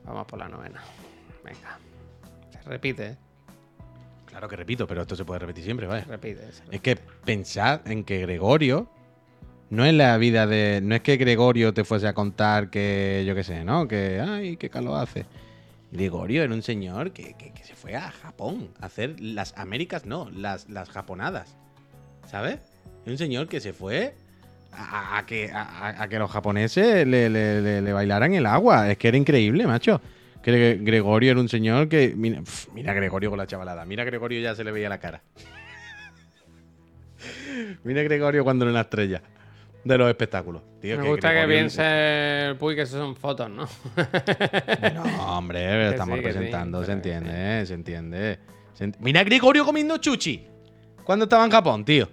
[0.04, 0.82] Vamos por la novena.
[1.46, 1.80] Venga.
[2.52, 3.18] Se repite.
[4.26, 6.04] Claro que repito, pero esto se puede repetir siempre, ¿vale?
[6.04, 6.52] Se repite.
[6.52, 6.98] se Es que
[7.28, 8.90] pensad en que Gregorio
[9.70, 10.80] no es la vida de.
[10.82, 13.88] No es que Gregorio te fuese a contar que, yo qué sé, ¿no?
[13.88, 15.26] Que, ay, qué calor hace.
[15.92, 20.30] Gregorio era un señor que, que- se fue a Japón a hacer las Américas, no,
[20.32, 21.56] las, las japonadas.
[22.26, 22.60] ¿Sabes?
[23.06, 24.16] Un señor que se fue
[24.74, 28.90] a, que, a, que los japoneses le, le- bailaran el agua.
[28.90, 30.02] Es que era increíble, macho.
[30.42, 32.14] Que Gre- Gregorio era un señor que.
[32.16, 32.42] Mira,
[32.74, 33.84] mira Gregorio con la chavalada.
[33.86, 35.22] Mira Gregorio ya se le veía la cara.
[37.84, 39.22] Mira a Gregorio cuando era una estrella
[39.84, 40.62] de los espectáculos.
[40.82, 43.68] Tío, Me gusta que piense el Puy que eso son fotos, ¿no?
[44.94, 48.40] No, hombre, estamos sí, que sí, presentando, se que entiende, se entiende.
[48.74, 50.46] Se Mira a Gregorio comiendo chuchi
[51.04, 52.10] cuando estaba en Japón, tío.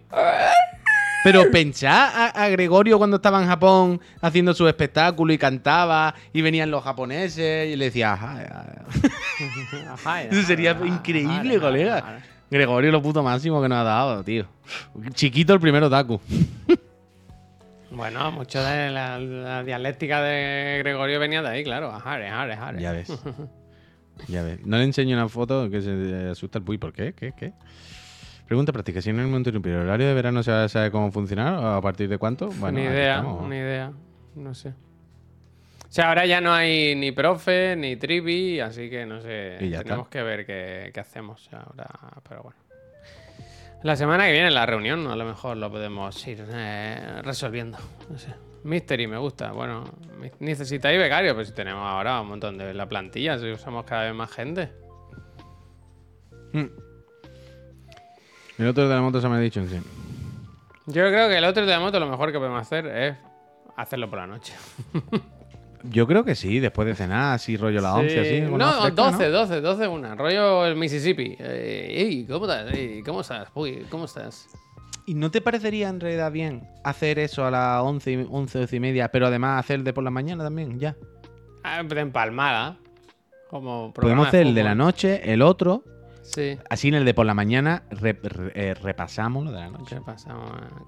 [1.24, 6.42] Pero pensá a, a Gregorio cuando estaba en Japón haciendo su espectáculo y cantaba y
[6.42, 8.84] venían los japoneses y le decía, ajá,
[9.90, 10.22] ajá".
[10.22, 12.20] Eso sería increíble, colega.
[12.50, 14.46] Gregorio lo puto máximo que nos ha dado, tío.
[15.14, 16.20] Chiquito el primero otaku.
[17.90, 21.90] Bueno, mucho de la, la dialéctica de Gregorio venía de ahí, claro.
[21.90, 22.82] Ajare, ajare, ajare.
[22.82, 23.08] Ya ves.
[24.28, 24.64] Ya ves.
[24.64, 26.78] No le enseño una foto que se asusta el puy.
[26.78, 27.14] ¿Por qué?
[27.14, 27.32] ¿Qué?
[27.36, 27.52] ¿Qué?
[28.46, 29.00] Pregunta práctica.
[29.00, 31.54] Si en el momento ¿el horario de verano se sabe cómo funcionar?
[31.54, 32.48] ¿O a partir de cuánto?
[32.60, 33.92] Bueno, ni idea, ni idea.
[34.36, 34.74] No sé.
[35.94, 39.58] O sea, ahora ya no hay ni profe, ni trivi, así que no sé.
[39.60, 40.10] Y ya Tenemos está.
[40.10, 41.88] que ver qué, qué hacemos ahora,
[42.28, 42.58] pero bueno.
[43.84, 47.78] La semana que viene, en la reunión, a lo mejor lo podemos ir eh, resolviendo.
[48.10, 48.34] No sé.
[48.64, 49.52] Mystery me gusta.
[49.52, 49.84] Bueno,
[50.40, 54.14] necesitáis becario, pues si tenemos ahora un montón de la plantilla, si usamos cada vez
[54.14, 54.72] más gente.
[56.54, 56.66] Mm.
[58.58, 59.80] El otro de la moto se me ha dicho en sí.
[60.86, 63.16] Yo creo que el otro de la moto lo mejor que podemos hacer es
[63.76, 64.54] hacerlo por la noche.
[65.90, 68.18] Yo creo que sí, después de cenar, así rollo la 11, Sí.
[68.18, 68.40] así.
[68.50, 70.14] No, fresca, 12, 12, 12, una.
[70.14, 71.36] Rollo el Mississippi.
[71.38, 72.72] Eh, ey, ¿cómo estás?
[72.72, 73.48] Ey, ¿Cómo estás?
[73.54, 74.48] Uy, ¿cómo estás?
[75.06, 78.76] ¿Y no te parecería en realidad bien hacer eso a las 11, y- 11, 12
[78.76, 80.96] y media, pero además hacer de por la mañana también, ya?
[81.62, 82.78] Ah, de empalmada.
[83.50, 85.84] Como Podemos hacer el de la noche, el otro,
[86.22, 86.58] Sí.
[86.70, 89.96] así en el de por la mañana re- re- eh, repasamos lo de la noche.
[89.96, 90.34] ¿Qué pasa?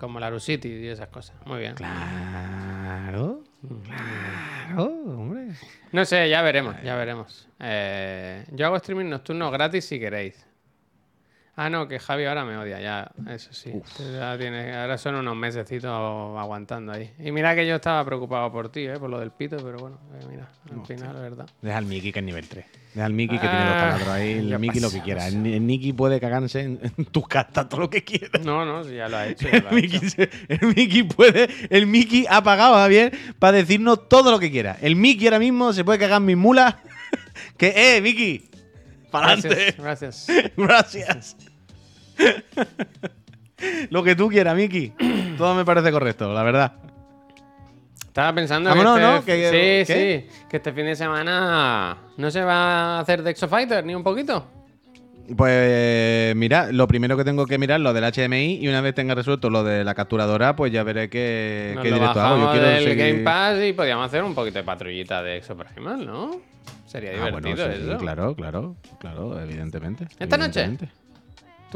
[0.01, 1.37] Como la City y esas cosas.
[1.45, 1.75] Muy bien.
[1.75, 3.43] Claro,
[3.85, 4.46] claro,
[4.77, 5.49] hombre.
[5.93, 7.49] No sé, ya veremos, ya veremos.
[7.61, 10.47] Eh, yo hago streaming nocturno gratis si queréis.
[11.59, 13.73] Ah, no, que Javi ahora me odia, ya, eso sí.
[14.13, 17.11] Ya tiene, ahora son unos mesecitos aguantando ahí.
[17.19, 18.99] Y mira que yo estaba preocupado por ti, ¿eh?
[18.99, 21.49] por lo del pito, pero bueno, eh, mira, al final, es verdad.
[21.63, 22.67] Deja al Mickey que es nivel 3.
[22.93, 24.33] Deja al Mickey que tiene dos Ah, taladros ahí.
[24.33, 25.27] El Mickey lo que quiera.
[25.29, 28.39] El, el Mickey puede cagarse en, en tus cartas todo lo que quiera.
[28.45, 29.49] No, no, ya lo ha hecho.
[29.49, 30.11] ya El lo ha Mickey, hecho.
[30.11, 31.49] se- el Mickey puede.
[31.71, 34.77] El Mickey ha pagado a Javier para decirnos todo lo que quiera.
[34.83, 36.75] El Mickey ahora mismo se puede cagar en mis mulas.
[37.57, 38.51] que, eh, Mickey.
[39.11, 39.75] Para adelante.
[39.79, 40.53] Gracias, gracias.
[40.59, 41.37] Gracias.
[43.91, 44.93] Lo que tú quieras, Miki.
[45.39, 46.73] Todo me parece correcto, la verdad.
[48.07, 49.17] Estaba pensando que, ¿no?
[49.19, 50.27] este, Que- sí, ¿qué?
[50.31, 54.03] sí, que este fin de semana no se va a hacer de Exofighter ni un
[54.03, 54.47] poquito.
[55.37, 59.14] Pues mira, lo primero que tengo que mirar lo del HDMI y una vez tenga
[59.14, 62.45] resuelto lo de la capturadora, pues ya veré qué, Nos qué lo directo hago.
[62.45, 66.07] Yo quiero del seguir- Game Pass y podíamos hacer un poquito de patrullita de Exoprimal,
[66.07, 66.41] ¿no?
[66.87, 67.99] Sería Ah, bueno, divertido sí, eso.
[67.99, 70.07] claro, claro, claro, evidentemente.
[70.19, 70.71] ¿Esta noche?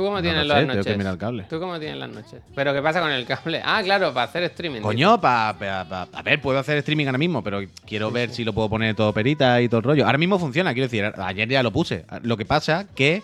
[0.00, 0.84] ¿Tú cómo No tienes las noches?
[0.86, 1.42] tengo que mirar el cable.
[1.50, 2.40] ¿Tú cómo tienes las noches?
[2.54, 3.60] ¿Pero qué pasa con el cable?
[3.66, 4.80] Ah, claro, para hacer streaming.
[4.80, 8.42] Coño, pa, pa- pa- a ver, puedo hacer streaming ahora mismo, pero quiero ver si
[8.44, 10.06] lo puedo poner todo perita y todo el rollo.
[10.06, 12.06] Ahora mismo funciona, quiero decir, ayer ya lo puse.
[12.22, 13.22] Lo que pasa que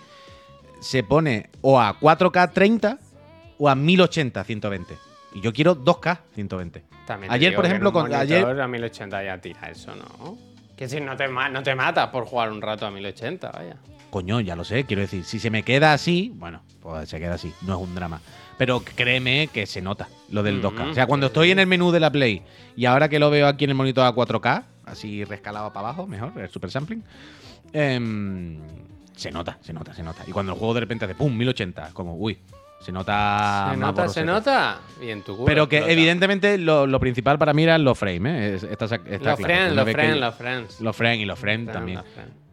[0.81, 2.99] se pone o a 4K 30
[3.59, 4.95] o a 1080 120.
[5.35, 6.83] Y yo quiero 2K 120.
[7.07, 10.37] También te Ayer, por ejemplo, con- ayer- a 1080 ya tira eso, ¿no?
[10.77, 13.77] Que si no te, no te matas por jugar un rato a 1080, vaya.
[14.11, 17.35] Coño, ya lo sé, quiero decir, si se me queda así, bueno, pues se queda
[17.35, 18.21] así, no es un drama.
[18.57, 20.91] Pero créeme que se nota lo del 2K.
[20.91, 22.43] O sea, cuando estoy en el menú de la Play
[22.77, 26.07] y ahora que lo veo aquí en el monitor a 4K, así rescalado para abajo,
[26.07, 27.03] mejor, el super sampling.
[27.73, 28.59] em,
[29.15, 30.23] se nota, se nota, se nota.
[30.27, 32.39] Y cuando el juego de repente hace pum, 1080, como, uy,
[32.81, 33.69] se nota.
[33.73, 34.81] se nota, se nota.
[35.03, 35.93] Y en tu culo Pero que explota.
[35.93, 38.55] evidentemente lo, lo principal para mí eran los frames, ¿eh?
[38.57, 39.75] Es- Está, está Los claro.
[39.75, 40.81] los friends, los friends.
[40.81, 41.99] Los frames y los frames también.
[41.99, 42.07] los.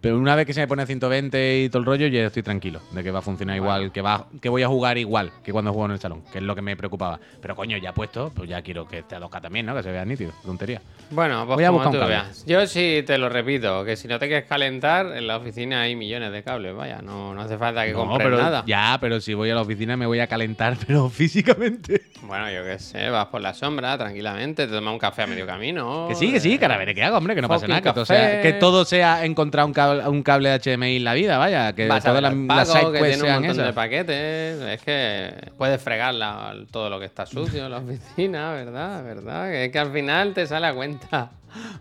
[0.04, 2.44] Pero una vez que se me pone a 120 y todo el rollo, ya estoy
[2.44, 5.54] tranquilo de que va a funcionar igual, que va que voy a jugar igual que
[5.54, 7.18] cuando juego en el salón, que es lo que me preocupaba.
[7.42, 9.74] Pero coño, ya puesto, pues ya quiero que esté a 2K también, ¿no?
[9.74, 10.82] Que se vea nítido, tontería.
[11.10, 12.16] Bueno, pues Voy a como buscar un cable.
[12.16, 12.46] veas.
[12.46, 15.96] Yo sí te lo repito, que si no te quieres calentar, en la oficina hay
[15.96, 18.64] millones de cables, vaya, no, no hace falta que No, compres pero nada.
[18.68, 22.02] ya, pero si voy a la oficina me voy a calentar, pero físicamente.
[22.24, 25.46] Bueno, yo qué sé, vas por la sombra tranquilamente, te tomas un café a medio
[25.46, 26.08] camino.
[26.10, 27.94] Que sí, que sí, que ahora veré qué hago, hombre, que no pasa nada, que
[27.94, 31.74] todo, sea, que todo sea encontrar un cable, un cable HDMI en la vida, vaya,
[31.74, 34.62] que Vas todas las, las que tiene un montón de paquetes.
[34.62, 39.04] Es que puedes fregar la- todo lo que está sucio en la oficina, ¿verdad?
[39.04, 39.50] ¿Verdad?
[39.50, 41.32] Que es que al final te sale a cuenta.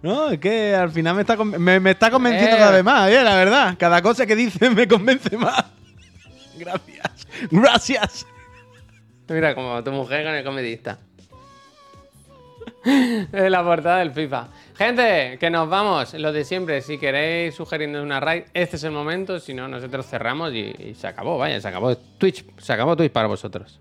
[0.02, 2.58] No, es que al final me está, me, me está convenciendo Eh.
[2.58, 3.74] cada vez más, eh, la verdad.
[3.78, 5.64] Cada cosa que dice me convence más.
[6.58, 7.26] Gracias.
[7.50, 8.26] Gracias.
[9.28, 10.98] Mira, como tu mujer con el comedista.
[12.84, 14.48] Es la portada del FIFA.
[14.76, 16.14] Gente, que nos vamos.
[16.14, 19.38] Lo de siempre, si queréis sugerirnos una raid, este es el momento.
[19.38, 21.38] Si no, nosotros cerramos y, y se acabó.
[21.38, 22.44] Vaya, se acabó Twitch.
[22.58, 23.80] Se acabó Twitch para vosotros.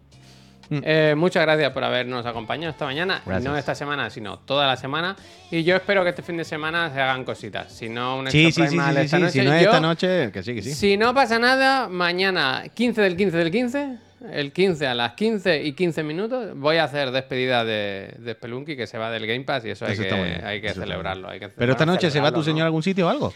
[0.72, 3.22] Eh, muchas gracias por habernos acompañado esta mañana.
[3.26, 3.52] Gracias.
[3.52, 5.18] no esta semana, sino toda la semana.
[5.50, 7.74] Y yo espero que este fin de semana se hagan cositas.
[7.74, 9.32] Si no, un Sí, sí, sí, esta noche.
[9.32, 10.74] Si no es esta noche, que sí, que sí.
[10.74, 13.98] si no pasa nada, mañana 15 del 15 del 15,
[14.32, 18.76] el 15 a las 15 y 15 minutos, voy a hacer despedida de, de Spelunky
[18.76, 21.30] que se va del Game Pass y eso, hay que, hay que eso celebrarlo.
[21.30, 23.34] hay que- Pero esta noche se va tu celebrarlo, señor a algún sitio o algo.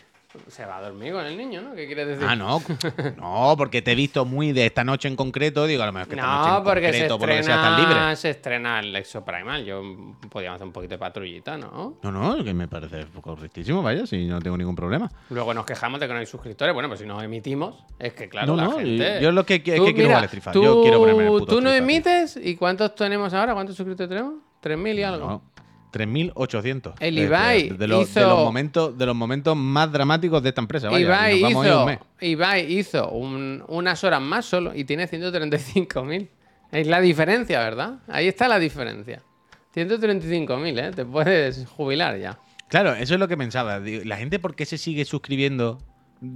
[0.47, 1.73] Se va a dormir con el niño, ¿no?
[1.75, 2.25] ¿Qué quieres decir?
[2.27, 2.61] Ah, no.
[3.17, 5.65] No, porque te he visto muy de esta noche en concreto.
[5.65, 7.43] Digo, a lo mejor que esta noche No, en porque se concreto, por lo que
[7.43, 8.15] sea, libre.
[8.15, 9.65] se estrena el Exo Primal.
[9.65, 9.81] Yo
[10.29, 11.97] podíamos hacer un poquito de patrullita, ¿no?
[12.01, 15.09] No, no, que me parece correctísimo, vaya, si no tengo ningún problema.
[15.29, 16.73] Luego nos quejamos de que no hay suscriptores.
[16.73, 19.19] Bueno, pues si nos emitimos, es que claro, No, la no, gente...
[19.21, 20.53] yo lo que es que quiero mira, Fighter.
[20.61, 23.53] Yo quiero ponerme en el puto Tú no emites y ¿cuántos tenemos ahora?
[23.53, 24.35] ¿Cuántos suscriptores tenemos?
[24.63, 25.27] 3.000 y algo.
[25.27, 25.41] No,
[25.95, 26.93] 3.800.
[26.99, 30.43] El De- Ibai de, de los, de hizo- los momentos, de los momentos más dramáticos
[30.43, 30.89] de esta empresa.
[30.89, 31.99] Vaya, Ibai, y nos vamos a ir un hizo, mes.
[32.21, 36.27] Ibai hizo un- unas horas más solo y tiene 135.000.
[36.71, 37.99] Es la diferencia, ¿verdad?
[38.07, 39.21] Ahí está la diferencia.
[39.73, 40.91] 135.000, ¿eh?
[40.91, 42.39] Te puedes jubilar ya.
[42.67, 43.79] Claro, eso es lo que pensaba.
[43.79, 45.77] La gente, ¿por qué se sigue suscribiendo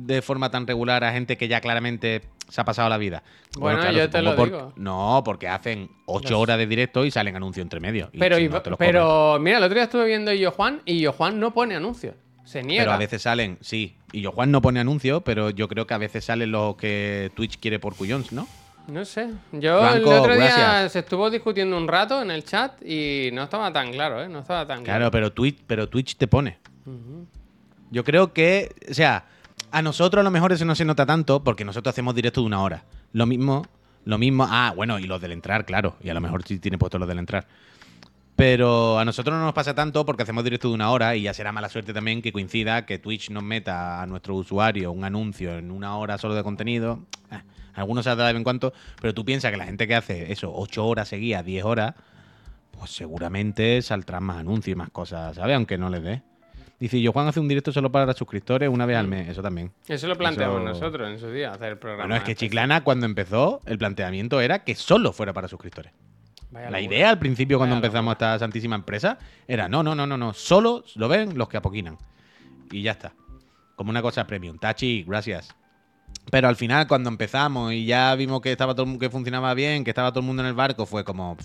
[0.08, 3.24] de forma tan regular a gente que ya claramente se ha pasado la vida?
[3.58, 4.74] Bueno, yo te lo por- digo.
[4.76, 8.10] No, porque hacen 8 horas de directo y salen anuncios entre medio.
[8.14, 11.12] y Pero, si no pero mira, el otro día estuve viendo Yo Juan y Yo
[11.14, 12.16] Juan no pone anuncios.
[12.46, 12.84] Se niega.
[12.84, 13.96] Pero a veces salen, sí.
[14.12, 17.30] Y yo Juan no pone anuncios, pero yo creo que a veces salen los que
[17.36, 18.48] Twitch quiere por cuyons, ¿no?
[18.88, 19.30] No sé.
[19.52, 20.94] Yo Blanco, el otro día gracias.
[20.94, 24.28] se estuvo discutiendo un rato en el chat y no estaba tan claro, ¿eh?
[24.28, 25.12] No estaba tan Claro, claro.
[25.12, 26.58] pero Twitch, pero Twitch te pone.
[27.92, 29.26] Yo creo que, o sea,
[29.72, 32.48] a nosotros a lo mejor eso no se nota tanto porque nosotros hacemos directo de
[32.48, 32.86] una hora.
[33.14, 33.66] Lo mismo,
[34.06, 34.46] lo mismo.
[34.50, 35.96] Ah, bueno, y los del entrar, claro.
[36.02, 37.48] Y a lo mejor sí tiene puesto los del entrar.
[38.36, 41.34] Pero a nosotros no nos pasa tanto porque hacemos directo de una hora y ya
[41.34, 45.58] será mala suerte también que coincida que Twitch nos meta a nuestro usuario un anuncio
[45.58, 47.02] en una hora solo de contenido.
[47.32, 47.42] Eh,
[47.74, 50.54] algunos se de vez en cuando, pero tú piensas que la gente que hace eso,
[50.56, 51.96] 8 horas seguidas, 10 horas,
[52.72, 55.58] pues seguramente saldrán más anuncios y más cosas, ¿sabes?
[55.58, 56.22] Aunque no les dé.
[56.80, 59.72] Dice, yo Juan hace un directo solo para suscriptores una vez al mes, eso también.
[59.88, 62.04] Eso lo planteamos Eso- nosotros en su día, hacer el programa.
[62.06, 62.46] Bueno, es que este.
[62.46, 65.92] Chiclana cuando empezó, el planteamiento era que solo fuera para suscriptores.
[66.52, 66.96] Vaya La locura.
[66.96, 70.34] idea al principio cuando Vaya empezamos esta santísima empresa era no, no, no, no, no,
[70.34, 71.98] solo lo ven los que apoquinan.
[72.72, 73.14] Y ya está.
[73.76, 74.58] Como una cosa premium.
[74.58, 75.56] Tachi, gracias.
[76.32, 79.92] Pero al final cuando empezamos y ya vimos que estaba todo que funcionaba bien, que
[79.92, 81.38] estaba todo el mundo en el barco, fue como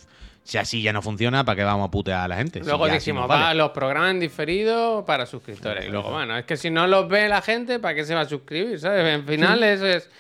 [0.42, 2.60] si así ya no funciona, ¿para qué vamos a putear a la gente?
[2.60, 3.44] Si Luego así dijimos, vale.
[3.44, 5.86] va, los programas en diferido para suscriptores.
[5.86, 8.20] Y luego, bueno, es que si no los ve la gente, ¿para qué se va
[8.22, 8.78] a suscribir?
[8.78, 9.06] ¿Sabes?
[9.14, 10.10] En final eso es,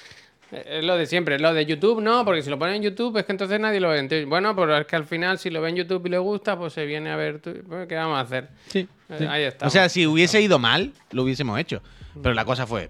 [0.50, 1.38] es lo de siempre.
[1.38, 3.90] Lo de YouTube no, porque si lo ponen en YouTube es que entonces nadie lo
[3.90, 3.98] ve.
[3.98, 6.56] Entonces, bueno, pero es que al final si lo ve en YouTube y le gusta,
[6.58, 7.40] pues se viene a ver.
[7.40, 7.52] tu-
[7.86, 8.48] ¿Qué vamos a hacer?
[8.68, 9.26] Sí, Eh, sí.
[9.26, 9.66] ahí está.
[9.66, 11.82] O sea, si hubiese ido mal, lo hubiésemos hecho.
[12.22, 12.88] Pero la cosa fue,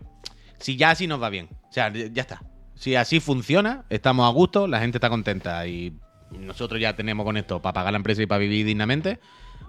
[0.59, 2.43] si ya así nos va bien, o sea, ya está.
[2.75, 5.97] Si así funciona, estamos a gusto, la gente está contenta y
[6.31, 9.21] nosotros ya tenemos con esto para pagar la empresa y para vivir dignamente,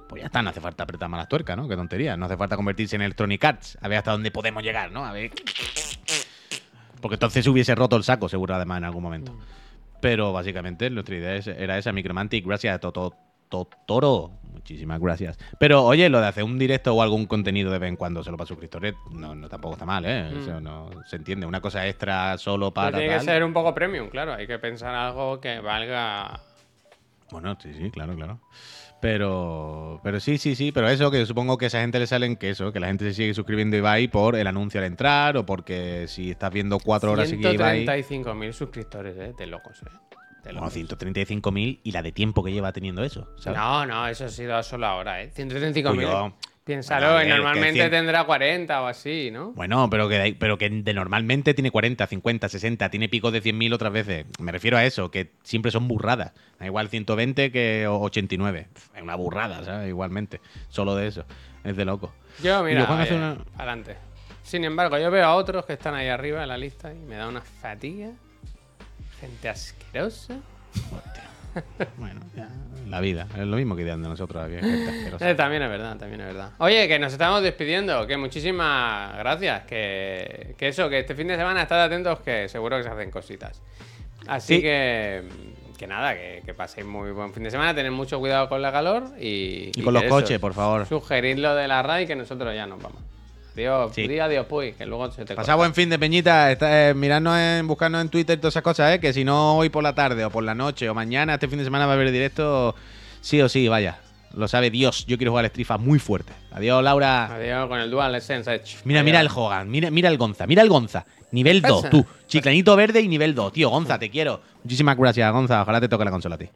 [0.07, 1.68] pues ya está, no hace falta apretar más las tuercas, ¿no?
[1.68, 2.18] Qué tontería.
[2.18, 5.06] No hace falta convertirse en Electronic Arts, a ver hasta dónde podemos llegar, ¿no?
[5.06, 5.32] A ver...
[7.02, 9.38] Porque entonces se hubiese roto el saco, seguro, además, en algún momento.
[10.02, 12.45] Pero básicamente nuestra idea era esa, Micromantic.
[12.45, 13.16] Gracias a Toto,
[13.49, 14.31] Totoro.
[14.51, 15.38] Muchísimas gracias.
[15.59, 18.38] Pero oye, lo de hacer un directo o algún contenido de vez en cuando solo
[18.38, 20.30] para suscriptores, no, no tampoco está mal, ¿eh?
[20.39, 21.45] Eso no se entiende.
[21.45, 22.97] Una cosa extra solo Pero para.
[22.97, 24.34] tiene que ser un poco premium, claro.
[24.34, 26.39] Hay que pensar algo que valga
[27.31, 28.39] Bueno, sí, sí, claro, claro.
[29.01, 32.07] Pero, pero sí, sí, sí, pero eso que yo supongo que a esa gente le
[32.07, 34.88] salen que eso, que la gente se sigue suscribiendo a Ibai por el anuncio al
[34.88, 37.85] entrar o porque si estás viendo cuatro horas seguidas Ibai.
[37.85, 40.15] 135.000 suscriptores, eh, de locos, eh.
[40.53, 40.73] No, locos.
[40.76, 43.57] 135.000 y la de tiempo que lleva teniendo eso, ¿sabes?
[43.59, 45.31] No, no, eso ha sido solo ahora, ¿eh?
[45.35, 45.84] 135.000.
[45.95, 46.34] Cuyo-
[46.65, 49.51] Piénsalo, Bueno, que normalmente tendrá 40 o así, ¿no?
[49.51, 53.39] Bueno, pero que, de- pero que de normalmente tiene 40, 50, 60, tiene picos de
[53.43, 54.26] 100.000 otras veces.
[54.39, 56.31] Me refiero a eso, que siempre son burradas.
[56.59, 58.67] Da igual 120 que 89.
[58.95, 59.89] Es una burrada, ¿sabes?
[59.89, 60.41] Igualmente.
[60.69, 61.26] Solo de eso.
[61.63, 62.11] Es de loco.
[62.41, 63.97] Yo, mira, oye, una- adelante.
[64.41, 67.15] Sin embargo, yo veo a otros que están ahí arriba en la lista y me
[67.15, 68.09] da una fatiga.
[69.20, 70.36] Gente asquerosa.
[71.98, 72.50] Bueno, ya,
[72.90, 73.28] la vida.
[73.34, 74.50] Es lo mismo que de nosotros.
[74.50, 75.30] gente asquerosa.
[75.30, 76.52] Eh, también es verdad, también es verdad.
[76.58, 79.64] Oye, que nos estamos despidiendo, que muchísimas gracias.
[79.64, 83.10] Que, que eso, que este fin de semana estad atentos, que seguro que se hacen
[83.10, 83.62] cositas.
[84.28, 84.62] Así Sí.
[84.64, 85.24] que,
[85.78, 88.72] que nada, que, que paséis muy buen fin de semana, tened mucho cuidado con la
[88.74, 90.86] calor y, Y con los eso, coches, por favor.
[90.86, 93.02] Sugerid lo de la RAI que nosotros ya nos vamos.
[93.56, 94.07] Adiós, Sí.
[94.07, 95.56] di adiós, puy, que luego se te corta.
[95.56, 96.52] buen fin de Peñita.
[96.52, 98.99] Está, eh, miradnos en, buscarnos en Twitter y todas esas cosas, ¿eh?
[98.99, 101.57] Que si no hoy por la tarde o por la noche o mañana, este fin
[101.60, 102.76] de semana va a haber directo.
[103.22, 103.99] Sí o sí, vaya.
[104.34, 105.06] Lo sabe Dios.
[105.07, 106.34] Yo quiero jugar al Strifa muy fuerte.
[106.52, 107.34] Adiós, Laura.
[107.34, 108.77] Adiós con el Dual Sense Edge.
[108.84, 109.06] Mira, Adiós.
[109.06, 111.06] mira el Hogan, mira, mira el Gonza, mira el Gonza.
[111.32, 111.90] Nivel 2, pasa?
[111.90, 112.06] tú.
[112.27, 113.53] Chiclanito verde y nivel 2.
[113.53, 114.41] Tío, Gonza, te quiero.
[114.64, 115.61] Muchísimas gracias, Gonza.
[115.61, 116.49] Ojalá te toque la consola a ti.